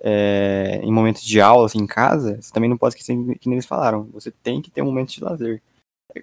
é, 0.00 0.80
em 0.82 0.92
momentos 0.92 1.22
de 1.22 1.40
aula, 1.40 1.66
assim, 1.66 1.78
em 1.78 1.86
casa, 1.86 2.40
você 2.40 2.52
também 2.52 2.70
não 2.70 2.78
pode 2.78 2.94
esquecer 2.94 3.16
que 3.38 3.50
eles 3.50 3.66
falaram. 3.66 4.04
Você 4.12 4.30
tem 4.30 4.62
que 4.62 4.70
ter 4.70 4.82
um 4.82 4.86
momento 4.86 5.10
de 5.10 5.22
lazer. 5.22 5.62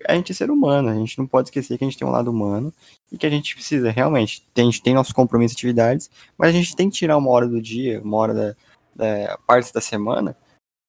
A 0.07 0.15
gente 0.15 0.31
é 0.31 0.35
ser 0.35 0.49
humano, 0.49 0.89
a 0.89 0.95
gente 0.95 1.17
não 1.17 1.27
pode 1.27 1.47
esquecer 1.47 1.77
que 1.77 1.83
a 1.83 1.87
gente 1.87 1.97
tem 1.97 2.07
um 2.07 2.11
lado 2.11 2.31
humano 2.31 2.73
e 3.11 3.17
que 3.17 3.25
a 3.25 3.29
gente 3.29 3.53
precisa 3.55 3.91
realmente. 3.91 4.43
A 4.55 4.61
gente 4.61 4.81
tem 4.81 4.93
nossos 4.93 5.13
compromissos 5.13 5.55
e 5.55 5.59
atividades, 5.59 6.09
mas 6.37 6.49
a 6.49 6.53
gente 6.53 6.75
tem 6.75 6.89
que 6.89 6.95
tirar 6.97 7.17
uma 7.17 7.29
hora 7.29 7.47
do 7.47 7.61
dia, 7.61 8.01
uma 8.01 8.17
hora 8.17 8.33
da, 8.33 8.55
da 8.95 9.37
parte 9.45 9.71
da 9.73 9.81
semana 9.81 10.35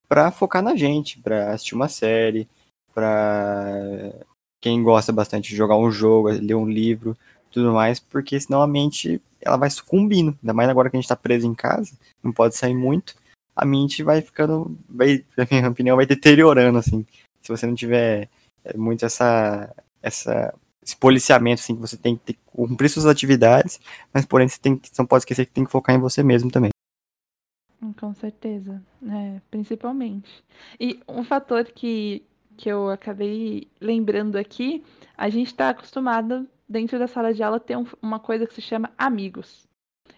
para 0.08 0.30
focar 0.30 0.62
na 0.62 0.76
gente, 0.76 1.18
para 1.18 1.52
assistir 1.52 1.74
uma 1.74 1.88
série, 1.88 2.48
para 2.94 4.12
quem 4.60 4.82
gosta 4.82 5.12
bastante 5.12 5.50
de 5.50 5.56
jogar 5.56 5.76
um 5.76 5.90
jogo, 5.90 6.28
ler 6.28 6.54
um 6.54 6.68
livro, 6.68 7.16
tudo 7.50 7.72
mais, 7.72 8.00
porque 8.00 8.40
senão 8.40 8.62
a 8.62 8.66
mente 8.66 9.20
ela 9.46 9.56
vai 9.56 9.70
sucumbindo. 9.70 10.36
Ainda 10.42 10.52
mais 10.52 10.68
agora 10.68 10.90
que 10.90 10.96
a 10.96 11.00
gente 11.00 11.08
tá 11.08 11.16
preso 11.16 11.46
em 11.46 11.54
casa, 11.54 11.96
não 12.22 12.32
pode 12.32 12.56
sair 12.56 12.74
muito, 12.74 13.14
a 13.54 13.64
mente 13.64 14.02
vai 14.02 14.20
ficando, 14.20 14.76
vai, 14.88 15.24
na 15.38 15.46
minha 15.50 15.68
opinião, 15.68 15.96
vai 15.96 16.06
deteriorando, 16.06 16.78
assim. 16.78 17.06
Se 17.40 17.48
você 17.48 17.66
não 17.66 17.74
tiver 17.74 18.28
é, 18.64 18.76
muito 18.76 19.04
essa, 19.06 19.72
essa, 20.02 20.52
esse 20.82 20.96
policiamento, 20.96 21.62
assim, 21.62 21.74
que 21.74 21.80
você 21.80 21.96
tem 21.96 22.16
que 22.16 22.32
ter, 22.32 22.38
cumprir 22.44 22.88
suas 22.88 23.06
atividades, 23.06 23.80
mas 24.12 24.26
porém 24.26 24.48
você, 24.48 24.60
tem, 24.60 24.80
não 24.98 25.06
pode 25.06 25.22
esquecer 25.22 25.46
que 25.46 25.52
tem 25.52 25.64
que 25.64 25.70
focar 25.70 25.94
em 25.94 26.00
você 26.00 26.22
mesmo 26.22 26.50
também. 26.50 26.70
Com 28.00 28.12
certeza, 28.14 28.82
é, 29.08 29.40
principalmente. 29.50 30.42
E 30.80 31.00
um 31.08 31.22
fator 31.22 31.64
que, 31.64 32.22
que 32.56 32.68
eu 32.68 32.90
acabei 32.90 33.68
lembrando 33.80 34.36
aqui, 34.36 34.82
a 35.16 35.28
gente 35.28 35.48
está 35.48 35.70
acostumado 35.70 36.48
dentro 36.68 36.98
da 36.98 37.06
sala 37.06 37.32
de 37.32 37.42
aula 37.42 37.60
ter 37.60 37.76
um, 37.76 37.86
uma 38.02 38.18
coisa 38.18 38.46
que 38.46 38.54
se 38.54 38.62
chama 38.62 38.92
amigos. 38.98 39.66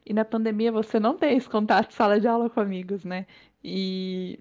E 0.05 0.13
na 0.13 0.25
pandemia 0.25 0.73
você 0.73 0.99
não 0.99 1.17
tem 1.17 1.37
esse 1.37 1.49
contato 1.49 1.93
sala 1.93 2.21
de 2.21 2.27
aula 2.27 2.49
com 2.49 2.61
amigos, 2.61 3.05
né? 3.05 3.27
E 3.63 4.39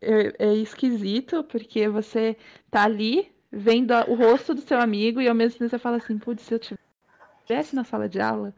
é, 0.00 0.46
é 0.46 0.54
esquisito 0.54 1.44
porque 1.44 1.88
você 1.88 2.36
tá 2.70 2.84
ali 2.84 3.30
vendo 3.50 3.92
o 4.08 4.14
rosto 4.14 4.54
do 4.54 4.60
seu 4.60 4.80
amigo 4.80 5.20
e 5.20 5.28
ao 5.28 5.34
mesmo 5.34 5.58
tempo 5.58 5.70
você 5.70 5.78
fala 5.78 5.96
assim, 5.96 6.18
putz, 6.18 6.42
se 6.42 6.54
eu 6.54 6.58
estivesse 6.58 7.74
na 7.74 7.84
sala 7.84 8.08
de 8.08 8.20
aula, 8.20 8.54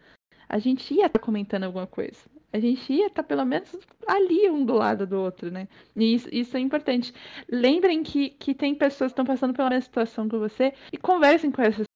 a 0.49 0.59
gente 0.59 0.93
ia 0.93 1.07
estar 1.07 1.19
tá 1.19 1.25
comentando 1.25 1.65
alguma 1.65 1.87
coisa. 1.87 2.21
A 2.53 2.61
gente 2.61 2.93
ia 2.93 3.07
estar 3.07 3.23
tá 3.23 3.29
pelo 3.29 3.47
menos 3.47 3.75
ali 4.07 4.51
um 4.51 4.65
do 4.65 4.75
lado 4.75 5.07
do 5.07 5.19
outro, 5.19 5.51
né? 5.51 5.67
E 5.97 6.15
isso, 6.15 6.29
isso 6.31 6.57
é 6.57 6.61
importante. 6.61 7.15
Lembrem 7.51 8.03
que, 8.03 8.29
que 8.31 8.55
tem 8.55 8.75
pessoas 8.75 9.11
que 9.11 9.15
estão 9.15 9.25
passando 9.25 9.55
pela 9.55 9.71
mesma 9.71 9.83
situação 9.83 10.29
que 10.29 10.37
você 10.37 10.75
e 10.93 10.99
conversem 10.99 11.51
com 11.51 11.63
essas 11.63 11.87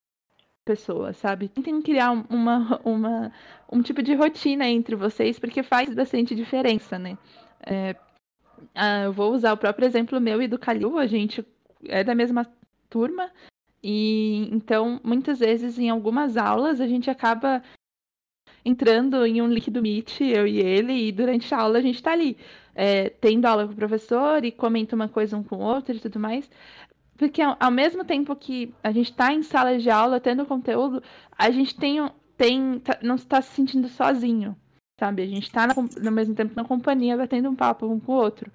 pessoa, 0.67 1.12
sabe? 1.14 1.49
Tentem 1.49 1.81
criar 1.81 2.11
uma, 2.11 2.81
uma, 2.85 3.33
um 3.73 3.81
tipo 3.81 4.03
de 4.03 4.14
rotina 4.14 4.69
entre 4.69 4.97
vocês, 4.97 5.39
porque 5.39 5.62
faz 5.62 5.95
bastante 5.95 6.35
diferença, 6.35 6.99
né? 6.99 7.17
É, 7.64 7.97
ah, 8.75 9.05
eu 9.05 9.12
vou 9.12 9.33
usar 9.33 9.53
o 9.53 9.57
próprio 9.57 9.87
exemplo 9.87 10.21
meu 10.21 10.43
e 10.43 10.49
do 10.49 10.59
Calil, 10.59 10.99
a 10.99 11.07
gente 11.07 11.47
é 11.85 12.03
da 12.03 12.14
mesma 12.14 12.47
turma, 12.91 13.31
e 13.83 14.49
então 14.53 15.01
muitas 15.05 15.39
vezes 15.39 15.79
em 15.79 15.89
algumas 15.89 16.37
aulas 16.37 16.81
a 16.81 16.87
gente 16.87 17.09
acaba 17.09 17.62
entrando 18.64 19.25
em 19.25 19.41
um 19.41 19.47
link 19.47 19.71
do 19.71 19.81
Meet, 19.81 20.21
eu 20.21 20.47
e 20.47 20.59
ele, 20.59 20.93
e 20.93 21.12
durante 21.12 21.55
a 21.55 21.61
aula 21.61 21.79
a 21.79 21.83
gente 21.83 22.03
tá 22.03 22.12
ali, 22.12 22.37
é, 22.75 23.11
tendo 23.11 23.47
aula 23.47 23.67
com 23.67 23.73
o 23.73 23.77
professor 23.77 24.45
e 24.45 24.51
comenta 24.51 24.97
uma 24.97 25.09
coisa 25.09 25.37
um 25.37 25.43
com 25.45 25.57
o 25.57 25.62
outro 25.62 25.95
e 25.95 26.01
tudo 26.01 26.19
mais. 26.19 26.51
Porque 27.17 27.41
ao, 27.43 27.57
ao 27.59 27.71
mesmo 27.71 28.05
tempo 28.05 28.35
que 28.37 28.75
a 28.83 28.91
gente 28.93 29.11
está 29.11 29.33
em 29.33 29.43
sala 29.43 29.79
de 29.79 29.91
aula, 29.91 30.21
tendo 30.21 30.47
conteúdo, 30.47 31.03
a 31.37 31.51
gente 31.51 31.75
tem, 31.75 32.11
tem 32.37 32.79
tá, 32.81 32.99
não 33.03 33.14
está 33.14 33.41
se 33.41 33.55
sentindo 33.55 33.89
sozinho, 33.89 34.57
sabe? 34.99 35.23
A 35.23 35.27
gente 35.27 35.45
está 35.45 35.67
no 36.01 36.12
mesmo 36.12 36.35
tempo 36.35 36.55
na 36.55 36.64
companhia, 36.64 37.17
batendo 37.17 37.49
um 37.49 37.55
papo 37.55 37.87
um 37.87 37.99
com 37.99 38.12
o 38.12 38.17
outro. 38.17 38.51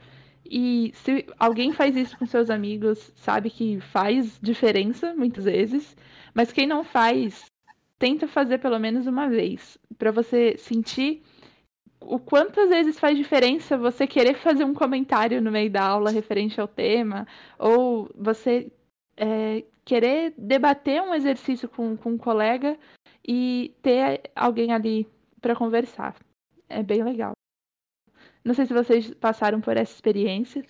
E 0.46 0.92
se 0.96 1.26
alguém 1.40 1.72
faz 1.72 1.96
isso 1.96 2.18
com 2.18 2.26
seus 2.26 2.50
amigos, 2.50 3.12
sabe 3.16 3.50
que 3.50 3.80
faz 3.80 4.38
diferença 4.42 5.14
muitas 5.16 5.46
vezes, 5.46 5.96
mas 6.34 6.52
quem 6.52 6.68
não 6.68 6.84
faz, 6.84 7.46
tenta 7.98 8.28
fazer 8.28 8.58
pelo 8.58 8.80
menos 8.80 9.08
uma 9.08 9.30
vez, 9.30 9.78
para 9.98 10.12
você 10.12 10.56
sentir 10.58 11.24
o 12.02 12.20
quantas 12.20 12.70
vezes 12.70 13.00
faz 13.00 13.18
diferença 13.18 13.78
você 13.78 14.08
querer 14.08 14.36
fazer 14.36 14.64
um 14.64 14.74
comentário 14.74 15.42
no 15.42 15.52
meio 15.52 15.70
da 15.70 15.84
aula 15.84 16.10
referente 16.10 16.60
ao 16.60 16.68
tema, 16.68 17.28
ou 17.58 18.10
você 18.16 18.72
é, 19.16 19.64
querer 19.86 20.34
debater 20.38 21.02
um 21.02 21.14
exercício 21.14 21.70
com, 21.70 21.96
com 21.96 22.12
um 22.12 22.18
colega 22.18 22.78
e 23.26 23.76
ter 23.82 24.32
alguém 24.36 24.74
ali 24.74 25.08
para 25.40 25.56
conversar. 25.56 26.16
É 26.68 26.82
bem 26.82 27.04
legal. 27.04 27.34
Não 28.44 28.54
sei 28.56 28.66
se 28.66 28.74
vocês 28.74 29.14
passaram 29.14 29.62
por 29.62 29.78
essa 29.78 29.94
experiência. 29.94 30.66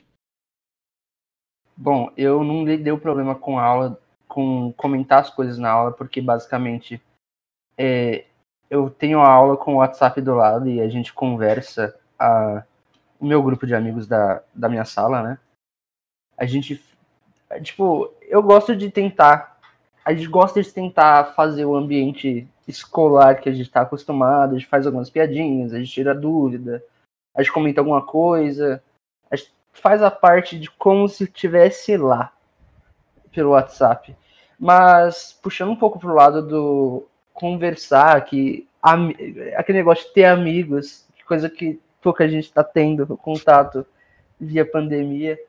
Bom, 1.78 2.12
eu 2.18 2.44
não 2.44 2.66
dei 2.66 2.96
problema 2.98 3.34
com 3.34 3.58
a 3.58 3.64
aula, 3.64 4.02
com 4.28 4.74
comentar 4.74 5.22
as 5.22 5.30
coisas 5.30 5.58
na 5.58 5.72
aula, 5.72 5.92
porque 5.92 6.22
basicamente 6.22 7.02
é, 7.78 8.26
eu 8.72 8.90
tenho 8.90 9.20
a 9.20 9.30
aula 9.30 9.58
com 9.58 9.74
o 9.74 9.78
WhatsApp 9.80 10.22
do 10.22 10.34
lado 10.34 10.70
e 10.70 10.80
a 10.80 10.88
gente 10.88 11.12
conversa 11.12 11.94
a, 12.18 12.64
o 13.20 13.26
meu 13.26 13.44
grupo 13.44 13.68
de 13.68 13.76
amigos 13.76 14.08
da, 14.08 14.42
da 14.56 14.70
minha 14.70 14.86
sala, 14.86 15.22
né? 15.22 15.38
A 16.38 16.46
gente, 16.46 16.82
tipo, 17.62 18.14
eu 18.22 18.42
gosto 18.42 18.74
de 18.74 18.90
tentar, 18.90 19.60
a 20.06 20.14
gente 20.14 20.30
gosta 20.30 20.64
de 20.64 20.72
tentar 20.74 21.34
fazer 21.36 21.66
o 21.66 21.76
ambiente 21.76 22.48
escolar 22.66 23.42
que 23.42 23.50
a 23.50 23.52
gente 23.52 23.68
está 23.68 23.82
acostumado, 23.82 24.56
a 24.56 24.58
gente 24.58 24.70
faz 24.70 24.86
algumas 24.88 25.10
piadinhas, 25.10 25.74
a 25.74 25.78
gente 25.78 25.92
tira 25.92 26.16
dúvida, 26.16 26.82
a 27.36 27.44
gente 27.44 27.52
comenta 27.52 27.82
alguma 27.82 28.02
coisa, 28.02 28.82
a 29.30 29.36
gente 29.36 29.54
faz 29.74 30.02
a 30.02 30.10
parte 30.10 30.58
de 30.58 30.72
como 30.72 31.10
se 31.10 31.26
estivesse 31.26 31.98
lá 31.98 32.32
pelo 33.34 33.50
WhatsApp. 33.50 34.16
Mas 34.58 35.38
puxando 35.44 35.72
um 35.72 35.76
pouco 35.76 36.00
pro 36.00 36.16
lado 36.16 36.42
do 36.42 37.11
conversar, 37.34 38.24
que 38.26 38.68
aquele 39.56 39.80
negócio 39.80 40.08
de 40.08 40.14
ter 40.14 40.26
amigos, 40.26 41.06
coisa 41.28 41.50
que 41.50 41.80
pouca 42.02 42.28
gente 42.28 42.46
está 42.46 42.64
tendo 42.64 43.16
contato 43.16 43.86
via 44.40 44.66
pandemia. 44.66 45.40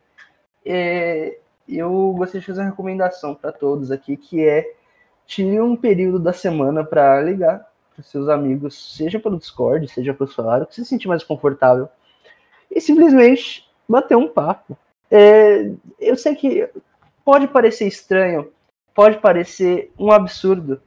É, 0.65 1.39
eu 1.69 2.13
gostaria 2.17 2.41
de 2.41 2.47
fazer 2.47 2.61
uma 2.61 2.71
recomendação 2.71 3.35
para 3.35 3.51
todos 3.51 3.91
aqui, 3.91 4.17
que 4.17 4.47
é 4.47 4.75
tire 5.27 5.61
um 5.61 5.75
período 5.75 6.19
da 6.19 6.33
semana 6.33 6.85
para 6.85 7.21
ligar 7.23 7.67
para 7.95 8.05
seus 8.05 8.29
amigos, 8.29 8.97
seja 8.97 9.19
pelo 9.19 9.39
Discord, 9.39 9.89
seja 9.89 10.15
pelo 10.15 10.31
celular, 10.31 10.65
que 10.67 10.75
se 10.75 10.85
sentir 10.85 11.09
mais 11.09 11.25
confortável, 11.25 11.89
e 12.71 12.81
simplesmente 12.81 13.69
bater 13.89 14.17
um 14.17 14.29
papo. 14.29 14.77
É, 15.11 15.71
eu 15.99 16.17
sei 16.17 16.35
que 16.35 16.69
pode 17.25 17.49
parecer 17.49 17.87
estranho, 17.87 18.51
pode 18.95 19.19
parecer 19.19 19.93
um 19.99 20.11
absurdo, 20.11 20.81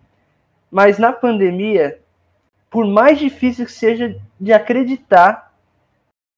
mas 0.76 0.99
na 0.99 1.13
pandemia, 1.13 2.01
por 2.69 2.86
mais 2.86 3.17
difícil 3.17 3.65
que 3.65 3.71
seja 3.71 4.19
de 4.38 4.51
acreditar, 4.51 5.53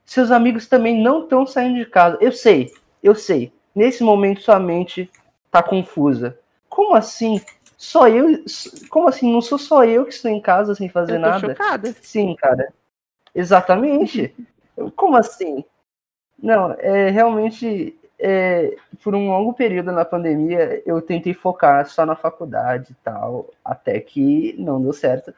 seus 0.05 0.29
amigos 0.29 0.67
também 0.67 1.01
não 1.01 1.23
estão 1.23 1.43
saindo 1.47 1.79
de 1.79 1.87
casa. 1.87 2.19
Eu 2.21 2.31
sei, 2.31 2.71
eu 3.01 3.15
sei. 3.15 3.51
Nesse 3.73 4.03
momento 4.03 4.43
sua 4.43 4.59
mente 4.59 5.09
tá 5.49 5.63
confusa. 5.63 6.37
Como 6.69 6.93
assim? 6.93 7.41
Só 7.75 8.07
eu? 8.07 8.43
Como 8.91 9.07
assim? 9.07 9.33
Não 9.33 9.41
sou 9.41 9.57
só 9.57 9.83
eu 9.83 10.05
que 10.05 10.13
estou 10.13 10.29
em 10.29 10.39
casa 10.39 10.75
sem 10.75 10.87
fazer 10.87 11.13
eu 11.13 11.21
tô 11.21 11.21
nada? 11.21 11.39
Chocada. 11.39 11.95
Sim, 11.99 12.35
cara. 12.35 12.71
Exatamente. 13.33 14.35
Como 14.95 15.17
assim? 15.17 15.65
Não, 16.37 16.73
é 16.73 17.09
realmente 17.09 17.99
é, 18.19 18.75
por 19.03 19.15
um 19.15 19.29
longo 19.29 19.53
período 19.53 19.91
na 19.91 20.03
pandemia, 20.03 20.81
eu 20.85 21.01
tentei 21.01 21.33
focar 21.33 21.87
só 21.87 22.05
na 22.05 22.15
faculdade 22.15 22.91
e 22.91 22.95
tal, 23.03 23.49
até 23.63 23.99
que 23.99 24.55
não 24.57 24.81
deu 24.81 24.93
certo. 24.93 25.33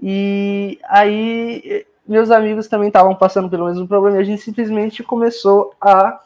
E 0.00 0.78
aí, 0.84 1.86
meus 2.06 2.30
amigos 2.30 2.68
também 2.68 2.88
estavam 2.88 3.14
passando 3.14 3.50
pelo 3.50 3.66
mesmo 3.66 3.86
problema 3.86 4.16
e 4.16 4.20
a 4.20 4.24
gente 4.24 4.42
simplesmente 4.42 5.02
começou 5.02 5.74
a 5.80 6.20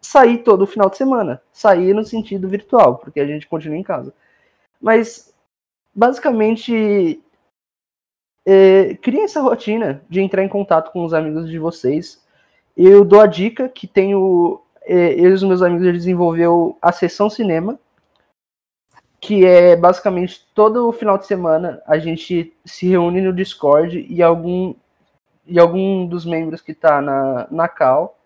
sair 0.00 0.38
todo 0.38 0.66
final 0.66 0.90
de 0.90 0.96
semana. 0.96 1.40
Sair 1.52 1.94
no 1.94 2.04
sentido 2.04 2.48
virtual, 2.48 2.98
porque 2.98 3.20
a 3.20 3.26
gente 3.26 3.46
continua 3.46 3.78
em 3.78 3.82
casa. 3.82 4.12
Mas, 4.80 5.34
basicamente, 5.94 7.22
é, 8.44 8.94
criem 8.96 9.24
essa 9.24 9.40
rotina 9.40 10.02
de 10.08 10.20
entrar 10.20 10.44
em 10.44 10.48
contato 10.48 10.92
com 10.92 11.04
os 11.04 11.14
amigos 11.14 11.48
de 11.48 11.58
vocês. 11.58 12.22
Eu 12.76 13.04
dou 13.04 13.20
a 13.20 13.26
dica 13.26 13.68
que 13.68 13.86
tenho 13.86 14.60
é, 14.60 14.63
eu 14.86 15.30
e 15.30 15.32
os 15.32 15.42
meus 15.42 15.62
amigos 15.62 15.92
desenvolveu 15.92 16.76
a 16.80 16.92
sessão 16.92 17.30
cinema, 17.30 17.78
que 19.20 19.44
é 19.44 19.74
basicamente 19.76 20.46
todo 20.54 20.92
final 20.92 21.16
de 21.16 21.26
semana 21.26 21.82
a 21.86 21.98
gente 21.98 22.54
se 22.64 22.86
reúne 22.88 23.20
no 23.20 23.32
Discord 23.32 24.06
e 24.08 24.22
algum 24.22 24.74
e 25.46 25.58
algum 25.58 26.06
dos 26.06 26.24
membros 26.24 26.62
que 26.62 26.72
está 26.72 27.02
na, 27.02 27.46
na 27.50 27.68
Cal 27.68 28.18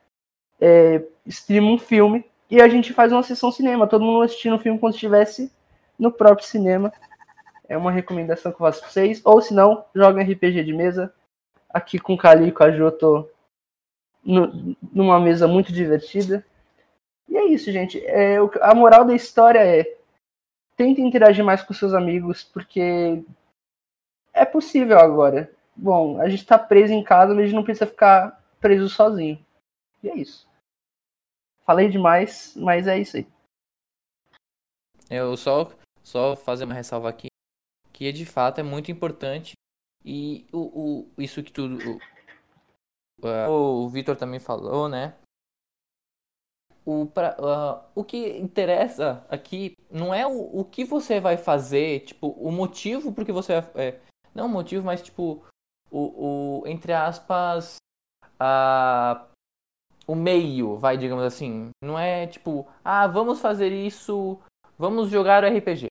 é, 0.61 1.02
streama 1.26 1.70
um 1.70 1.78
filme 1.78 2.24
e 2.50 2.61
a 2.61 2.68
gente 2.68 2.92
faz 2.92 3.12
uma 3.12 3.22
sessão 3.22 3.52
cinema, 3.52 3.86
todo 3.86 4.04
mundo 4.04 4.22
assistindo 4.22 4.56
o 4.56 4.59
filme 4.59 4.78
se 4.78 4.88
estivesse 4.88 5.52
no 5.98 6.11
próprio 6.11 6.46
cinema. 6.46 6.92
É 7.68 7.76
uma 7.76 7.92
recomendação 7.92 8.50
que 8.50 8.56
eu 8.56 8.66
faço 8.66 8.80
para 8.80 8.88
vocês. 8.88 9.20
Ou 9.24 9.42
se 9.42 9.52
não, 9.52 9.84
joga 9.94 10.22
RPG 10.22 10.64
de 10.64 10.72
mesa. 10.72 11.12
Aqui 11.68 11.98
com 11.98 12.14
o 12.14 12.18
Cali 12.18 12.48
e 12.48 12.52
com 12.52 12.64
a 12.64 12.70
Jo, 12.70 12.90
tô 12.90 13.28
no, 14.29 14.76
numa 14.93 15.18
mesa 15.18 15.49
muito 15.49 15.72
divertida. 15.72 16.45
E 17.26 17.37
é 17.37 17.47
isso, 17.47 17.72
gente. 17.72 17.99
É, 18.05 18.37
a 18.61 18.74
moral 18.74 19.07
da 19.07 19.14
história 19.14 19.59
é 19.61 19.97
tente 20.76 21.01
interagir 21.01 21.43
mais 21.43 21.62
com 21.62 21.72
seus 21.72 21.95
amigos, 21.95 22.45
porque 22.45 23.24
é 24.35 24.45
possível 24.45 24.99
agora. 24.99 25.51
Bom, 25.74 26.20
a 26.20 26.29
gente 26.29 26.45
tá 26.45 26.59
preso 26.59 26.93
em 26.93 27.03
casa, 27.03 27.33
mas 27.33 27.45
a 27.45 27.47
gente 27.47 27.57
não 27.57 27.64
precisa 27.64 27.87
ficar 27.87 28.45
preso 28.61 28.89
sozinho. 28.89 29.45
E 30.03 30.11
é 30.11 30.16
isso. 30.16 30.47
Falei 31.64 31.89
demais, 31.89 32.55
mas 32.57 32.87
é 32.87 32.99
isso 32.99 33.16
aí. 33.16 33.26
Eu 35.11 35.37
só, 35.37 35.70
só 36.03 36.37
fazer 36.37 36.64
uma 36.64 36.74
ressalva 36.74 37.09
aqui, 37.09 37.29
que 37.93 38.12
de 38.12 38.26
fato 38.26 38.59
é 38.59 38.62
muito 38.62 38.91
importante. 38.91 39.53
E 40.05 40.47
o, 40.53 40.59
o, 40.59 41.09
isso 41.18 41.43
que 41.43 41.53
tudo. 41.53 41.99
O, 43.22 43.84
o 43.84 43.88
Vitor 43.88 44.16
também 44.16 44.38
falou, 44.38 44.88
né? 44.88 45.14
O, 46.84 47.06
pra, 47.06 47.36
uh, 47.38 47.84
o 47.94 48.02
que 48.02 48.38
interessa 48.38 49.26
aqui 49.28 49.76
não 49.90 50.14
é 50.14 50.26
o, 50.26 50.60
o 50.60 50.64
que 50.64 50.84
você 50.84 51.20
vai 51.20 51.36
fazer, 51.36 52.00
tipo, 52.00 52.28
o 52.28 52.50
motivo 52.50 53.12
porque 53.12 53.30
você 53.30 53.60
vai. 53.60 53.88
É, 53.88 54.00
não 54.34 54.46
o 54.46 54.48
motivo, 54.48 54.86
mas 54.86 55.02
tipo, 55.02 55.44
o, 55.90 56.62
o 56.62 56.66
entre 56.66 56.92
aspas, 56.94 57.76
uh, 58.40 59.26
o 60.06 60.14
meio, 60.14 60.76
vai, 60.76 60.96
digamos 60.96 61.24
assim. 61.24 61.70
Não 61.82 61.98
é 61.98 62.26
tipo, 62.26 62.66
ah, 62.82 63.06
vamos 63.06 63.40
fazer 63.40 63.70
isso, 63.70 64.40
vamos 64.78 65.10
jogar 65.10 65.44
o 65.44 65.46
RPG. 65.46 65.88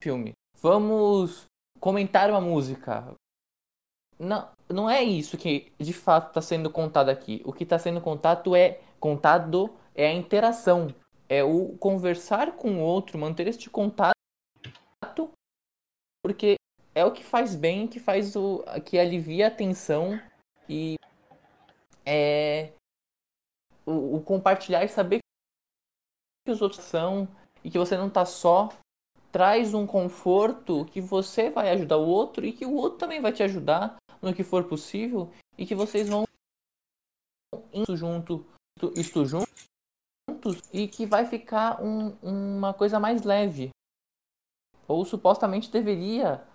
Filme. 0.00 0.32
Vamos 0.60 1.46
comentar 1.80 2.30
uma 2.30 2.40
música. 2.40 3.12
Não, 4.18 4.48
não 4.68 4.90
é 4.90 5.02
isso 5.02 5.36
que 5.36 5.72
de 5.78 5.92
fato 5.92 6.28
está 6.28 6.40
sendo 6.40 6.70
contado 6.70 7.08
aqui. 7.08 7.40
O 7.44 7.52
que 7.52 7.62
está 7.62 7.78
sendo 7.78 8.00
contado 8.00 8.56
é 8.56 8.80
Contado 9.00 9.70
é 9.94 10.08
a 10.08 10.12
interação, 10.12 10.88
é 11.28 11.44
o 11.44 11.76
conversar 11.78 12.56
com 12.56 12.78
o 12.78 12.80
outro, 12.80 13.18
manter 13.18 13.46
este 13.46 13.70
contato, 13.70 14.12
porque 16.22 16.56
é 16.94 17.04
o 17.04 17.12
que 17.12 17.22
faz 17.22 17.54
bem, 17.54 17.86
que 17.86 18.00
faz 18.00 18.34
o 18.34 18.64
que 18.84 18.98
alivia 18.98 19.46
a 19.46 19.50
tensão 19.52 20.20
e 20.68 20.96
é 22.04 22.72
o, 23.86 24.16
o 24.16 24.22
compartilhar 24.22 24.84
e 24.84 24.88
saber 24.88 25.20
que 26.44 26.50
os 26.50 26.60
outros 26.60 26.82
são 26.82 27.28
e 27.62 27.70
que 27.70 27.78
você 27.78 27.96
não 27.96 28.08
está 28.08 28.24
só 28.24 28.68
traz 29.30 29.74
um 29.74 29.86
conforto 29.86 30.86
que 30.86 31.00
você 31.00 31.50
vai 31.50 31.70
ajudar 31.70 31.98
o 31.98 32.08
outro 32.08 32.44
e 32.44 32.52
que 32.52 32.66
o 32.66 32.74
outro 32.74 32.98
também 32.98 33.20
vai 33.20 33.32
te 33.32 33.44
ajudar 33.44 33.96
no 34.20 34.34
que 34.34 34.42
for 34.42 34.64
possível 34.64 35.32
e 35.56 35.66
que 35.66 35.74
vocês 35.74 36.08
vão 36.08 36.24
indo 37.72 37.96
junto, 37.96 38.44
isto 38.96 39.24
juntos 39.24 39.48
e 40.72 40.86
que 40.88 41.06
vai 41.06 41.24
ficar 41.24 41.82
um, 41.82 42.16
uma 42.22 42.72
coisa 42.74 43.00
mais 43.00 43.22
leve. 43.22 43.70
Ou 44.86 45.04
supostamente 45.04 45.70
deveria, 45.70 46.46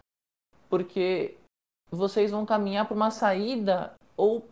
porque 0.70 1.38
vocês 1.92 2.32
vão 2.32 2.46
caminhar 2.46 2.88
para 2.88 2.96
uma 2.96 3.12
saída 3.12 3.94
ou 4.18 4.48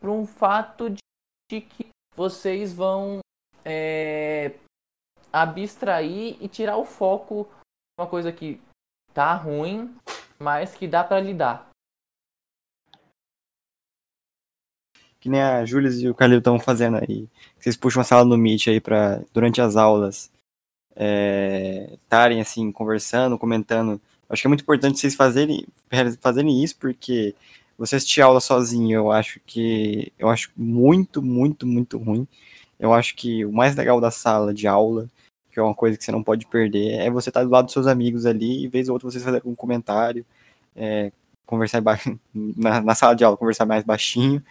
para 0.00 0.10
um 0.10 0.26
fato 0.26 0.90
de, 0.90 0.98
de 1.50 1.60
que 1.60 1.88
vocês 2.16 2.72
vão 2.72 3.20
é, 3.64 4.58
abstrair 5.32 6.36
e 6.40 6.48
tirar 6.48 6.76
o 6.76 6.84
foco 6.84 7.48
uma 7.98 8.08
coisa 8.08 8.32
que 8.32 8.60
tá 9.12 9.34
ruim, 9.34 9.94
mas 10.38 10.74
que 10.74 10.88
dá 10.88 11.04
para 11.04 11.20
lidar. 11.20 11.71
Que 15.22 15.28
nem 15.28 15.40
a 15.40 15.64
Júlia 15.64 15.90
e 15.90 16.08
o 16.08 16.14
Calil 16.14 16.38
estão 16.38 16.58
fazendo 16.58 16.98
aí. 16.98 17.28
Vocês 17.58 17.76
puxam 17.76 18.00
uma 18.00 18.04
sala 18.04 18.24
no 18.24 18.36
Meet 18.36 18.68
aí 18.68 18.80
para 18.80 19.22
durante 19.32 19.60
as 19.60 19.76
aulas 19.76 20.30
estarem 22.02 22.38
é, 22.38 22.42
assim 22.42 22.70
conversando, 22.72 23.38
comentando. 23.38 24.00
Acho 24.28 24.42
que 24.42 24.48
é 24.48 24.50
muito 24.50 24.62
importante 24.62 24.98
vocês 24.98 25.14
fazerem, 25.14 25.64
fazerem 26.20 26.62
isso 26.62 26.76
porque 26.76 27.34
você 27.78 27.96
assistir 27.96 28.20
aula 28.20 28.40
sozinho, 28.40 28.98
eu 28.98 29.10
acho 29.12 29.40
que 29.46 30.12
eu 30.18 30.28
acho 30.28 30.50
muito, 30.56 31.22
muito, 31.22 31.66
muito 31.66 31.98
ruim. 31.98 32.26
Eu 32.78 32.92
acho 32.92 33.14
que 33.14 33.44
o 33.44 33.52
mais 33.52 33.76
legal 33.76 34.00
da 34.00 34.10
sala 34.10 34.52
de 34.52 34.66
aula 34.66 35.08
que 35.52 35.60
é 35.60 35.62
uma 35.62 35.74
coisa 35.74 35.98
que 35.98 36.04
você 36.04 36.10
não 36.10 36.22
pode 36.22 36.46
perder, 36.46 36.94
é 37.00 37.10
você 37.10 37.28
estar 37.28 37.44
do 37.44 37.50
lado 37.50 37.66
dos 37.66 37.74
seus 37.74 37.86
amigos 37.86 38.24
ali, 38.24 38.64
e 38.64 38.68
vez 38.68 38.88
ou 38.88 38.94
outra 38.94 39.10
vocês 39.10 39.22
fazerem 39.22 39.50
um 39.50 39.54
comentário, 39.54 40.24
é, 40.74 41.12
conversar 41.44 41.82
na, 42.34 42.80
na, 42.80 42.94
sala 42.94 43.14
de 43.14 43.22
aula, 43.22 43.36
conversar 43.36 43.66
mais 43.66 43.84
baixinho. 43.84 44.42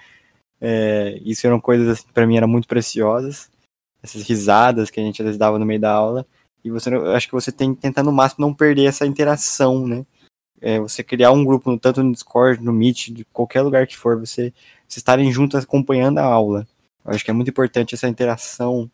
É, 0.62 1.20
isso 1.26 1.46
eram 1.48 1.60
coisas, 1.60 1.88
assim, 1.88 2.08
para 2.14 2.28
mim, 2.28 2.38
eram 2.38 2.48
muito 2.48 2.68
preciosas. 2.68 3.50
Essas 4.04 4.22
risadas 4.22 4.90
que 4.90 5.00
a 5.00 5.04
gente 5.04 5.22
às 5.22 5.26
vezes 5.26 5.40
dava 5.40 5.58
no 5.60 5.66
meio 5.66 5.80
da 5.80 5.92
aula. 5.92 6.26
E 6.64 6.70
você, 6.70 6.94
acho 6.94 7.28
que 7.28 7.34
você 7.34 7.52
tem 7.52 7.74
que 7.74 7.82
tentar 7.82 8.04
no 8.04 8.12
máximo 8.12 8.46
não 8.46 8.54
perder 8.54 8.86
essa 8.86 9.06
interação, 9.06 9.88
né? 9.88 10.06
É, 10.62 10.80
você 10.80 11.04
criar 11.04 11.32
um 11.32 11.44
grupo, 11.44 11.76
tanto 11.80 12.04
no 12.04 12.12
Discord, 12.12 12.64
no 12.64 12.72
Meet, 12.72 13.10
de 13.10 13.26
qualquer 13.26 13.62
lugar 13.64 13.88
que 13.88 13.98
for, 13.98 14.20
você, 14.20 14.54
você 14.88 15.00
estarem 15.00 15.32
juntos 15.32 15.64
acompanhando 15.64 16.20
a 16.20 16.24
aula. 16.24 16.68
Eu 17.04 17.12
acho 17.12 17.26
que 17.26 17.32
é 17.32 17.34
muito 17.34 17.50
importante 17.50 17.96
essa 17.96 18.08
interação 18.08 18.90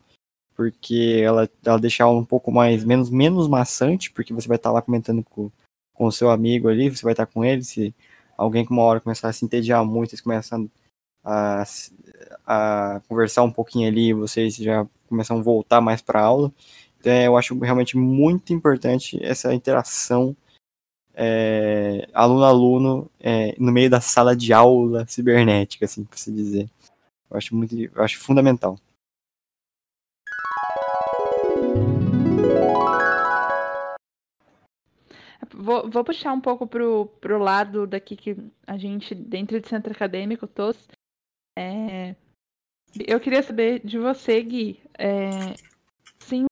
porque 0.57 1.21
ela, 1.23 1.47
ela 1.63 1.79
deixa 1.79 2.03
a 2.03 2.07
aula 2.07 2.19
um 2.19 2.25
pouco 2.25 2.51
mais, 2.51 2.83
menos, 2.83 3.11
menos 3.11 3.47
maçante, 3.47 4.11
porque 4.11 4.33
você 4.33 4.47
vai 4.47 4.57
estar 4.57 4.71
lá 4.71 4.81
comentando 4.81 5.23
com, 5.23 5.51
com 5.93 6.05
o 6.05 6.11
seu 6.11 6.31
amigo 6.31 6.67
ali, 6.67 6.89
você 6.89 7.03
vai 7.03 7.13
estar 7.13 7.27
com 7.27 7.45
ele, 7.45 7.63
se 7.63 7.93
alguém 8.35 8.65
com 8.65 8.73
uma 8.73 8.81
hora 8.81 8.99
começar 8.99 9.29
a 9.29 9.33
se 9.33 9.45
entediar 9.45 9.85
muito, 9.85 10.09
vocês 10.09 10.21
começam 10.21 10.63
a, 10.63 10.86
a 12.45 13.01
conversar 13.07 13.43
um 13.43 13.51
pouquinho 13.51 13.87
ali, 13.87 14.13
vocês 14.13 14.55
já 14.55 14.87
começam 15.07 15.39
a 15.39 15.41
voltar 15.41 15.81
mais 15.81 16.01
para 16.01 16.21
a 16.21 16.23
aula. 16.23 16.51
Então, 16.99 17.13
eu 17.13 17.37
acho 17.37 17.57
realmente 17.59 17.97
muito 17.97 18.53
importante 18.53 19.23
essa 19.23 19.53
interação 19.53 20.35
é, 21.13 22.07
aluno-aluno 22.13 23.09
é, 23.19 23.55
no 23.59 23.71
meio 23.71 23.89
da 23.89 23.99
sala 23.99 24.35
de 24.35 24.53
aula 24.53 25.05
cibernética, 25.07 25.85
assim, 25.85 26.03
para 26.03 26.17
se 26.17 26.31
dizer. 26.31 26.69
Eu 27.29 27.37
acho 27.37 27.55
muito, 27.55 27.75
eu 27.75 28.03
acho 28.03 28.19
fundamental. 28.19 28.79
Vou, 35.53 35.89
vou 35.89 36.03
puxar 36.03 36.33
um 36.33 36.41
pouco 36.41 36.67
pro, 36.67 37.07
pro 37.19 37.39
lado 37.39 37.87
daqui 37.87 38.15
que 38.15 38.37
a 38.65 38.77
gente, 38.77 39.15
dentro 39.15 39.59
do 39.59 39.67
centro 39.67 39.91
acadêmico, 39.91 40.45
todos. 40.47 40.87
É, 41.57 42.15
eu 43.07 43.19
queria 43.19 43.41
saber 43.41 43.81
de 43.83 43.97
você, 43.97 44.43
Gui. 44.43 44.79
É, 44.95 45.55
sim, 46.19 46.45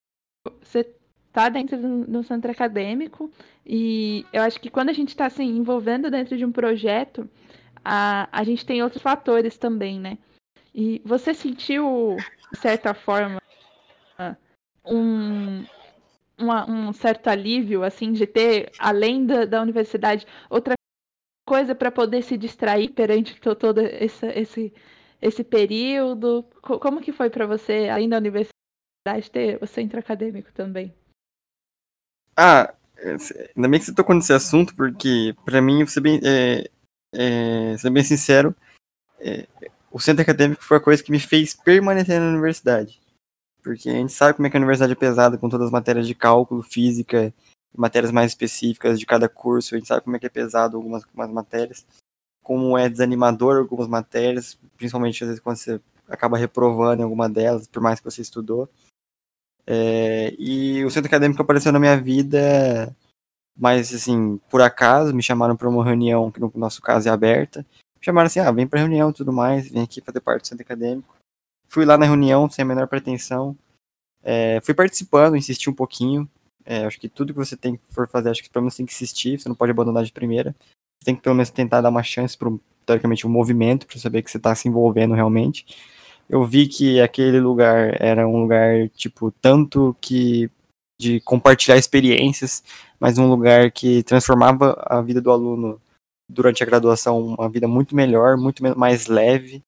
você 0.60 0.84
tá 1.32 1.48
dentro 1.48 1.78
do, 1.78 2.24
centro 2.24 2.50
acadêmico 2.50 3.32
e 3.64 4.26
eu 4.34 4.42
acho 4.42 4.60
que 4.60 4.70
quando 4.70 4.90
a 4.90 4.94
gente 4.94 5.10
está 5.10 5.30
se 5.30 5.44
assim, 5.44 5.58
envolvendo 5.58 6.10
dentro 6.10 6.36
de 6.36 6.44
um 6.44 6.52
projeto, 6.52 7.30
a, 7.84 8.28
a 8.32 8.44
gente 8.44 8.66
tem 8.66 8.82
outros 8.82 9.04
fatores 9.04 9.60
também, 9.60 10.00
né? 10.00 10.18
E 10.74 11.02
você 11.06 11.36
sentiu, 11.36 12.16
de 12.52 12.60
certa 12.60 12.96
forma, 12.96 13.40
um, 14.84 15.64
uma, 16.36 16.70
um 16.70 16.94
certo 16.94 17.28
alívio, 17.28 17.84
assim, 17.84 18.12
de 18.12 18.26
ter, 18.26 18.72
além 18.80 19.26
da, 19.26 19.46
da 19.46 19.62
universidade, 19.62 20.26
outra 20.50 20.74
coisa 21.46 21.76
para 21.76 21.92
poder 21.92 22.24
se 22.24 22.38
distrair 22.38 22.90
perante 22.90 23.40
todo 23.40 23.80
esse, 23.80 24.26
esse, 24.28 24.74
esse 25.26 25.44
período? 25.44 26.44
Como 26.62 27.02
que 27.02 27.12
foi 27.12 27.30
para 27.30 27.48
você, 27.48 27.90
além 27.90 28.08
da 28.08 28.18
universidade, 28.18 29.32
ter 29.32 29.62
o 29.62 29.68
centro 29.68 30.00
acadêmico 30.00 30.52
também? 30.54 30.94
Ah, 32.38 32.74
ainda 33.56 33.68
bem 33.68 33.80
que 33.80 33.86
você 33.86 33.96
tocou 33.96 34.16
nesse 34.16 34.34
assunto, 34.34 34.76
porque 34.76 35.36
para 35.44 35.62
mim, 35.62 35.80
vou 35.80 35.88
ser 35.88 36.02
bem, 36.02 36.20
é, 36.24 36.70
é, 37.14 37.78
ser 37.78 37.90
bem 37.90 38.04
sincero, 38.04 38.56
é, 39.20 39.48
o 39.92 40.00
centro 40.00 40.22
acadêmico 40.22 40.64
foi 40.64 40.78
a 40.78 40.82
coisa 40.82 41.04
que 41.04 41.12
me 41.12 41.20
fez 41.20 41.56
permanecer 41.56 42.20
na 42.20 42.30
universidade. 42.30 43.02
Porque 43.64 43.90
a 43.90 43.94
gente 43.94 44.12
sabe 44.12 44.36
como 44.36 44.46
é 44.46 44.50
que 44.50 44.58
a 44.58 44.60
universidade 44.60 44.94
é 44.94 44.96
pesada 44.96 45.38
com 45.38 45.50
todas 45.50 45.68
as 45.68 45.72
matérias 45.72 46.06
de 46.06 46.14
cálculo, 46.14 46.62
física, 46.62 47.34
matérias 47.76 48.12
mais 48.12 48.32
específicas 48.32 49.00
de 49.00 49.06
cada 49.06 49.28
curso, 49.28 49.74
a 49.74 49.78
gente 49.78 49.88
sabe 49.88 50.04
como 50.04 50.16
é 50.16 50.20
que 50.20 50.26
é 50.26 50.30
pesado 50.30 50.78
algumas, 50.78 51.04
algumas 51.04 51.32
matérias, 51.32 51.86
como 52.46 52.78
é 52.78 52.88
desanimador 52.88 53.58
algumas 53.58 53.88
matérias, 53.88 54.56
principalmente 54.78 55.24
às 55.24 55.30
vezes 55.30 55.42
quando 55.42 55.58
você 55.58 55.82
acaba 56.08 56.38
reprovando 56.38 57.02
em 57.02 57.04
alguma 57.04 57.28
delas, 57.28 57.68
por 57.68 57.82
mais 57.82 58.00
que 58.00 58.06
você 58.06 58.22
estudou. 58.22 58.70
É, 59.66 60.36
e 60.38 60.86
o 60.86 60.92
centro 60.92 61.08
acadêmico 61.08 61.42
apareceu 61.42 61.72
na 61.72 61.80
minha 61.80 62.00
vida, 62.00 62.96
mas 63.58 63.92
assim, 63.92 64.38
por 64.48 64.62
acaso, 64.62 65.12
me 65.12 65.24
chamaram 65.24 65.58
para 65.58 65.68
uma 65.68 65.84
reunião, 65.84 66.30
que 66.32 66.40
no 66.40 66.52
nosso 66.54 66.84
caso 66.84 67.10
é 67.10 67.12
aberta, 67.12 67.66
me 67.98 68.06
chamaram 68.06 68.28
assim, 68.28 68.40
ah, 68.40 68.52
vem 68.52 68.68
para 68.68 68.80
reunião 68.80 69.12
tudo 69.12 69.34
mais, 69.34 69.68
vem 69.68 69.82
aqui 69.82 70.00
fazer 70.00 70.20
parte 70.20 70.42
do 70.44 70.48
centro 70.48 70.64
acadêmico. 70.64 71.16
Fui 71.68 71.84
lá 71.84 71.98
na 71.98 72.06
reunião 72.06 72.48
sem 72.48 72.62
a 72.62 72.66
menor 72.66 72.88
pretensão. 72.88 73.58
É, 74.22 74.62
fui 74.62 74.76
participando, 74.76 75.36
insisti 75.36 75.68
um 75.68 75.74
pouquinho. 75.74 76.30
É, 76.64 76.86
acho 76.86 77.00
que 77.00 77.10
tudo 77.10 77.34
que 77.34 77.40
você 77.40 77.58
tem 77.58 77.80
for 77.90 78.08
fazer, 78.08 78.30
acho 78.30 78.44
que 78.44 78.52
pelo 78.52 78.64
menos 78.64 78.76
tem 78.76 78.86
que 78.86 78.94
insistir, 78.94 79.40
você 79.40 79.50
não 79.50 79.56
pode 79.56 79.72
abandonar 79.72 80.04
de 80.04 80.12
primeira. 80.12 80.56
Tem 81.04 81.16
que 81.16 81.22
pelo 81.22 81.36
menos 81.36 81.50
tentar 81.50 81.82
dar 81.82 81.90
uma 81.90 82.04
chance 82.04 82.38
para, 82.38 82.50
teoricamente, 82.86 83.28
um 83.28 83.30
movimento, 83.30 83.86
para 83.86 84.00
saber 84.00 84.22
que 84.22 84.32
você 84.32 84.38
está 84.38 84.54
se 84.56 84.68
envolvendo 84.68 85.14
realmente. 85.14 85.66
Eu 86.30 86.44
vi 86.44 86.68
que 86.68 87.00
aquele 87.00 87.40
lugar 87.40 88.02
era 88.02 88.28
um 88.28 88.42
lugar, 88.42 88.90
tipo, 88.90 89.32
tanto 89.32 89.96
que 90.02 90.50
de 91.00 91.20
compartilhar 91.22 91.78
experiências, 91.78 92.64
mas 93.00 93.18
um 93.18 93.28
lugar 93.28 93.70
que 93.72 94.02
transformava 94.04 94.82
a 94.86 95.02
vida 95.02 95.22
do 95.22 95.30
aluno 95.30 95.80
durante 96.30 96.64
a 96.64 96.66
graduação 96.66 97.20
uma 97.20 97.50
vida 97.50 97.68
muito 97.68 97.96
melhor, 97.96 98.38
muito 98.38 98.64
mais 98.78 99.08
leve, 99.08 99.62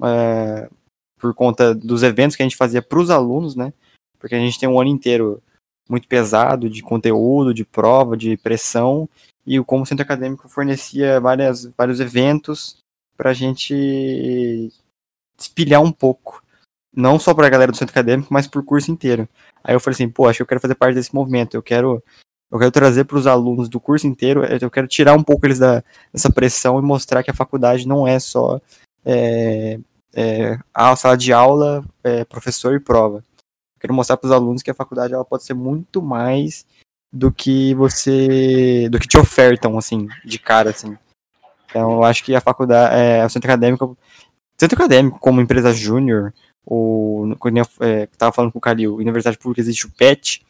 uh, 0.00 0.72
por 1.18 1.34
conta 1.34 1.74
dos 1.74 2.02
eventos 2.02 2.36
que 2.36 2.42
a 2.42 2.46
gente 2.46 2.56
fazia 2.56 2.80
para 2.80 2.98
os 2.98 3.10
alunos, 3.10 3.56
né? 3.56 3.72
Porque 4.18 4.34
a 4.34 4.38
gente 4.38 4.58
tem 4.58 4.68
um 4.68 4.80
ano 4.80 4.90
inteiro 4.90 5.42
muito 5.88 6.06
pesado 6.06 6.68
de 6.68 6.82
conteúdo, 6.82 7.52
de 7.52 7.64
prova, 7.64 8.16
de 8.16 8.36
pressão, 8.36 9.08
e 9.48 9.58
o 9.58 9.64
como 9.64 9.86
centro 9.86 10.02
acadêmico 10.02 10.46
fornecia 10.46 11.18
várias, 11.18 11.64
vários 11.74 12.00
eventos 12.00 12.76
para 13.16 13.30
a 13.30 13.32
gente 13.32 14.70
espilhar 15.40 15.82
um 15.82 15.90
pouco. 15.90 16.42
Não 16.94 17.18
só 17.18 17.32
para 17.32 17.46
a 17.46 17.50
galera 17.50 17.72
do 17.72 17.78
centro 17.78 17.92
acadêmico, 17.92 18.32
mas 18.32 18.46
para 18.46 18.60
o 18.60 18.64
curso 18.64 18.90
inteiro. 18.90 19.26
Aí 19.64 19.74
eu 19.74 19.80
falei 19.80 19.94
assim, 19.94 20.08
pô, 20.08 20.28
acho 20.28 20.36
que 20.36 20.42
eu 20.42 20.46
quero 20.46 20.60
fazer 20.60 20.74
parte 20.74 20.96
desse 20.96 21.14
movimento, 21.14 21.54
eu 21.54 21.62
quero 21.62 22.02
eu 22.50 22.58
quero 22.58 22.70
trazer 22.70 23.04
para 23.04 23.16
os 23.16 23.26
alunos 23.26 23.68
do 23.70 23.80
curso 23.80 24.06
inteiro, 24.06 24.44
eu 24.44 24.70
quero 24.70 24.86
tirar 24.86 25.14
um 25.14 25.22
pouco 25.22 25.46
eles 25.46 25.58
da, 25.58 25.82
dessa 26.12 26.30
pressão 26.30 26.78
e 26.78 26.82
mostrar 26.82 27.22
que 27.22 27.30
a 27.30 27.34
faculdade 27.34 27.88
não 27.88 28.06
é 28.06 28.18
só 28.18 28.60
é, 29.04 29.78
é, 30.14 30.58
a 30.74 30.94
sala 30.96 31.16
de 31.16 31.32
aula, 31.32 31.84
é, 32.04 32.24
professor 32.24 32.74
e 32.74 32.80
prova. 32.80 33.18
Eu 33.18 33.80
quero 33.80 33.94
mostrar 33.94 34.18
para 34.18 34.26
os 34.26 34.32
alunos 34.32 34.62
que 34.62 34.70
a 34.70 34.74
faculdade 34.74 35.14
ela 35.14 35.24
pode 35.24 35.44
ser 35.44 35.54
muito 35.54 36.02
mais 36.02 36.66
do 37.12 37.32
que 37.32 37.74
você, 37.74 38.88
do 38.90 38.98
que 38.98 39.08
te 39.08 39.18
ofertam, 39.18 39.78
assim, 39.78 40.08
de 40.24 40.38
cara, 40.38 40.70
assim. 40.70 40.96
Então, 41.66 41.92
eu 41.92 42.04
acho 42.04 42.24
que 42.24 42.34
a 42.34 42.40
faculdade, 42.40 42.94
é, 42.96 43.24
o 43.24 43.28
centro 43.28 43.50
acadêmico, 43.50 43.96
centro 44.58 44.76
acadêmico 44.76 45.18
como 45.18 45.40
empresa 45.40 45.72
júnior, 45.72 46.32
ou 46.64 47.34
quando 47.36 47.58
eu 47.58 47.66
é, 47.80 48.04
estava 48.04 48.32
falando 48.32 48.52
com 48.52 48.58
o 48.58 48.62
Calil, 48.62 48.96
Universidade 48.96 49.38
Pública 49.38 49.60
existe 49.60 49.86
o 49.86 49.90
PET, 49.90 50.44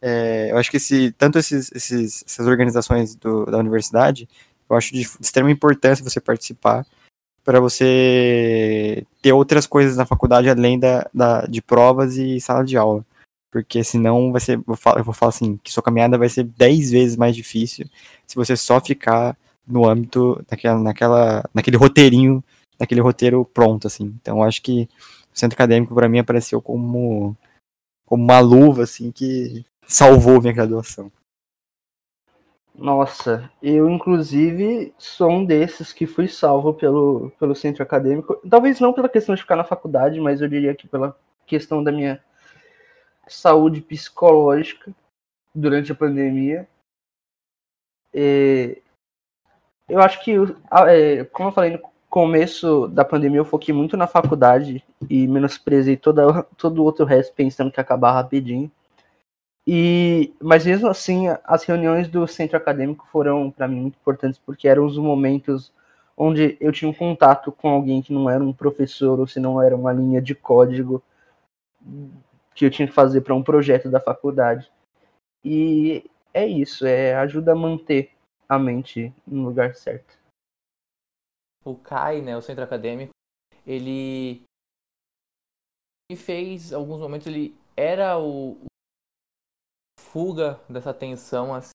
é, 0.00 0.50
eu 0.50 0.58
acho 0.58 0.70
que 0.70 0.76
esse, 0.76 1.12
tanto 1.12 1.38
esses, 1.38 1.70
esses, 1.72 2.24
essas 2.26 2.46
organizações 2.46 3.14
do, 3.14 3.46
da 3.46 3.58
universidade, 3.58 4.28
eu 4.68 4.76
acho 4.76 4.92
de 4.92 5.02
extrema 5.20 5.50
importância 5.50 6.04
você 6.04 6.20
participar, 6.20 6.86
para 7.44 7.60
você 7.60 9.06
ter 9.20 9.32
outras 9.32 9.66
coisas 9.66 9.96
na 9.96 10.06
faculdade 10.06 10.48
além 10.48 10.78
da, 10.78 11.08
da, 11.12 11.42
de 11.46 11.60
provas 11.60 12.16
e 12.16 12.40
sala 12.40 12.64
de 12.64 12.76
aula. 12.76 13.04
Porque 13.54 13.84
senão 13.84 14.32
vai 14.32 14.40
ser, 14.40 14.60
eu, 14.66 14.74
falo, 14.74 14.98
eu 14.98 15.04
vou 15.04 15.14
falar 15.14 15.28
assim, 15.28 15.56
que 15.58 15.70
sua 15.70 15.80
caminhada 15.80 16.18
vai 16.18 16.28
ser 16.28 16.42
10 16.42 16.90
vezes 16.90 17.16
mais 17.16 17.36
difícil 17.36 17.86
se 18.26 18.34
você 18.34 18.56
só 18.56 18.80
ficar 18.80 19.38
no 19.64 19.88
âmbito 19.88 20.44
naquela, 20.82 21.48
naquele 21.54 21.76
roteirinho, 21.76 22.42
naquele 22.80 23.00
roteiro 23.00 23.44
pronto, 23.44 23.86
assim. 23.86 24.12
Então, 24.20 24.42
acho 24.42 24.60
que 24.60 24.88
o 25.32 25.38
centro 25.38 25.54
acadêmico 25.54 25.94
para 25.94 26.08
mim 26.08 26.18
apareceu 26.18 26.60
como, 26.60 27.36
como 28.04 28.24
uma 28.24 28.40
luva, 28.40 28.82
assim, 28.82 29.12
que 29.12 29.64
salvou 29.86 30.40
minha 30.40 30.52
graduação. 30.52 31.12
Nossa, 32.74 33.48
eu 33.62 33.88
inclusive 33.88 34.92
sou 34.98 35.30
um 35.30 35.44
desses 35.44 35.92
que 35.92 36.08
fui 36.08 36.26
salvo 36.26 36.74
pelo, 36.74 37.30
pelo 37.38 37.54
centro 37.54 37.84
acadêmico. 37.84 38.34
Talvez 38.50 38.80
não 38.80 38.92
pela 38.92 39.08
questão 39.08 39.32
de 39.32 39.42
ficar 39.42 39.54
na 39.54 39.62
faculdade, 39.62 40.20
mas 40.20 40.40
eu 40.40 40.48
diria 40.48 40.74
que 40.74 40.88
pela 40.88 41.16
questão 41.46 41.84
da 41.84 41.92
minha 41.92 42.20
saúde 43.28 43.80
psicológica 43.80 44.92
durante 45.54 45.92
a 45.92 45.94
pandemia. 45.94 46.68
É, 48.12 48.78
eu 49.88 50.00
acho 50.00 50.22
que, 50.24 50.32
é, 50.88 51.24
como 51.24 51.48
eu 51.48 51.52
falei 51.52 51.70
no 51.72 51.80
começo 52.08 52.88
da 52.88 53.04
pandemia, 53.04 53.40
eu 53.40 53.44
foquei 53.44 53.74
muito 53.74 53.96
na 53.96 54.06
faculdade 54.06 54.84
e 55.10 55.26
menosprezei 55.26 55.96
toda, 55.96 56.44
todo 56.56 56.78
o 56.78 56.84
outro 56.84 57.04
resto 57.04 57.34
pensando 57.34 57.70
que 57.70 57.80
ia 57.80 57.82
acabar 57.82 58.12
rapidinho. 58.12 58.70
E, 59.66 60.34
mas 60.40 60.66
mesmo 60.66 60.88
assim, 60.88 61.26
as 61.42 61.64
reuniões 61.64 62.06
do 62.08 62.26
centro 62.26 62.56
acadêmico 62.56 63.06
foram 63.10 63.50
para 63.50 63.66
mim 63.66 63.80
muito 63.80 63.96
importantes 63.96 64.38
porque 64.38 64.68
eram 64.68 64.84
os 64.84 64.98
momentos 64.98 65.72
onde 66.16 66.56
eu 66.60 66.70
tinha 66.70 66.88
um 66.88 66.94
contato 66.94 67.50
com 67.50 67.68
alguém 67.68 68.02
que 68.02 68.12
não 68.12 68.28
era 68.28 68.44
um 68.44 68.52
professor 68.52 69.18
ou 69.18 69.26
se 69.26 69.40
não 69.40 69.60
era 69.60 69.74
uma 69.74 69.92
linha 69.92 70.20
de 70.20 70.34
código 70.34 71.02
que 72.54 72.64
eu 72.64 72.70
tinha 72.70 72.86
que 72.86 72.94
fazer 72.94 73.22
para 73.22 73.34
um 73.34 73.42
projeto 73.42 73.90
da 73.90 74.00
faculdade. 74.00 74.70
E 75.44 76.08
é 76.32 76.46
isso, 76.46 76.86
é 76.86 77.14
ajuda 77.14 77.52
a 77.52 77.56
manter 77.56 78.12
a 78.48 78.58
mente 78.58 79.12
no 79.26 79.44
lugar 79.44 79.74
certo. 79.74 80.18
O 81.64 81.74
CAI, 81.76 82.20
né, 82.20 82.36
o 82.36 82.42
centro 82.42 82.62
acadêmico, 82.62 83.12
ele 83.66 84.42
e 86.10 86.16
fez 86.16 86.72
alguns 86.72 87.00
momentos 87.00 87.26
ele 87.26 87.56
era 87.76 88.18
o, 88.18 88.58
fuga 90.14 90.60
dessa 90.68 90.94
tensão 90.94 91.52
assim, 91.52 91.72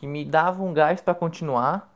que 0.00 0.06
me 0.06 0.24
dava 0.24 0.62
um 0.62 0.72
gás 0.72 1.02
para 1.02 1.14
continuar. 1.14 1.94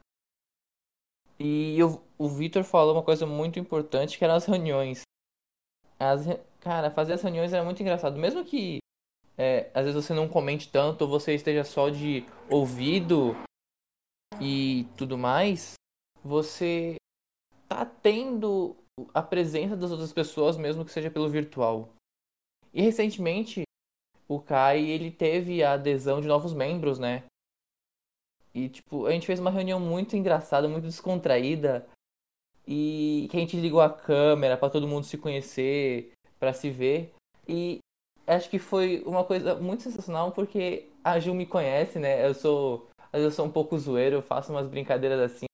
E 1.39 1.79
eu, 1.79 2.05
o 2.19 2.29
Vitor 2.29 2.63
falou 2.63 2.93
uma 2.93 3.03
coisa 3.03 3.27
muito 3.27 3.59
importante 3.59 4.19
que 4.19 4.25
eram 4.25 4.35
as 4.35 4.45
reuniões. 4.45 5.03
As, 5.99 6.27
cara, 6.63 6.91
fazer 6.91 7.15
as 7.15 7.23
reuniões 7.23 7.53
era 7.53 7.65
muito 7.65 7.83
engraçado. 7.83 8.19
Mesmo 8.19 8.45
que 8.45 8.79
é, 9.37 9.71
às 9.75 9.85
vezes 9.85 10.05
você 10.05 10.15
não 10.15 10.29
comente 10.29 10.71
tanto, 10.71 11.03
ou 11.03 11.09
você 11.09 11.35
esteja 11.35 11.65
só 11.65 11.91
de 11.91 12.25
ouvido 12.49 13.35
e 14.41 14.87
tudo 14.97 15.19
mais, 15.19 15.75
você 16.23 16.97
tá 17.69 17.85
tendo 17.85 18.77
a 19.13 19.23
presença 19.23 19.77
das 19.77 19.91
outras 19.91 20.13
pessoas, 20.13 20.57
mesmo 20.57 20.85
que 20.85 20.93
seja 20.93 21.11
pelo 21.11 21.29
virtual. 21.29 21.89
E 22.73 22.81
recentemente 22.81 23.65
o 24.29 24.41
Kai 24.41 24.85
ele 24.85 25.11
teve 25.11 25.63
a 25.63 25.73
adesão 25.73 26.21
de 26.21 26.29
novos 26.29 26.55
membros, 26.55 26.99
né? 26.99 27.25
E 28.55 28.69
tipo, 28.69 29.07
a 29.07 29.11
gente 29.11 29.27
fez 29.27 29.41
uma 29.41 29.51
reunião 29.51 29.81
muito 29.81 30.17
engraçada, 30.17 30.69
muito 30.69 30.85
descontraída. 30.85 31.89
E 32.67 33.27
que 33.31 33.37
a 33.37 33.41
gente 33.41 33.59
ligou 33.59 33.81
a 33.81 33.91
câmera 33.91 34.57
para 34.57 34.71
todo 34.71 34.87
mundo 34.87 35.05
se 35.05 35.19
conhecer, 35.19 36.13
para 36.43 36.53
se 36.53 36.69
ver. 36.71 37.15
E 37.47 37.79
acho 38.27 38.51
que 38.51 38.59
foi 38.59 39.01
uma 39.07 39.23
coisa 39.23 39.55
muito 39.55 39.85
sensacional 39.85 40.33
porque 40.33 40.89
a 41.05 41.21
Ju 41.21 41.33
me 41.33 41.47
conhece, 41.47 42.01
né? 42.01 42.27
Eu 42.27 42.35
sou, 42.35 42.89
eu 43.13 43.31
sou 43.31 43.47
um 43.47 43.51
pouco 43.51 43.79
zoeiro, 43.79 44.17
eu 44.17 44.23
faço 44.23 44.51
umas 44.51 44.67
brincadeiras 44.67 45.21
assim, 45.21 45.47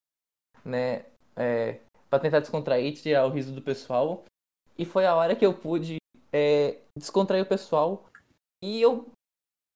né? 0.64 1.04
É, 1.36 1.80
para 2.08 2.20
tentar 2.20 2.40
descontrair, 2.40 2.94
tirar 2.94 3.26
o 3.26 3.30
riso 3.30 3.52
do 3.52 3.60
pessoal. 3.60 4.24
E 4.78 4.86
foi 4.86 5.04
a 5.04 5.14
hora 5.14 5.36
que 5.36 5.44
eu 5.44 5.52
pude 5.52 5.98
é, 6.32 6.78
descontrair 6.96 7.42
o 7.42 7.48
pessoal 7.48 8.06
e 8.64 8.80
eu 8.80 9.10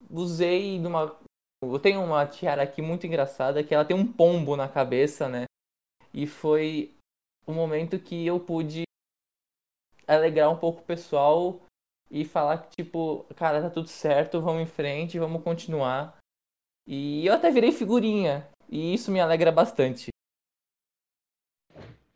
usei 0.09 0.81
numa. 0.81 1.15
Eu 1.63 1.79
tenho 1.79 2.03
uma 2.03 2.27
tiara 2.27 2.63
aqui 2.63 2.81
muito 2.81 3.07
engraçada 3.07 3.63
que 3.63 3.75
ela 3.75 3.85
tem 3.85 3.95
um 3.95 4.11
pombo 4.11 4.57
na 4.57 4.67
cabeça, 4.67 5.29
né? 5.29 5.45
E 6.15 6.27
foi 6.27 6.95
o 7.47 7.53
momento 7.53 7.99
que 7.99 8.27
eu 8.27 8.41
pude 8.41 8.85
alegrar 10.07 10.50
um 10.50 10.57
pouco 10.57 10.80
o 10.80 10.84
pessoal 10.84 11.61
e 12.11 12.24
falar 12.24 12.59
que, 12.59 12.76
tipo, 12.82 13.24
cara, 13.36 13.62
tá 13.62 13.70
tudo 13.70 13.88
certo, 13.88 14.40
vamos 14.40 14.62
em 14.62 14.66
frente, 14.66 15.18
vamos 15.18 15.42
continuar. 15.42 16.18
E 16.86 17.26
eu 17.26 17.32
até 17.32 17.50
virei 17.50 17.72
figurinha. 17.72 18.46
E 18.68 18.94
isso 18.94 19.11
me 19.11 19.20
alegra 19.20 19.53
bastante. 19.53 20.09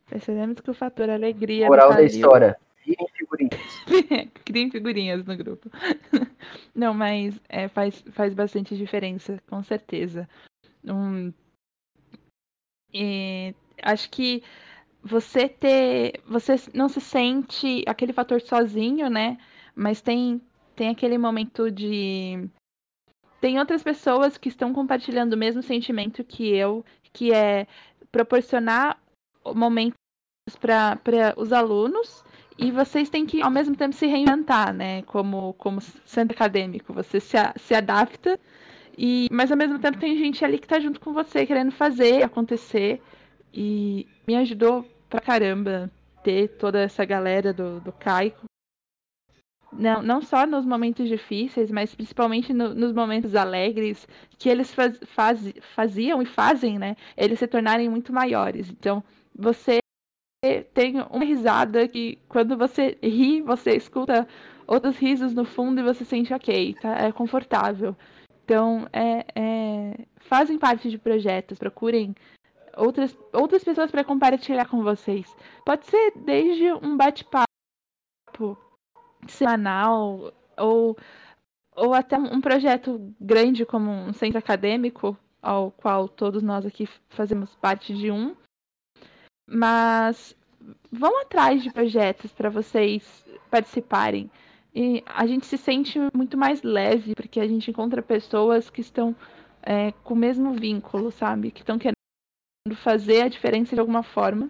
Percebemos 0.07 0.61
que 0.61 0.71
o 0.71 0.75
fator 0.75 1.11
alegria. 1.11 1.67
Moral 1.67 1.93
da 1.93 2.03
história. 2.03 2.59
Criem 2.83 3.09
figurinhas. 3.15 3.61
Criem 4.45 4.71
figurinhas 4.71 5.25
no 5.25 5.37
grupo. 5.37 5.71
Não, 6.75 6.95
mas 6.95 7.41
é, 7.49 7.69
faz, 7.69 8.03
faz 8.13 8.33
bastante 8.33 8.77
diferença, 8.77 9.43
com 9.49 9.63
certeza. 9.63 10.29
Um, 10.85 11.33
acho 13.83 14.09
que 14.11 14.43
você 15.07 15.49
ter. 15.49 16.21
Você 16.27 16.57
não 16.75 16.89
se 16.89 17.01
sente 17.01 17.85
aquele 17.87 18.13
fator 18.13 18.41
sozinho, 18.41 19.09
né? 19.09 19.39
Mas 19.75 20.01
tem, 20.01 20.41
tem 20.75 20.89
aquele 20.89 21.17
momento 21.17 21.71
de. 21.71 22.49
Tem 23.41 23.59
outras 23.59 23.83
pessoas 23.83 24.37
que 24.37 24.49
estão 24.49 24.73
compartilhando 24.73 25.35
o 25.35 25.39
mesmo 25.39 25.63
sentimento 25.63 26.25
que 26.25 26.49
eu, 26.49 26.85
que 27.13 27.33
é 27.33 27.67
proporcionar 28.11 28.99
momentos 29.55 29.95
para 30.61 31.35
os 31.37 31.53
alunos 31.53 32.25
e 32.59 32.71
vocês 32.71 33.11
têm 33.11 33.27
que, 33.27 33.43
ao 33.43 33.51
mesmo 33.51 33.77
tempo, 33.77 33.95
se 33.95 34.07
reinventar, 34.07 34.73
né? 34.73 35.03
Como, 35.03 35.53
como 35.55 35.81
centro 35.81 36.35
acadêmico. 36.35 36.93
Você 36.95 37.21
se, 37.21 37.37
se 37.57 37.75
adapta, 37.75 38.41
e, 38.97 39.29
mas 39.31 39.53
ao 39.53 39.59
mesmo 39.59 39.79
tempo 39.79 39.99
tem 39.99 40.17
gente 40.17 40.45
ali 40.45 40.59
que 40.59 40.67
tá 40.67 40.81
junto 40.81 40.99
com 40.99 41.13
você, 41.13 41.47
querendo 41.47 41.71
fazer 41.71 42.25
acontecer. 42.25 43.01
E 43.53 44.07
me 44.27 44.37
ajudou 44.37 44.85
pra 45.17 45.21
caramba 45.21 45.91
ter 46.23 46.49
toda 46.59 46.81
essa 46.81 47.05
galera 47.05 47.53
do, 47.53 47.81
do 47.81 47.93
Caico. 47.93 48.45
Não, 49.73 50.03
não 50.03 50.23
só 50.23 50.47
nos 50.47 50.65
momentos 50.65 51.09
difíceis, 51.09 51.71
mas 51.71 51.95
principalmente 51.95 52.53
no, 52.53 52.75
nos 52.75 52.93
momentos 52.93 53.35
alegres 53.35 54.07
que 54.39 54.49
eles 54.49 54.73
faz, 54.73 54.99
faz, 55.07 55.53
faziam 55.75 56.23
e 56.23 56.27
fazem, 56.27 56.79
né? 56.79 56.97
Eles 57.17 57.39
se 57.39 57.47
tornarem 57.47 57.89
muito 57.89 58.13
maiores. 58.13 58.71
Então, 58.71 59.03
você 59.35 59.79
tem 60.73 61.01
uma 61.11 61.25
risada 61.25 61.89
que 61.89 62.19
quando 62.29 62.57
você 62.57 62.97
ri, 63.03 63.43
você 63.43 63.75
escuta 63.77 64.27
outros 64.67 64.97
risos 64.97 65.35
no 65.35 65.45
fundo 65.45 65.81
e 65.81 65.85
você 65.85 66.05
sente 66.05 66.33
ok, 66.33 66.75
tá? 66.75 66.97
É 67.07 67.13
confortável. 67.13 67.97
Então, 68.45 68.87
é, 68.93 69.27
é, 69.35 70.07
fazem 70.19 70.59
parte 70.59 70.89
de 70.89 70.99
projetos, 70.99 71.59
procurem 71.59 72.15
outras, 72.77 73.17
outras 73.33 73.65
pessoas 73.65 73.91
para 73.91 74.05
compartilhar 74.05 74.69
com 74.69 74.83
vocês. 74.83 75.35
Pode 75.65 75.87
ser 75.87 76.13
desde 76.17 76.73
um 76.73 76.97
bate-papo 76.97 77.47
semanal 79.27 80.33
ou, 80.57 80.97
ou 81.75 81.95
até 81.95 82.19
um 82.19 82.41
projeto 82.41 83.15
grande 83.21 83.65
como 83.65 83.91
um 83.91 84.13
centro 84.13 84.39
acadêmico, 84.39 85.17
ao 85.43 85.71
qual 85.71 86.09
todos 86.09 86.43
nós 86.43 86.67
aqui 86.67 86.89
fazemos 87.09 87.55
parte 87.57 87.95
de 87.95 88.11
um 88.11 88.37
mas 89.47 90.37
vão 90.91 91.21
atrás 91.23 91.63
de 91.63 91.73
projetos 91.73 92.33
para 92.33 92.51
vocês 92.51 93.25
participarem. 93.51 94.31
E 94.75 95.03
a 95.07 95.27
gente 95.27 95.47
se 95.47 95.57
sente 95.57 95.99
muito 96.13 96.37
mais 96.37 96.63
leve, 96.63 97.15
porque 97.15 97.41
a 97.41 97.47
gente 97.47 97.71
encontra 97.71 98.03
pessoas 98.03 98.69
que 98.69 98.81
estão 98.81 99.15
é, 99.63 99.93
com 100.05 100.15
o 100.15 100.17
mesmo 100.17 100.53
vínculo, 100.53 101.11
sabe? 101.11 101.51
Que 101.51 101.61
estão 101.61 101.79
querendo 101.79 101.96
fazer 102.75 103.23
a 103.23 103.29
diferença 103.29 103.75
de 103.75 103.81
alguma 103.81 104.03
forma, 104.03 104.49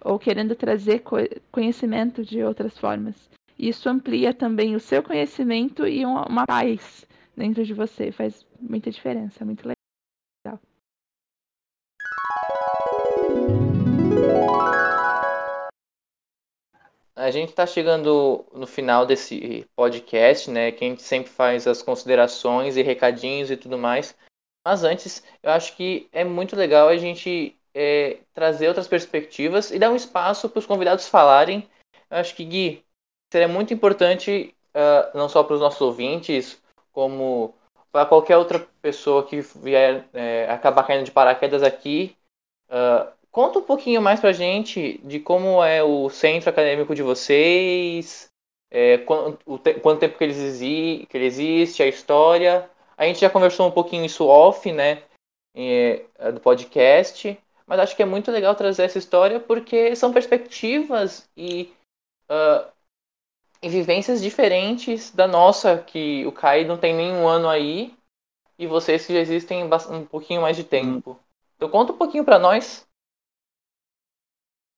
ou 0.00 0.18
querendo 0.18 0.54
trazer 0.54 1.02
conhecimento 1.50 2.24
de 2.24 2.42
outras 2.42 2.78
formas. 2.78 3.28
Isso 3.58 3.88
amplia 3.88 4.32
também 4.32 4.74
o 4.74 4.80
seu 4.80 5.02
conhecimento 5.02 5.86
e 5.86 6.06
uma, 6.06 6.26
uma 6.26 6.46
paz 6.46 7.06
dentro 7.36 7.62
de 7.62 7.74
você. 7.74 8.10
Faz 8.10 8.46
muita 8.58 8.90
diferença, 8.90 9.44
muito 9.44 9.62
legal. 9.62 10.58
A 17.14 17.30
gente 17.30 17.50
está 17.50 17.66
chegando 17.66 18.46
no 18.54 18.66
final 18.66 19.04
desse 19.04 19.66
podcast, 19.76 20.50
né? 20.50 20.72
Que 20.72 20.86
a 20.86 20.88
gente 20.88 21.02
sempre 21.02 21.30
faz 21.30 21.66
as 21.66 21.82
considerações 21.82 22.78
e 22.78 22.82
recadinhos 22.82 23.50
e 23.50 23.58
tudo 23.58 23.76
mais. 23.76 24.16
Mas 24.64 24.84
antes, 24.84 25.22
eu 25.42 25.50
acho 25.50 25.76
que 25.76 26.08
é 26.12 26.24
muito 26.24 26.54
legal 26.54 26.88
a 26.88 26.96
gente 26.96 27.56
é, 27.74 28.18
trazer 28.34 28.68
outras 28.68 28.88
perspectivas 28.88 29.70
e 29.70 29.78
dar 29.78 29.90
um 29.90 29.96
espaço 29.96 30.48
para 30.48 30.58
os 30.58 30.66
convidados 30.66 31.08
falarem. 31.08 31.68
Eu 32.10 32.18
acho 32.18 32.34
que, 32.34 32.44
Gui, 32.44 32.84
seria 33.32 33.48
muito 33.48 33.72
importante 33.72 34.54
uh, 34.74 35.16
não 35.16 35.28
só 35.28 35.42
para 35.42 35.54
os 35.54 35.60
nossos 35.60 35.80
ouvintes, 35.80 36.60
como 36.92 37.54
para 37.92 38.06
qualquer 38.06 38.36
outra 38.36 38.66
pessoa 38.80 39.26
que 39.26 39.40
vier 39.40 40.08
é, 40.12 40.48
acabar 40.48 40.84
caindo 40.84 41.04
de 41.04 41.10
paraquedas 41.10 41.62
aqui, 41.62 42.16
uh, 42.70 43.10
conta 43.30 43.58
um 43.58 43.62
pouquinho 43.62 44.00
mais 44.00 44.20
para 44.20 44.30
a 44.30 44.34
gente 44.34 44.98
de 45.04 45.18
como 45.18 45.62
é 45.62 45.82
o 45.82 46.08
centro 46.08 46.50
acadêmico 46.50 46.94
de 46.94 47.02
vocês, 47.02 48.28
é, 48.70 48.98
quanto, 48.98 49.58
te, 49.58 49.74
quanto, 49.74 50.00
tempo 50.00 50.16
que, 50.16 50.24
exi, 50.24 51.06
que 51.08 51.16
ele 51.16 51.26
existe, 51.26 51.82
a 51.82 51.86
história. 51.86 52.70
A 53.00 53.06
gente 53.06 53.18
já 53.18 53.30
conversou 53.30 53.66
um 53.66 53.70
pouquinho 53.70 54.04
isso 54.04 54.26
off, 54.26 54.70
né, 54.70 55.02
é, 55.54 56.04
do 56.34 56.38
podcast, 56.38 57.38
mas 57.66 57.80
acho 57.80 57.96
que 57.96 58.02
é 58.02 58.04
muito 58.04 58.30
legal 58.30 58.54
trazer 58.54 58.82
essa 58.82 58.98
história 58.98 59.40
porque 59.40 59.96
são 59.96 60.12
perspectivas 60.12 61.26
e 61.34 61.72
uh, 62.28 62.70
em 63.62 63.70
vivências 63.70 64.20
diferentes 64.20 65.10
da 65.12 65.26
nossa, 65.26 65.78
que 65.78 66.26
o 66.26 66.32
Kai 66.32 66.66
não 66.66 66.76
tem 66.76 66.94
nenhum 66.94 67.26
ano 67.26 67.48
aí, 67.48 67.96
e 68.58 68.66
vocês 68.66 69.06
que 69.06 69.14
já 69.14 69.20
existem 69.20 69.64
um 69.64 70.04
pouquinho 70.04 70.42
mais 70.42 70.54
de 70.54 70.64
tempo. 70.64 71.18
Então 71.56 71.70
conta 71.70 71.94
um 71.94 71.96
pouquinho 71.96 72.22
para 72.22 72.38
nós. 72.38 72.86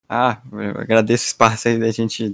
Ah, 0.07 0.41
eu 0.49 0.79
agradeço 0.79 1.25
o 1.25 1.27
espaço 1.27 1.67
aí 1.67 1.77
da 1.77 1.91
gente, 1.91 2.33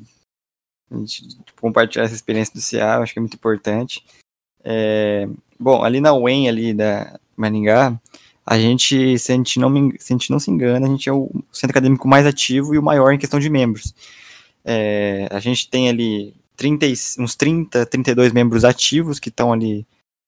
gente 0.92 1.36
compartilhar 1.60 2.06
essa 2.06 2.14
experiência 2.14 2.54
do 2.54 2.62
CA, 2.62 3.00
acho 3.00 3.14
que 3.14 3.18
é 3.18 3.22
muito 3.22 3.34
importante. 3.34 4.06
É, 4.72 5.28
bom, 5.60 5.84
ali 5.84 6.00
na 6.00 6.14
UEM, 6.14 6.48
ali 6.48 6.76
da 6.76 7.20
Maringá, 7.36 8.00
a 8.46 8.60
gente, 8.60 9.18
se 9.18 9.32
a 9.32 9.36
gente, 9.36 9.60
não, 9.60 9.92
se 9.98 10.14
a 10.14 10.16
gente 10.16 10.30
não 10.30 10.40
se 10.40 10.52
engana, 10.52 10.86
a 10.86 10.90
gente 10.90 11.10
é 11.10 11.14
o 11.14 11.30
centro 11.52 11.72
acadêmico 11.72 12.08
mais 12.08 12.28
ativo 12.28 12.76
e 12.76 12.78
o 12.78 12.84
maior 12.84 13.12
em 13.12 13.18
questão 13.18 13.40
de 13.40 13.50
membros. 13.50 13.96
É, 14.64 15.28
a 15.32 15.40
gente 15.40 15.68
tem 15.68 15.90
ali 15.90 16.36
30, 16.56 16.86
uns 17.18 17.36
30, 17.36 17.84
32 17.88 18.32
membros 18.32 18.64
ativos 18.64 19.20
que 19.20 19.30
estão 19.30 19.52
ali 19.52 19.88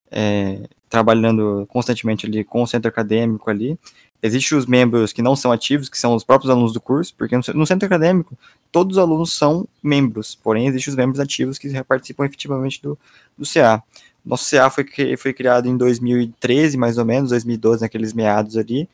é, 0.09 0.67
trabalhando 0.89 1.67
constantemente 1.69 2.25
ali 2.25 2.43
com 2.43 2.63
o 2.63 2.67
centro 2.67 2.89
acadêmico 2.89 3.49
ali. 3.49 3.77
Existem 4.23 4.57
os 4.57 4.65
membros 4.65 5.13
que 5.13 5.21
não 5.21 5.35
são 5.35 5.51
ativos, 5.51 5.89
que 5.89 5.97
são 5.97 6.15
os 6.15 6.23
próprios 6.23 6.49
alunos 6.49 6.73
do 6.73 6.81
curso, 6.81 7.13
porque 7.15 7.35
no 7.35 7.65
centro 7.65 7.85
acadêmico 7.85 8.37
todos 8.71 8.97
os 8.97 9.01
alunos 9.01 9.33
são 9.33 9.67
membros, 9.81 10.35
porém 10.35 10.67
existem 10.67 10.91
os 10.91 10.95
membros 10.95 11.19
ativos 11.19 11.57
que 11.57 11.83
participam 11.83 12.25
efetivamente 12.25 12.81
do, 12.81 12.97
do 13.37 13.45
CA. 13.45 13.83
Nosso 14.23 14.49
CA 14.49 14.69
foi, 14.69 14.85
foi 15.17 15.33
criado 15.33 15.67
em 15.67 15.75
2013, 15.75 16.77
mais 16.77 16.97
ou 16.97 17.05
menos, 17.05 17.31
2012, 17.31 17.81
naqueles 17.81 18.13
meados 18.13 18.55
ali, 18.55 18.87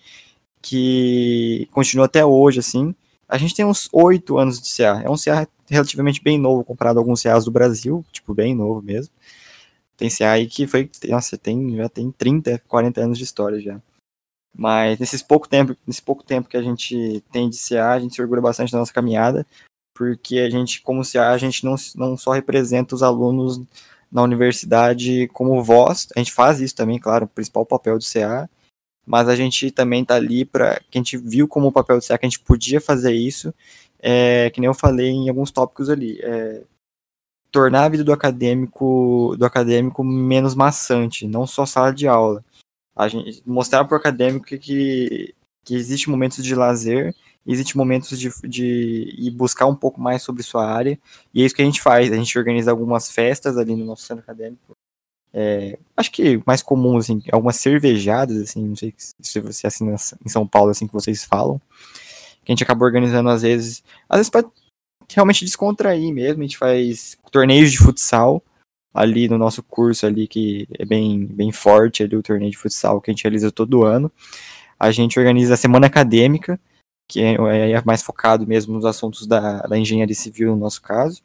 que 0.62 1.68
continua 1.72 2.06
até 2.06 2.26
hoje, 2.26 2.60
assim. 2.60 2.96
A 3.28 3.38
gente 3.38 3.54
tem 3.54 3.66
uns 3.66 3.90
oito 3.92 4.38
anos 4.38 4.62
de 4.62 4.74
CA. 4.74 5.02
É 5.04 5.10
um 5.10 5.18
CA 5.18 5.48
relativamente 5.70 6.24
bem 6.24 6.38
novo 6.38 6.64
comparado 6.64 7.00
a 7.00 7.02
alguns 7.02 7.22
CAs 7.24 7.46
do 7.46 7.52
Brasil, 7.52 8.06
tipo, 8.12 8.34
bem 8.34 8.56
novo 8.56 8.82
mesmo. 8.82 9.14
Tem 9.98 10.10
CA 10.10 10.32
aí 10.32 10.48
que 10.48 10.66
foi, 10.68 10.90
nossa, 11.10 11.38
tem, 11.38 11.76
já 11.76 11.90
tem 11.90 12.12
30, 12.12 12.62
40 12.68 13.02
anos 13.02 13.18
de 13.18 13.24
história 13.24 13.60
já. 13.60 13.82
Mas 14.56 14.98
nesses 15.00 15.22
pouco 15.22 15.48
tempo, 15.48 15.76
nesse 15.86 16.02
pouco 16.02 16.24
tempo 16.24 16.50
que 16.50 16.58
a 16.58 16.62
gente 16.62 17.24
tem 17.32 17.50
de 17.50 17.58
CA, 17.58 17.92
a 17.92 18.00
gente 18.00 18.16
se 18.16 18.22
orgulha 18.22 18.42
bastante 18.42 18.72
da 18.72 18.80
nossa 18.80 18.94
caminhada, 18.94 19.46
porque 19.94 20.40
a 20.40 20.50
gente, 20.50 20.82
como 20.82 21.06
CA, 21.06 21.30
a 21.30 21.38
gente 21.38 21.66
não, 21.66 21.76
não 21.96 22.18
só 22.18 22.32
representa 22.32 22.96
os 22.96 23.04
alunos 23.04 23.62
na 24.12 24.24
universidade 24.24 25.28
como 25.30 25.64
voz, 25.64 26.08
a 26.16 26.20
gente 26.20 26.34
faz 26.34 26.60
isso 26.60 26.76
também, 26.76 27.00
claro, 27.00 27.26
o 27.26 27.28
principal 27.28 27.66
papel 27.66 27.98
do 27.98 28.04
CA, 28.04 28.50
mas 29.06 29.28
a 29.30 29.36
gente 29.36 29.72
também 29.72 30.02
está 30.02 30.16
ali 30.16 30.46
para 30.46 30.80
que 30.90 30.98
a 30.98 31.00
gente 31.00 31.18
viu 31.18 31.48
como 31.48 31.68
o 31.68 31.72
papel 31.72 31.98
do 31.98 32.06
CA 32.06 32.18
que 32.18 32.26
a 32.26 32.30
gente 32.30 32.40
podia 32.40 32.82
fazer 32.82 33.14
isso 33.14 33.54
é, 34.00 34.50
que 34.52 34.60
nem 34.60 34.68
eu 34.68 34.74
falei 34.74 35.10
em 35.10 35.30
alguns 35.30 35.52
tópicos 35.52 35.90
ali, 35.90 36.20
é, 36.22 36.64
tornar 37.52 37.86
a 37.86 37.90
vida 37.90 38.04
do 38.04 38.14
acadêmico 38.14 39.36
do 39.38 39.46
acadêmico 39.46 40.04
menos 40.04 40.56
maçante, 40.56 41.28
não 41.28 41.48
só 41.48 41.66
sala 41.66 41.94
de 41.94 42.08
aula. 42.08 42.44
A 42.96 43.08
gente 43.08 43.42
mostrar 43.46 43.86
para 43.86 43.96
o 43.96 43.98
acadêmico 44.00 44.46
que, 44.46 44.58
que, 44.58 45.36
que 45.64 45.76
existe 45.76 46.10
momentos 46.10 46.44
de 46.44 46.56
lazer, 46.56 47.16
existe 47.48 47.78
momentos 47.78 48.20
de, 48.20 48.32
de 48.44 49.16
ir 49.18 49.32
buscar 49.32 49.68
um 49.68 49.76
pouco 49.76 50.00
mais 50.02 50.22
sobre 50.22 50.44
sua 50.44 50.66
área, 50.70 51.00
e 51.34 51.42
é 51.42 51.46
isso 51.46 51.56
que 51.56 51.62
a 51.62 51.66
gente 51.66 51.82
faz. 51.82 52.12
A 52.12 52.16
gente 52.16 52.38
organiza 52.38 52.72
algumas 52.72 53.12
festas 53.12 53.58
ali 53.58 53.76
no 53.76 53.86
nosso 53.86 54.04
centro 54.04 54.24
acadêmico. 54.24 54.76
É, 55.34 55.78
acho 55.96 56.12
que 56.12 56.42
mais 56.46 56.62
comum, 56.62 56.98
assim, 56.98 57.22
algumas 57.32 57.58
cervejadas, 57.58 58.38
assim, 58.42 58.64
não 58.66 58.76
sei 58.76 58.94
se 58.98 59.40
você 59.40 59.68
assim 59.68 59.86
em 60.26 60.30
São 60.30 60.48
Paulo, 60.48 60.72
assim, 60.72 60.88
que 60.88 60.94
vocês 60.94 61.24
falam 61.24 61.62
que 62.48 62.54
a 62.54 62.56
gente 62.56 62.64
acaba 62.64 62.86
organizando 62.86 63.30
às 63.30 63.42
vezes, 63.42 63.84
às 64.08 64.20
vezes 64.20 64.30
para 64.30 64.46
realmente 65.14 65.44
descontrair 65.44 66.14
mesmo, 66.14 66.42
a 66.42 66.46
gente 66.46 66.58
faz 66.58 67.18
torneios 67.30 67.74
de 67.74 67.78
futsal 67.78 68.42
ali 68.94 69.28
no 69.28 69.38
nosso 69.38 69.62
curso 69.62 70.06
ali 70.06 70.28
que 70.28 70.66
é 70.80 70.86
bem 70.86 71.26
bem 71.26 71.52
forte 71.52 72.04
ali 72.04 72.16
o 72.16 72.24
torneio 72.24 72.50
de 72.50 72.58
futsal 72.58 73.02
que 73.02 73.12
a 73.12 73.14
gente 73.14 73.24
realiza 73.24 73.52
todo 73.52 73.84
ano. 73.84 74.10
A 74.80 74.92
gente 74.92 75.20
organiza 75.20 75.56
a 75.56 75.58
semana 75.58 75.88
acadêmica, 75.88 76.58
que 77.08 77.22
é, 77.22 77.72
é 77.72 77.82
mais 77.86 78.02
focado 78.02 78.46
mesmo 78.46 78.74
nos 78.74 78.86
assuntos 78.86 79.26
da, 79.26 79.62
da 79.62 79.78
engenharia 79.78 80.16
civil 80.16 80.52
no 80.52 80.58
nosso 80.58 80.82
caso 80.82 81.22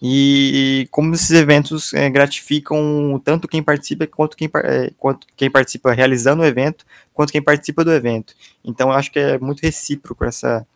e 0.00 0.86
como 0.92 1.12
esses 1.14 1.30
eventos 1.30 1.92
é, 1.92 2.08
gratificam 2.08 3.20
tanto 3.24 3.48
quem 3.48 3.62
participa 3.62 4.06
quanto 4.06 4.36
quem, 4.36 4.48
é, 4.62 4.90
quanto 4.96 5.26
quem 5.36 5.50
participa 5.50 5.92
realizando 5.92 6.42
o 6.42 6.46
evento, 6.46 6.86
quanto 7.12 7.32
quem 7.32 7.42
participa 7.42 7.84
do 7.84 7.92
evento. 7.92 8.34
Então 8.64 8.90
eu 8.90 8.94
acho 8.94 9.10
que 9.10 9.18
é 9.18 9.38
muito 9.38 9.60
recíproco 9.60 10.24
essa, 10.24 10.66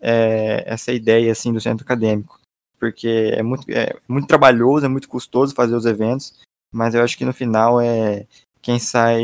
é, 0.00 0.62
essa 0.66 0.92
ideia 0.92 1.32
assim 1.32 1.52
do 1.52 1.60
centro 1.60 1.84
acadêmico, 1.84 2.40
porque 2.78 3.32
é 3.34 3.42
muito, 3.42 3.68
é 3.70 3.96
muito 4.06 4.28
trabalhoso, 4.28 4.86
é 4.86 4.88
muito 4.88 5.08
custoso 5.08 5.54
fazer 5.54 5.74
os 5.74 5.84
eventos, 5.84 6.38
mas 6.72 6.94
eu 6.94 7.02
acho 7.02 7.18
que 7.18 7.24
no 7.24 7.32
final 7.32 7.80
é 7.80 8.26
quem 8.60 8.78
sai 8.78 9.22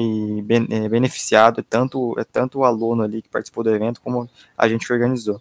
beneficiado 0.91 1.61
é 1.61 1.63
tanto, 1.63 2.15
é 2.19 2.25
tanto 2.25 2.61
o 2.61 2.65
aluno 2.65 3.03
ali 3.03 3.23
que 3.23 3.29
participou 3.29 3.65
do 3.65 3.75
evento 3.75 4.01
como 4.01 4.29
a 4.57 4.69
gente 4.69 4.87
que 4.87 4.93
organizou. 4.93 5.41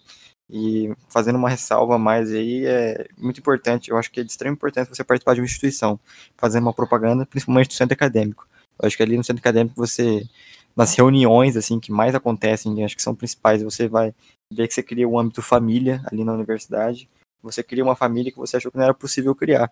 E 0.50 0.94
fazendo 1.10 1.38
uma 1.38 1.50
ressalva 1.50 1.98
mais 1.98 2.32
aí, 2.32 2.66
é 2.66 3.08
muito 3.18 3.40
importante, 3.40 3.90
eu 3.90 3.98
acho 3.98 4.12
que 4.12 4.20
é 4.20 4.24
de 4.24 4.30
extrema 4.30 4.54
importância 4.54 4.94
você 4.94 5.04
participar 5.04 5.34
de 5.34 5.42
uma 5.42 5.46
instituição, 5.46 6.00
fazendo 6.38 6.64
uma 6.64 6.74
propaganda, 6.74 7.26
principalmente 7.26 7.70
do 7.70 7.74
centro 7.74 7.94
acadêmico. 7.94 8.48
Eu 8.80 8.88
acho 8.88 8.98
que 8.98 9.04
ali 9.04 9.18
no 9.18 9.24
centro 9.24 9.40
acadêmico 9.40 9.76
você, 9.76 10.28
nas 10.76 10.96
reuniões 10.96 11.56
assim 11.56 11.80
que 11.80 11.92
mais 11.92 12.14
acontecem, 12.14 12.84
acho 12.84 12.96
que 12.96 13.02
são 13.02 13.16
principais, 13.16 13.64
você 13.64 13.88
vai 13.88 14.14
ver 14.52 14.68
que 14.68 14.74
você 14.74 14.84
cria 14.84 15.08
um 15.08 15.18
âmbito 15.18 15.42
família 15.42 16.04
ali 16.12 16.24
na 16.24 16.34
universidade, 16.34 17.10
você 17.42 17.64
cria 17.64 17.84
uma 17.84 17.96
família 17.96 18.32
que 18.32 18.38
você 18.38 18.58
achou 18.58 18.72
que 18.72 18.78
não 18.78 18.86
era 18.86 18.94
possível 18.94 19.34
criar. 19.34 19.72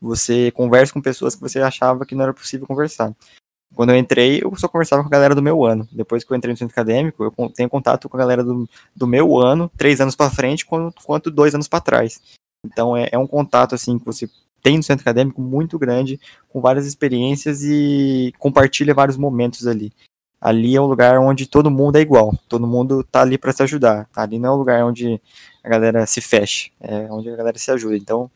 Você 0.00 0.50
conversa 0.50 0.92
com 0.92 1.00
pessoas 1.00 1.34
que 1.34 1.40
você 1.40 1.60
achava 1.60 2.04
que 2.04 2.14
não 2.14 2.24
era 2.24 2.34
possível 2.34 2.66
conversar. 2.66 3.14
Quando 3.74 3.90
eu 3.90 3.96
entrei, 3.96 4.40
eu 4.42 4.54
só 4.56 4.68
conversava 4.68 5.02
com 5.02 5.08
a 5.08 5.10
galera 5.10 5.34
do 5.34 5.42
meu 5.42 5.64
ano. 5.64 5.88
Depois 5.90 6.22
que 6.22 6.32
eu 6.32 6.36
entrei 6.36 6.52
no 6.52 6.58
centro 6.58 6.72
acadêmico, 6.72 7.24
eu 7.24 7.50
tenho 7.50 7.68
contato 7.68 8.08
com 8.08 8.16
a 8.16 8.20
galera 8.20 8.44
do, 8.44 8.68
do 8.94 9.06
meu 9.06 9.38
ano, 9.38 9.70
três 9.76 10.00
anos 10.00 10.14
para 10.14 10.30
frente, 10.30 10.64
quanto, 10.64 11.02
quanto 11.02 11.30
dois 11.30 11.54
anos 11.54 11.68
para 11.68 11.80
trás. 11.80 12.20
Então 12.64 12.96
é, 12.96 13.08
é 13.12 13.18
um 13.18 13.26
contato 13.26 13.74
assim 13.74 13.98
que 13.98 14.06
você 14.06 14.28
tem 14.62 14.78
no 14.78 14.82
centro 14.82 15.02
acadêmico 15.02 15.42
muito 15.42 15.78
grande, 15.78 16.18
com 16.48 16.60
várias 16.60 16.86
experiências 16.86 17.62
e 17.62 18.32
compartilha 18.38 18.94
vários 18.94 19.16
momentos 19.16 19.66
ali. 19.66 19.92
Ali 20.40 20.76
é 20.76 20.80
um 20.80 20.86
lugar 20.86 21.18
onde 21.18 21.46
todo 21.46 21.70
mundo 21.70 21.96
é 21.96 22.00
igual, 22.00 22.34
todo 22.48 22.66
mundo 22.66 23.02
tá 23.04 23.22
ali 23.22 23.36
para 23.36 23.52
se 23.52 23.62
ajudar. 23.62 24.08
Ali 24.14 24.38
não 24.38 24.50
é 24.50 24.52
um 24.52 24.58
lugar 24.58 24.84
onde 24.84 25.20
a 25.62 25.68
galera 25.68 26.06
se 26.06 26.20
fecha, 26.20 26.70
é 26.80 27.10
onde 27.10 27.30
a 27.30 27.36
galera 27.36 27.58
se 27.58 27.70
ajuda. 27.70 27.96
Então, 27.96 28.30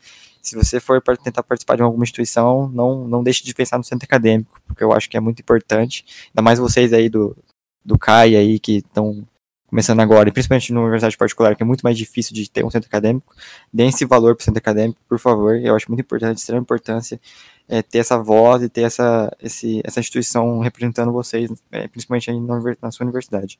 se 0.49 0.55
você 0.55 0.79
for 0.79 1.01
para 1.01 1.15
tentar 1.15 1.43
participar 1.43 1.75
de 1.75 1.83
alguma 1.83 2.03
instituição, 2.03 2.69
não, 2.69 3.07
não 3.07 3.23
deixe 3.23 3.43
de 3.43 3.53
pensar 3.53 3.77
no 3.77 3.83
centro 3.83 4.05
acadêmico, 4.05 4.59
porque 4.65 4.83
eu 4.83 4.91
acho 4.91 5.09
que 5.09 5.15
é 5.15 5.19
muito 5.19 5.39
importante, 5.41 6.05
ainda 6.29 6.41
mais 6.41 6.59
vocês 6.59 6.91
aí 6.91 7.09
do, 7.09 7.37
do 7.85 7.97
CAI 7.97 8.35
aí, 8.35 8.59
que 8.59 8.77
estão 8.77 9.25
começando 9.67 9.99
agora, 9.99 10.27
e 10.27 10.31
principalmente 10.31 10.73
na 10.73 10.79
universidade 10.81 11.15
particular, 11.15 11.55
que 11.55 11.61
é 11.61 11.65
muito 11.65 11.81
mais 11.81 11.95
difícil 11.95 12.33
de 12.33 12.49
ter 12.49 12.65
um 12.65 12.71
centro 12.71 12.87
acadêmico, 12.87 13.35
deem 13.71 13.89
esse 13.89 14.03
valor 14.05 14.35
para 14.35 14.41
o 14.41 14.45
centro 14.45 14.57
acadêmico, 14.57 14.99
por 15.07 15.19
favor, 15.19 15.55
eu 15.55 15.75
acho 15.75 15.87
muito 15.87 16.01
importante, 16.01 16.35
de 16.35 16.39
extrema 16.39 16.61
importância, 16.61 17.21
é, 17.67 17.83
ter 17.83 17.99
essa 17.99 18.17
voz 18.17 18.63
e 18.63 18.69
ter 18.69 18.81
essa, 18.81 19.31
esse, 19.39 19.81
essa 19.83 19.99
instituição 19.99 20.59
representando 20.59 21.11
vocês, 21.11 21.51
é, 21.71 21.87
principalmente 21.87 22.31
aí 22.31 22.39
na, 22.39 22.59
na 22.81 22.91
sua 22.91 23.03
universidade. 23.03 23.59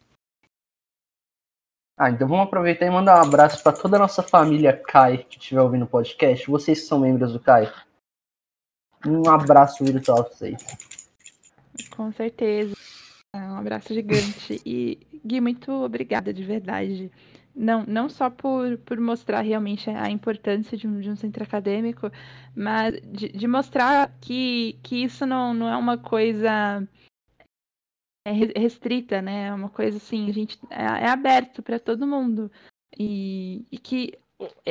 Ah, 2.01 2.09
então 2.09 2.29
vamos 2.29 2.45
aproveitar 2.45 2.85
e 2.85 2.89
mandar 2.89 3.17
um 3.17 3.27
abraço 3.27 3.61
para 3.61 3.75
toda 3.75 3.97
a 3.97 3.99
nossa 3.99 4.23
família 4.23 4.71
Kai 4.71 5.17
que 5.17 5.37
estiver 5.37 5.61
ouvindo 5.61 5.83
o 5.83 5.87
podcast. 5.87 6.49
Vocês 6.49 6.79
que 6.79 6.85
são 6.85 6.97
membros 6.97 7.33
do 7.33 7.41
Kai. 7.41 7.69
Um 9.05 9.29
abraço 9.29 9.83
virtual 9.83 10.23
para 10.23 10.33
vocês. 10.33 10.65
Com 11.89 12.09
certeza. 12.13 12.73
Um 13.35 13.57
abraço 13.57 13.93
gigante. 13.93 14.61
E, 14.65 14.97
Gui, 15.25 15.41
muito 15.41 15.73
obrigada, 15.73 16.33
de 16.33 16.41
verdade. 16.41 17.11
Não, 17.53 17.83
não 17.85 18.07
só 18.07 18.29
por, 18.29 18.77
por 18.77 18.97
mostrar 18.97 19.41
realmente 19.41 19.89
a 19.89 20.09
importância 20.09 20.77
de 20.77 20.87
um, 20.87 21.01
de 21.01 21.09
um 21.09 21.17
centro 21.17 21.43
acadêmico, 21.43 22.09
mas 22.55 22.93
de, 23.11 23.27
de 23.27 23.45
mostrar 23.45 24.09
que, 24.21 24.79
que 24.81 25.03
isso 25.03 25.25
não, 25.25 25.53
não 25.53 25.67
é 25.67 25.75
uma 25.75 25.97
coisa 25.97 26.81
é 28.25 28.31
restrita, 28.31 29.21
né? 29.21 29.47
É 29.47 29.53
uma 29.53 29.69
coisa 29.69 29.97
assim, 29.97 30.29
a 30.29 30.33
gente 30.33 30.59
é, 30.69 30.83
é 30.83 31.09
aberto 31.09 31.61
para 31.61 31.79
todo 31.79 32.07
mundo. 32.07 32.51
E, 32.97 33.65
e, 33.71 33.77
que 33.77 34.17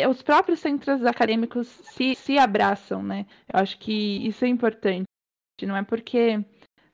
os 0.09 0.23
próprios 0.23 0.61
centros 0.61 1.05
acadêmicos 1.05 1.69
se, 1.69 2.15
se 2.15 2.39
abraçam, 2.39 3.03
né? 3.03 3.27
Eu 3.53 3.61
acho 3.61 3.79
que 3.79 4.27
isso 4.27 4.45
é 4.45 4.49
importante. 4.49 5.07
Não 5.63 5.77
é 5.77 5.83
porque 5.83 6.45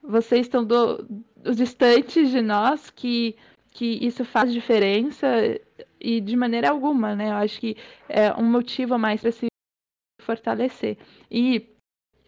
vocês 0.02 0.42
estão 0.46 0.64
do, 0.64 1.06
distantes 1.54 2.30
de 2.30 2.40
nós 2.40 2.90
que, 2.90 3.36
que 3.70 4.04
isso 4.04 4.24
faz 4.24 4.52
diferença 4.52 5.26
e 6.00 6.20
de 6.20 6.36
maneira 6.36 6.70
alguma, 6.70 7.14
né? 7.14 7.28
Eu 7.28 7.36
acho 7.36 7.60
que 7.60 7.76
é 8.08 8.32
um 8.34 8.50
motivo 8.50 8.94
a 8.94 8.98
mais 8.98 9.20
para 9.20 9.32
se 9.32 9.46
fortalecer. 10.20 10.98
E 11.30 11.73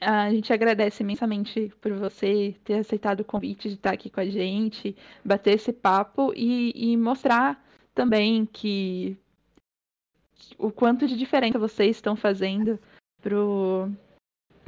a 0.00 0.30
gente 0.30 0.52
agradece 0.52 1.02
imensamente 1.02 1.72
por 1.80 1.92
você 1.92 2.54
ter 2.64 2.74
aceitado 2.74 3.20
o 3.20 3.24
convite 3.24 3.68
de 3.68 3.74
estar 3.74 3.92
aqui 3.92 4.10
com 4.10 4.20
a 4.20 4.26
gente, 4.26 4.96
bater 5.24 5.54
esse 5.54 5.72
papo 5.72 6.32
e, 6.34 6.72
e 6.74 6.96
mostrar 6.96 7.64
também 7.94 8.44
que 8.44 9.16
o 10.58 10.70
quanto 10.70 11.06
de 11.06 11.16
diferença 11.16 11.58
vocês 11.58 11.96
estão 11.96 12.14
fazendo 12.14 12.78
pro, 13.22 13.90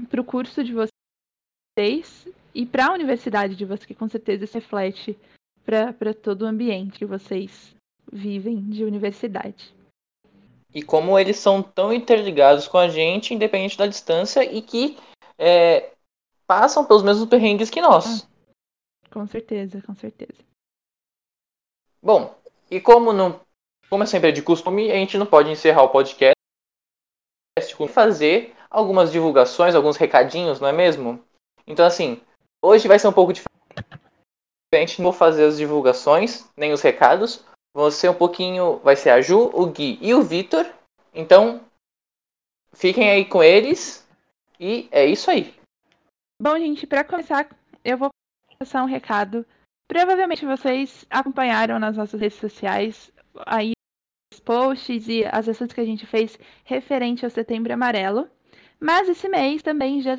pro 0.08 0.24
curso 0.24 0.64
de 0.64 0.72
vocês 0.72 2.26
e 2.54 2.64
para 2.64 2.86
a 2.86 2.92
universidade 2.92 3.54
de 3.54 3.64
vocês, 3.64 3.84
que 3.84 3.94
com 3.94 4.08
certeza 4.08 4.44
isso 4.44 4.54
reflete 4.54 5.16
para 5.64 6.14
todo 6.14 6.42
o 6.42 6.46
ambiente 6.46 6.98
que 6.98 7.04
vocês 7.04 7.76
vivem 8.10 8.62
de 8.62 8.82
universidade. 8.84 9.74
E 10.74 10.82
como 10.82 11.18
eles 11.18 11.36
são 11.36 11.62
tão 11.62 11.92
interligados 11.92 12.66
com 12.66 12.78
a 12.78 12.88
gente, 12.88 13.34
independente 13.34 13.76
da 13.76 13.86
distância, 13.86 14.42
e 14.44 14.62
que 14.62 14.96
é, 15.38 15.92
passam 16.46 16.84
pelos 16.84 17.02
mesmos 17.02 17.28
perrengues 17.28 17.70
que 17.70 17.80
nós. 17.80 18.24
Ah, 18.24 19.10
com 19.12 19.26
certeza, 19.26 19.80
com 19.82 19.94
certeza. 19.94 20.38
Bom, 22.02 22.34
e 22.70 22.80
como 22.80 23.12
não, 23.12 23.40
como 23.88 24.02
é 24.02 24.06
sempre 24.06 24.32
de 24.32 24.42
costume, 24.42 24.90
a 24.90 24.94
gente 24.94 25.16
não 25.16 25.26
pode 25.26 25.50
encerrar 25.50 25.82
o 25.82 25.90
podcast 25.90 26.34
com 27.76 27.86
fazer 27.86 28.54
algumas 28.70 29.12
divulgações, 29.12 29.74
alguns 29.74 29.96
recadinhos, 29.96 30.60
não 30.60 30.68
é 30.68 30.72
mesmo? 30.72 31.22
Então 31.66 31.86
assim, 31.86 32.20
hoje 32.62 32.88
vai 32.88 32.98
ser 32.98 33.08
um 33.08 33.12
pouco 33.12 33.32
diferente, 33.32 34.98
não 34.98 35.10
vou 35.10 35.12
fazer 35.12 35.44
as 35.44 35.56
divulgações, 35.56 36.48
nem 36.56 36.72
os 36.72 36.80
recados. 36.80 37.44
Vão 37.74 37.90
ser 37.90 38.08
um 38.08 38.14
pouquinho, 38.14 38.78
vai 38.78 38.96
ser 38.96 39.10
a 39.10 39.20
Ju, 39.20 39.50
o 39.54 39.66
Gui 39.66 39.98
e 40.00 40.14
o 40.14 40.22
Vitor. 40.22 40.66
Então, 41.14 41.60
fiquem 42.72 43.10
aí 43.10 43.24
com 43.24 43.42
eles 43.42 44.07
e 44.58 44.88
é 44.90 45.06
isso 45.06 45.30
aí. 45.30 45.54
Bom, 46.40 46.56
gente, 46.58 46.86
para 46.86 47.04
começar, 47.04 47.48
eu 47.84 47.98
vou 47.98 48.10
passar 48.58 48.82
um 48.82 48.86
recado. 48.86 49.46
Provavelmente 49.88 50.44
vocês 50.44 51.06
acompanharam 51.08 51.78
nas 51.78 51.96
nossas 51.96 52.20
redes 52.20 52.38
sociais 52.38 53.10
aí 53.46 53.72
os 54.32 54.40
posts 54.40 55.08
e 55.08 55.24
as 55.24 55.48
ações 55.48 55.72
que 55.72 55.80
a 55.80 55.84
gente 55.84 56.06
fez 56.06 56.38
referente 56.64 57.24
ao 57.24 57.30
Setembro 57.30 57.72
Amarelo. 57.72 58.28
Mas 58.80 59.08
esse 59.08 59.28
mês 59.28 59.62
também 59.62 60.00
já 60.00 60.18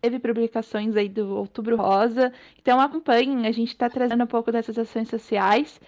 teve 0.00 0.18
publicações 0.18 0.94
aí 0.96 1.08
do 1.08 1.34
Outubro 1.36 1.76
Rosa. 1.76 2.32
Então 2.58 2.80
acompanhem, 2.80 3.46
a 3.46 3.52
gente 3.52 3.68
está 3.68 3.88
trazendo 3.88 4.24
um 4.24 4.28
pouco 4.28 4.52
dessas 4.52 4.78
ações 4.78 5.08
sociais. 5.08 5.80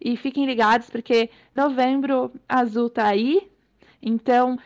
E 0.00 0.16
fiquem 0.16 0.44
ligados, 0.44 0.90
porque 0.90 1.30
novembro 1.54 2.32
azul 2.48 2.90
tá 2.90 3.06
aí. 3.06 3.50
Então 4.02 4.58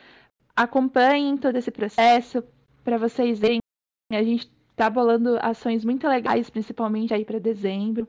acompanhem 0.56 1.36
todo 1.36 1.56
esse 1.56 1.70
processo, 1.70 2.42
para 2.86 2.98
vocês 2.98 3.40
verem. 3.40 3.58
A 4.12 4.22
gente 4.22 4.48
tá 4.76 4.88
bolando 4.88 5.36
ações 5.42 5.84
muito 5.84 6.06
legais, 6.06 6.48
principalmente 6.48 7.12
aí 7.12 7.24
para 7.24 7.40
dezembro. 7.40 8.08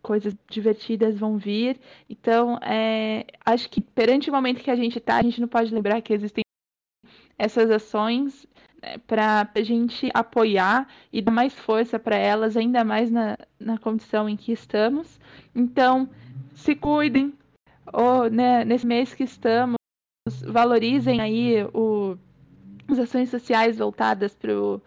Coisas 0.00 0.34
divertidas 0.48 1.18
vão 1.18 1.36
vir. 1.36 1.78
Então, 2.08 2.56
é, 2.62 3.26
acho 3.44 3.68
que 3.68 3.82
perante 3.82 4.30
o 4.30 4.32
momento 4.32 4.62
que 4.62 4.70
a 4.70 4.76
gente 4.76 4.98
tá, 4.98 5.18
a 5.18 5.22
gente 5.22 5.38
não 5.38 5.48
pode 5.48 5.74
lembrar 5.74 6.00
que 6.00 6.14
existem 6.14 6.42
essas 7.38 7.70
ações 7.70 8.46
né, 8.82 8.96
para 9.06 9.50
a 9.54 9.62
gente 9.62 10.08
apoiar 10.14 10.88
e 11.12 11.20
dar 11.20 11.32
mais 11.32 11.52
força 11.52 11.98
para 11.98 12.16
elas, 12.16 12.56
ainda 12.56 12.82
mais 12.82 13.10
na, 13.10 13.36
na 13.60 13.76
condição 13.76 14.26
em 14.26 14.36
que 14.36 14.50
estamos. 14.50 15.20
Então, 15.54 16.08
se 16.54 16.74
cuidem, 16.74 17.34
ou 17.92 18.30
né, 18.30 18.64
nesse 18.64 18.86
mês 18.86 19.12
que 19.12 19.24
estamos, 19.24 19.76
valorizem 20.46 21.20
aí 21.20 21.64
o 21.74 21.95
as 22.88 22.98
ações 22.98 23.30
sociais 23.30 23.78
voltadas 23.78 24.34
para 24.34 24.54
o 24.54 24.80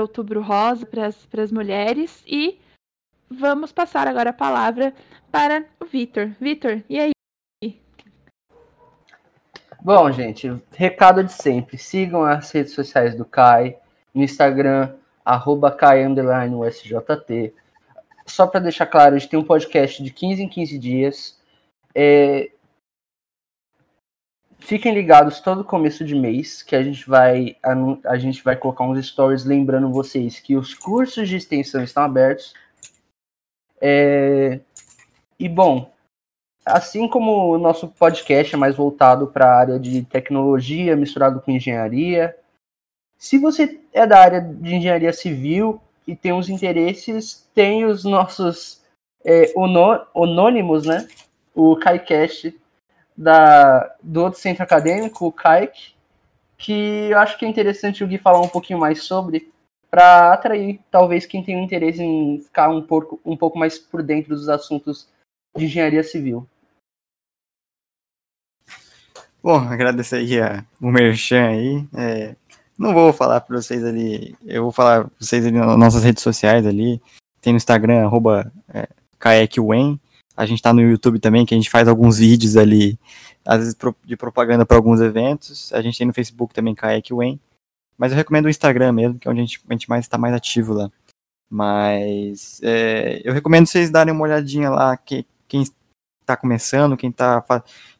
Outubro 0.00 0.40
Rosa, 0.40 0.86
para 0.86 1.42
as 1.42 1.52
mulheres. 1.52 2.22
E 2.26 2.58
vamos 3.28 3.72
passar 3.72 4.06
agora 4.06 4.30
a 4.30 4.34
palavra 4.34 4.94
para 5.30 5.64
o 5.80 5.84
Vitor. 5.84 6.30
Vitor, 6.40 6.82
e 6.88 6.98
aí? 6.98 7.12
Bom, 9.80 10.10
gente, 10.10 10.52
recado 10.72 11.22
de 11.22 11.32
sempre. 11.32 11.78
Sigam 11.78 12.24
as 12.24 12.50
redes 12.50 12.72
sociais 12.72 13.14
do 13.14 13.24
CAI, 13.24 13.78
no 14.12 14.22
Instagram, 14.22 14.94
arroba. 15.24 15.76
Só 18.26 18.46
para 18.46 18.60
deixar 18.60 18.86
claro, 18.86 19.14
a 19.14 19.18
gente 19.18 19.30
tem 19.30 19.38
um 19.38 19.44
podcast 19.44 20.02
de 20.02 20.10
15 20.10 20.42
em 20.42 20.48
15 20.48 20.78
dias. 20.78 21.38
É, 21.94 22.50
Fiquem 24.58 24.92
ligados 24.92 25.40
todo 25.40 25.64
começo 25.64 26.04
de 26.04 26.14
mês 26.14 26.62
que 26.62 26.74
a 26.74 26.82
gente 26.82 27.08
vai 27.08 27.56
a, 27.62 27.74
a 28.12 28.18
gente 28.18 28.42
vai 28.42 28.56
colocar 28.56 28.84
uns 28.84 29.06
stories 29.06 29.44
lembrando 29.44 29.92
vocês 29.92 30.40
que 30.40 30.56
os 30.56 30.74
cursos 30.74 31.28
de 31.28 31.36
extensão 31.36 31.82
estão 31.82 32.02
abertos. 32.02 32.52
É, 33.80 34.60
e 35.38 35.48
bom, 35.48 35.90
assim 36.66 37.08
como 37.08 37.52
o 37.52 37.58
nosso 37.58 37.88
podcast 37.88 38.54
é 38.54 38.58
mais 38.58 38.76
voltado 38.76 39.28
para 39.28 39.46
a 39.46 39.58
área 39.58 39.78
de 39.78 40.02
tecnologia 40.04 40.96
misturado 40.96 41.40
com 41.40 41.52
engenharia, 41.52 42.36
se 43.16 43.38
você 43.38 43.80
é 43.92 44.06
da 44.06 44.18
área 44.18 44.40
de 44.40 44.74
engenharia 44.74 45.12
civil 45.12 45.80
e 46.06 46.14
tem 46.14 46.32
uns 46.32 46.48
interesses, 46.48 47.48
tem 47.54 47.84
os 47.84 48.04
nossos 48.04 48.82
é, 49.24 49.52
onônimos, 50.14 50.86
né? 50.86 51.08
O 51.54 51.76
KaiCast 51.76 52.54
da, 53.18 53.96
do 54.00 54.22
outro 54.22 54.38
centro 54.38 54.62
acadêmico, 54.62 55.26
o 55.26 55.32
CAIC, 55.32 55.92
que 56.56 57.08
eu 57.10 57.18
acho 57.18 57.36
que 57.36 57.44
é 57.44 57.48
interessante 57.48 58.04
o 58.04 58.06
Gui 58.06 58.16
falar 58.16 58.40
um 58.40 58.48
pouquinho 58.48 58.78
mais 58.78 59.02
sobre, 59.02 59.50
para 59.90 60.32
atrair 60.32 60.78
talvez 60.88 61.26
quem 61.26 61.42
tem 61.42 61.56
um 61.56 61.64
interesse 61.64 62.00
em 62.00 62.38
ficar 62.38 62.68
um 62.68 62.80
pouco, 62.80 63.20
um 63.24 63.36
pouco 63.36 63.58
mais 63.58 63.76
por 63.76 64.04
dentro 64.04 64.36
dos 64.36 64.48
assuntos 64.48 65.08
de 65.56 65.64
engenharia 65.64 66.04
civil. 66.04 66.46
Bom, 69.42 69.56
agradecer 69.56 70.16
aí 70.16 70.40
a, 70.40 70.64
o 70.80 70.90
Merchan 70.90 71.48
aí. 71.48 71.88
É, 71.96 72.36
não 72.78 72.94
vou 72.94 73.12
falar 73.12 73.40
para 73.40 73.56
vocês 73.56 73.84
ali, 73.84 74.36
eu 74.44 74.62
vou 74.62 74.72
falar 74.72 75.04
para 75.04 75.12
vocês 75.18 75.44
ali 75.44 75.58
nas 75.58 75.76
nossas 75.76 76.04
redes 76.04 76.22
sociais 76.22 76.64
ali. 76.64 77.02
Tem 77.40 77.52
no 77.52 77.56
Instagram, 77.56 78.04
arroba 78.04 78.52
é, 78.72 78.88
a 80.38 80.46
gente 80.46 80.58
está 80.58 80.72
no 80.72 80.80
YouTube 80.80 81.18
também, 81.18 81.44
que 81.44 81.52
a 81.52 81.56
gente 81.56 81.68
faz 81.68 81.88
alguns 81.88 82.18
vídeos 82.18 82.56
ali, 82.56 82.96
às 83.44 83.58
vezes 83.58 83.76
de 84.04 84.16
propaganda 84.16 84.64
para 84.64 84.76
alguns 84.76 85.00
eventos. 85.00 85.72
A 85.72 85.82
gente 85.82 85.98
tem 85.98 86.06
no 86.06 86.14
Facebook 86.14 86.54
também, 86.54 86.76
Kayak 86.76 87.12
Wen. 87.12 87.40
Mas 87.98 88.12
eu 88.12 88.16
recomendo 88.16 88.44
o 88.44 88.48
Instagram 88.48 88.92
mesmo, 88.92 89.18
que 89.18 89.26
é 89.26 89.30
onde 89.32 89.40
a 89.40 89.44
gente, 89.44 89.60
a 89.68 89.72
gente 89.72 89.90
mais 89.90 90.04
está 90.04 90.16
mais 90.16 90.32
ativo 90.32 90.74
lá. 90.74 90.88
Mas 91.50 92.60
é, 92.62 93.20
eu 93.24 93.32
recomendo 93.34 93.66
vocês 93.66 93.90
darem 93.90 94.14
uma 94.14 94.22
olhadinha 94.22 94.70
lá, 94.70 94.96
que, 94.96 95.26
quem 95.48 95.64
está 96.20 96.36
começando, 96.36 96.96
quem 96.96 97.10
está 97.10 97.44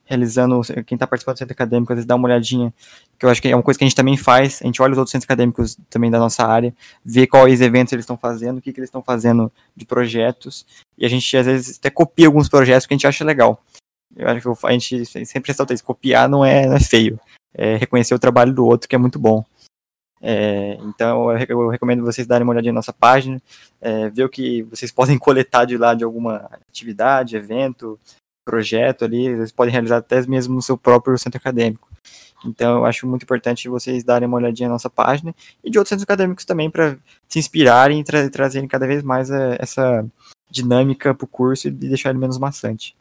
realizando, 0.08 0.62
quem 0.86 0.96
está 0.96 1.06
participando 1.06 1.34
do 1.34 1.38
centro 1.38 1.52
acadêmico, 1.52 1.92
às 1.92 1.98
vezes 1.98 2.06
dá 2.06 2.14
uma 2.14 2.26
olhadinha, 2.26 2.72
que 3.18 3.26
eu 3.26 3.30
acho 3.30 3.42
que 3.42 3.48
é 3.48 3.54
uma 3.54 3.62
coisa 3.62 3.76
que 3.76 3.84
a 3.84 3.88
gente 3.88 3.96
também 3.96 4.16
faz, 4.16 4.60
a 4.62 4.64
gente 4.64 4.80
olha 4.80 4.92
os 4.92 4.98
outros 4.98 5.12
centros 5.12 5.26
acadêmicos 5.26 5.76
também 5.90 6.10
da 6.10 6.18
nossa 6.18 6.46
área, 6.46 6.74
vê 7.04 7.26
quais 7.26 7.60
eventos 7.60 7.92
eles 7.92 8.04
estão 8.04 8.16
fazendo, 8.16 8.56
o 8.56 8.62
que, 8.62 8.72
que 8.72 8.80
eles 8.80 8.88
estão 8.88 9.02
fazendo 9.02 9.52
de 9.76 9.84
projetos, 9.84 10.66
e 10.96 11.04
a 11.04 11.08
gente 11.08 11.36
às 11.36 11.44
vezes 11.44 11.78
até 11.78 11.90
copia 11.90 12.26
alguns 12.26 12.48
projetos 12.48 12.86
que 12.86 12.94
a 12.94 12.96
gente 12.96 13.06
acha 13.06 13.22
legal. 13.22 13.62
Eu 14.16 14.26
acho 14.26 14.40
que 14.40 14.66
a 14.66 14.72
gente 14.72 15.04
sempre 15.26 15.48
ressalta 15.48 15.74
isso, 15.74 15.84
copiar 15.84 16.26
não 16.26 16.42
é, 16.42 16.66
não 16.66 16.76
é 16.76 16.80
feio, 16.80 17.20
é 17.52 17.76
reconhecer 17.76 18.14
o 18.14 18.18
trabalho 18.18 18.54
do 18.54 18.64
outro 18.64 18.88
que 18.88 18.96
é 18.96 18.98
muito 18.98 19.18
bom. 19.18 19.44
É, 20.20 20.76
então 20.82 21.30
eu, 21.48 21.68
recomendo 21.68 22.02
vocês 22.02 22.26
darem 22.26 22.44
uma 22.44 22.52
olhadinha 22.52 22.72
na 22.72 22.78
nossa 22.78 22.92
página, 22.92 23.40
é, 23.80 24.08
ver 24.08 24.24
o 24.24 24.28
que 24.28 24.62
vocês 24.62 24.90
podem 24.90 25.18
coletar 25.18 25.66
de 25.66 25.76
lá 25.76 25.94
de 25.94 26.02
alguma 26.02 26.48
atividade, 26.68 27.36
evento, 27.36 28.00
projeto 28.48 29.04
ali, 29.04 29.26
eles 29.26 29.52
podem 29.52 29.70
realizar 29.70 29.98
até 29.98 30.26
mesmo 30.26 30.54
no 30.54 30.62
seu 30.62 30.78
próprio 30.78 31.18
centro 31.18 31.36
acadêmico. 31.36 31.86
Então, 32.46 32.78
eu 32.78 32.86
acho 32.86 33.06
muito 33.06 33.24
importante 33.24 33.68
vocês 33.68 34.02
darem 34.02 34.26
uma 34.26 34.38
olhadinha 34.38 34.70
na 34.70 34.76
nossa 34.76 34.88
página 34.88 35.34
e 35.62 35.68
de 35.68 35.76
outros 35.76 35.90
centros 35.90 36.04
acadêmicos 36.04 36.46
também 36.46 36.70
para 36.70 36.96
se 37.28 37.38
inspirarem 37.38 38.00
e 38.00 38.04
tra 38.04 38.30
trazerem 38.30 38.66
cada 38.66 38.86
vez 38.86 39.02
mais 39.02 39.30
a, 39.30 39.36
eh, 39.36 39.58
essa 39.60 40.06
dinâmica 40.50 41.14
para 41.14 41.26
o 41.26 41.28
curso 41.28 41.68
e 41.68 41.70
deixar 41.70 42.08
ele 42.08 42.18
menos 42.18 42.38
maçante. 42.38 42.96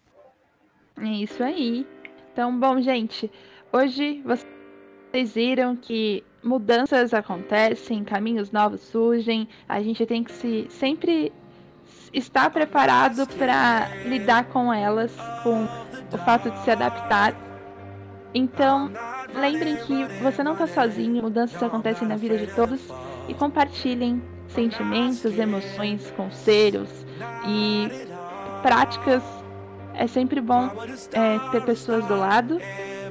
É 0.99 1.07
isso 1.07 1.41
aí. 1.41 1.87
Então, 2.33 2.59
bom, 2.59 2.81
gente, 2.81 3.31
hoje 3.71 4.21
vocês 4.25 5.33
viram 5.33 5.77
que 5.77 6.25
mudanças 6.43 7.13
acontecem, 7.13 8.03
caminhos 8.03 8.51
novos 8.51 8.81
surgem, 8.81 9.47
a 9.69 9.81
gente 9.81 10.05
tem 10.05 10.25
que 10.25 10.31
se 10.33 10.67
sempre 10.69 11.31
está 12.13 12.49
preparado 12.49 13.27
para 13.27 13.89
lidar 14.05 14.45
com 14.45 14.73
elas, 14.73 15.11
com 15.43 15.63
o 16.11 16.17
fato 16.19 16.49
de 16.49 16.59
se 16.63 16.71
adaptar. 16.71 17.33
Então, 18.33 18.91
lembrem 19.33 19.77
que 19.77 20.05
você 20.21 20.43
não 20.43 20.53
está 20.53 20.67
sozinho, 20.67 21.23
mudanças 21.23 21.61
acontecem 21.61 22.07
na 22.07 22.15
vida 22.15 22.37
de 22.37 22.47
todos 22.47 22.79
e 23.27 23.33
compartilhem 23.33 24.21
sentimentos, 24.47 25.37
emoções, 25.37 26.11
conselhos 26.11 26.89
e 27.45 27.89
práticas. 28.61 29.23
É 29.93 30.05
sempre 30.05 30.39
bom 30.39 30.69
é, 31.11 31.39
ter 31.51 31.63
pessoas 31.63 32.05
do 32.05 32.15
lado, 32.15 32.59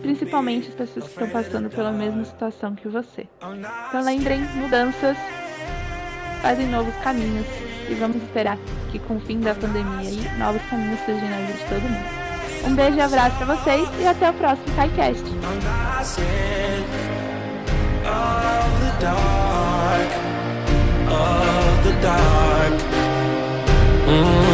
principalmente 0.01 0.69
as 0.69 0.75
pessoas 0.75 1.07
que 1.07 1.11
estão 1.11 1.29
passando 1.29 1.69
pela 1.69 1.91
mesma 1.91 2.25
situação 2.25 2.75
que 2.77 2.87
você. 2.87 3.29
Então 3.89 4.03
lembrem, 4.05 4.41
mudanças 4.55 5.17
fazem 6.41 6.69
novos 6.69 6.95
caminhos 6.97 7.66
e 7.89 7.95
vamos 7.95 8.17
esperar 8.17 8.59
que 8.91 8.99
com 8.99 9.17
o 9.17 9.21
fim 9.21 9.41
da 9.41 9.55
pandemia 9.55 10.09
aí, 10.09 10.39
novos 10.39 10.63
caminhos 10.71 11.01
surgem 11.01 11.29
na 11.29 11.37
vida 11.39 11.53
de 11.53 11.65
todo 11.65 11.83
mundo. 11.83 12.27
Um 12.67 12.75
beijo 12.75 12.97
e 12.97 13.01
abraço 13.01 13.37
para 13.37 13.55
vocês 13.55 13.89
e 14.01 14.07
até 14.07 14.31
o 14.31 14.35
próximo 14.35 14.75
KaiCast. 14.75 15.25
Of 24.09 24.46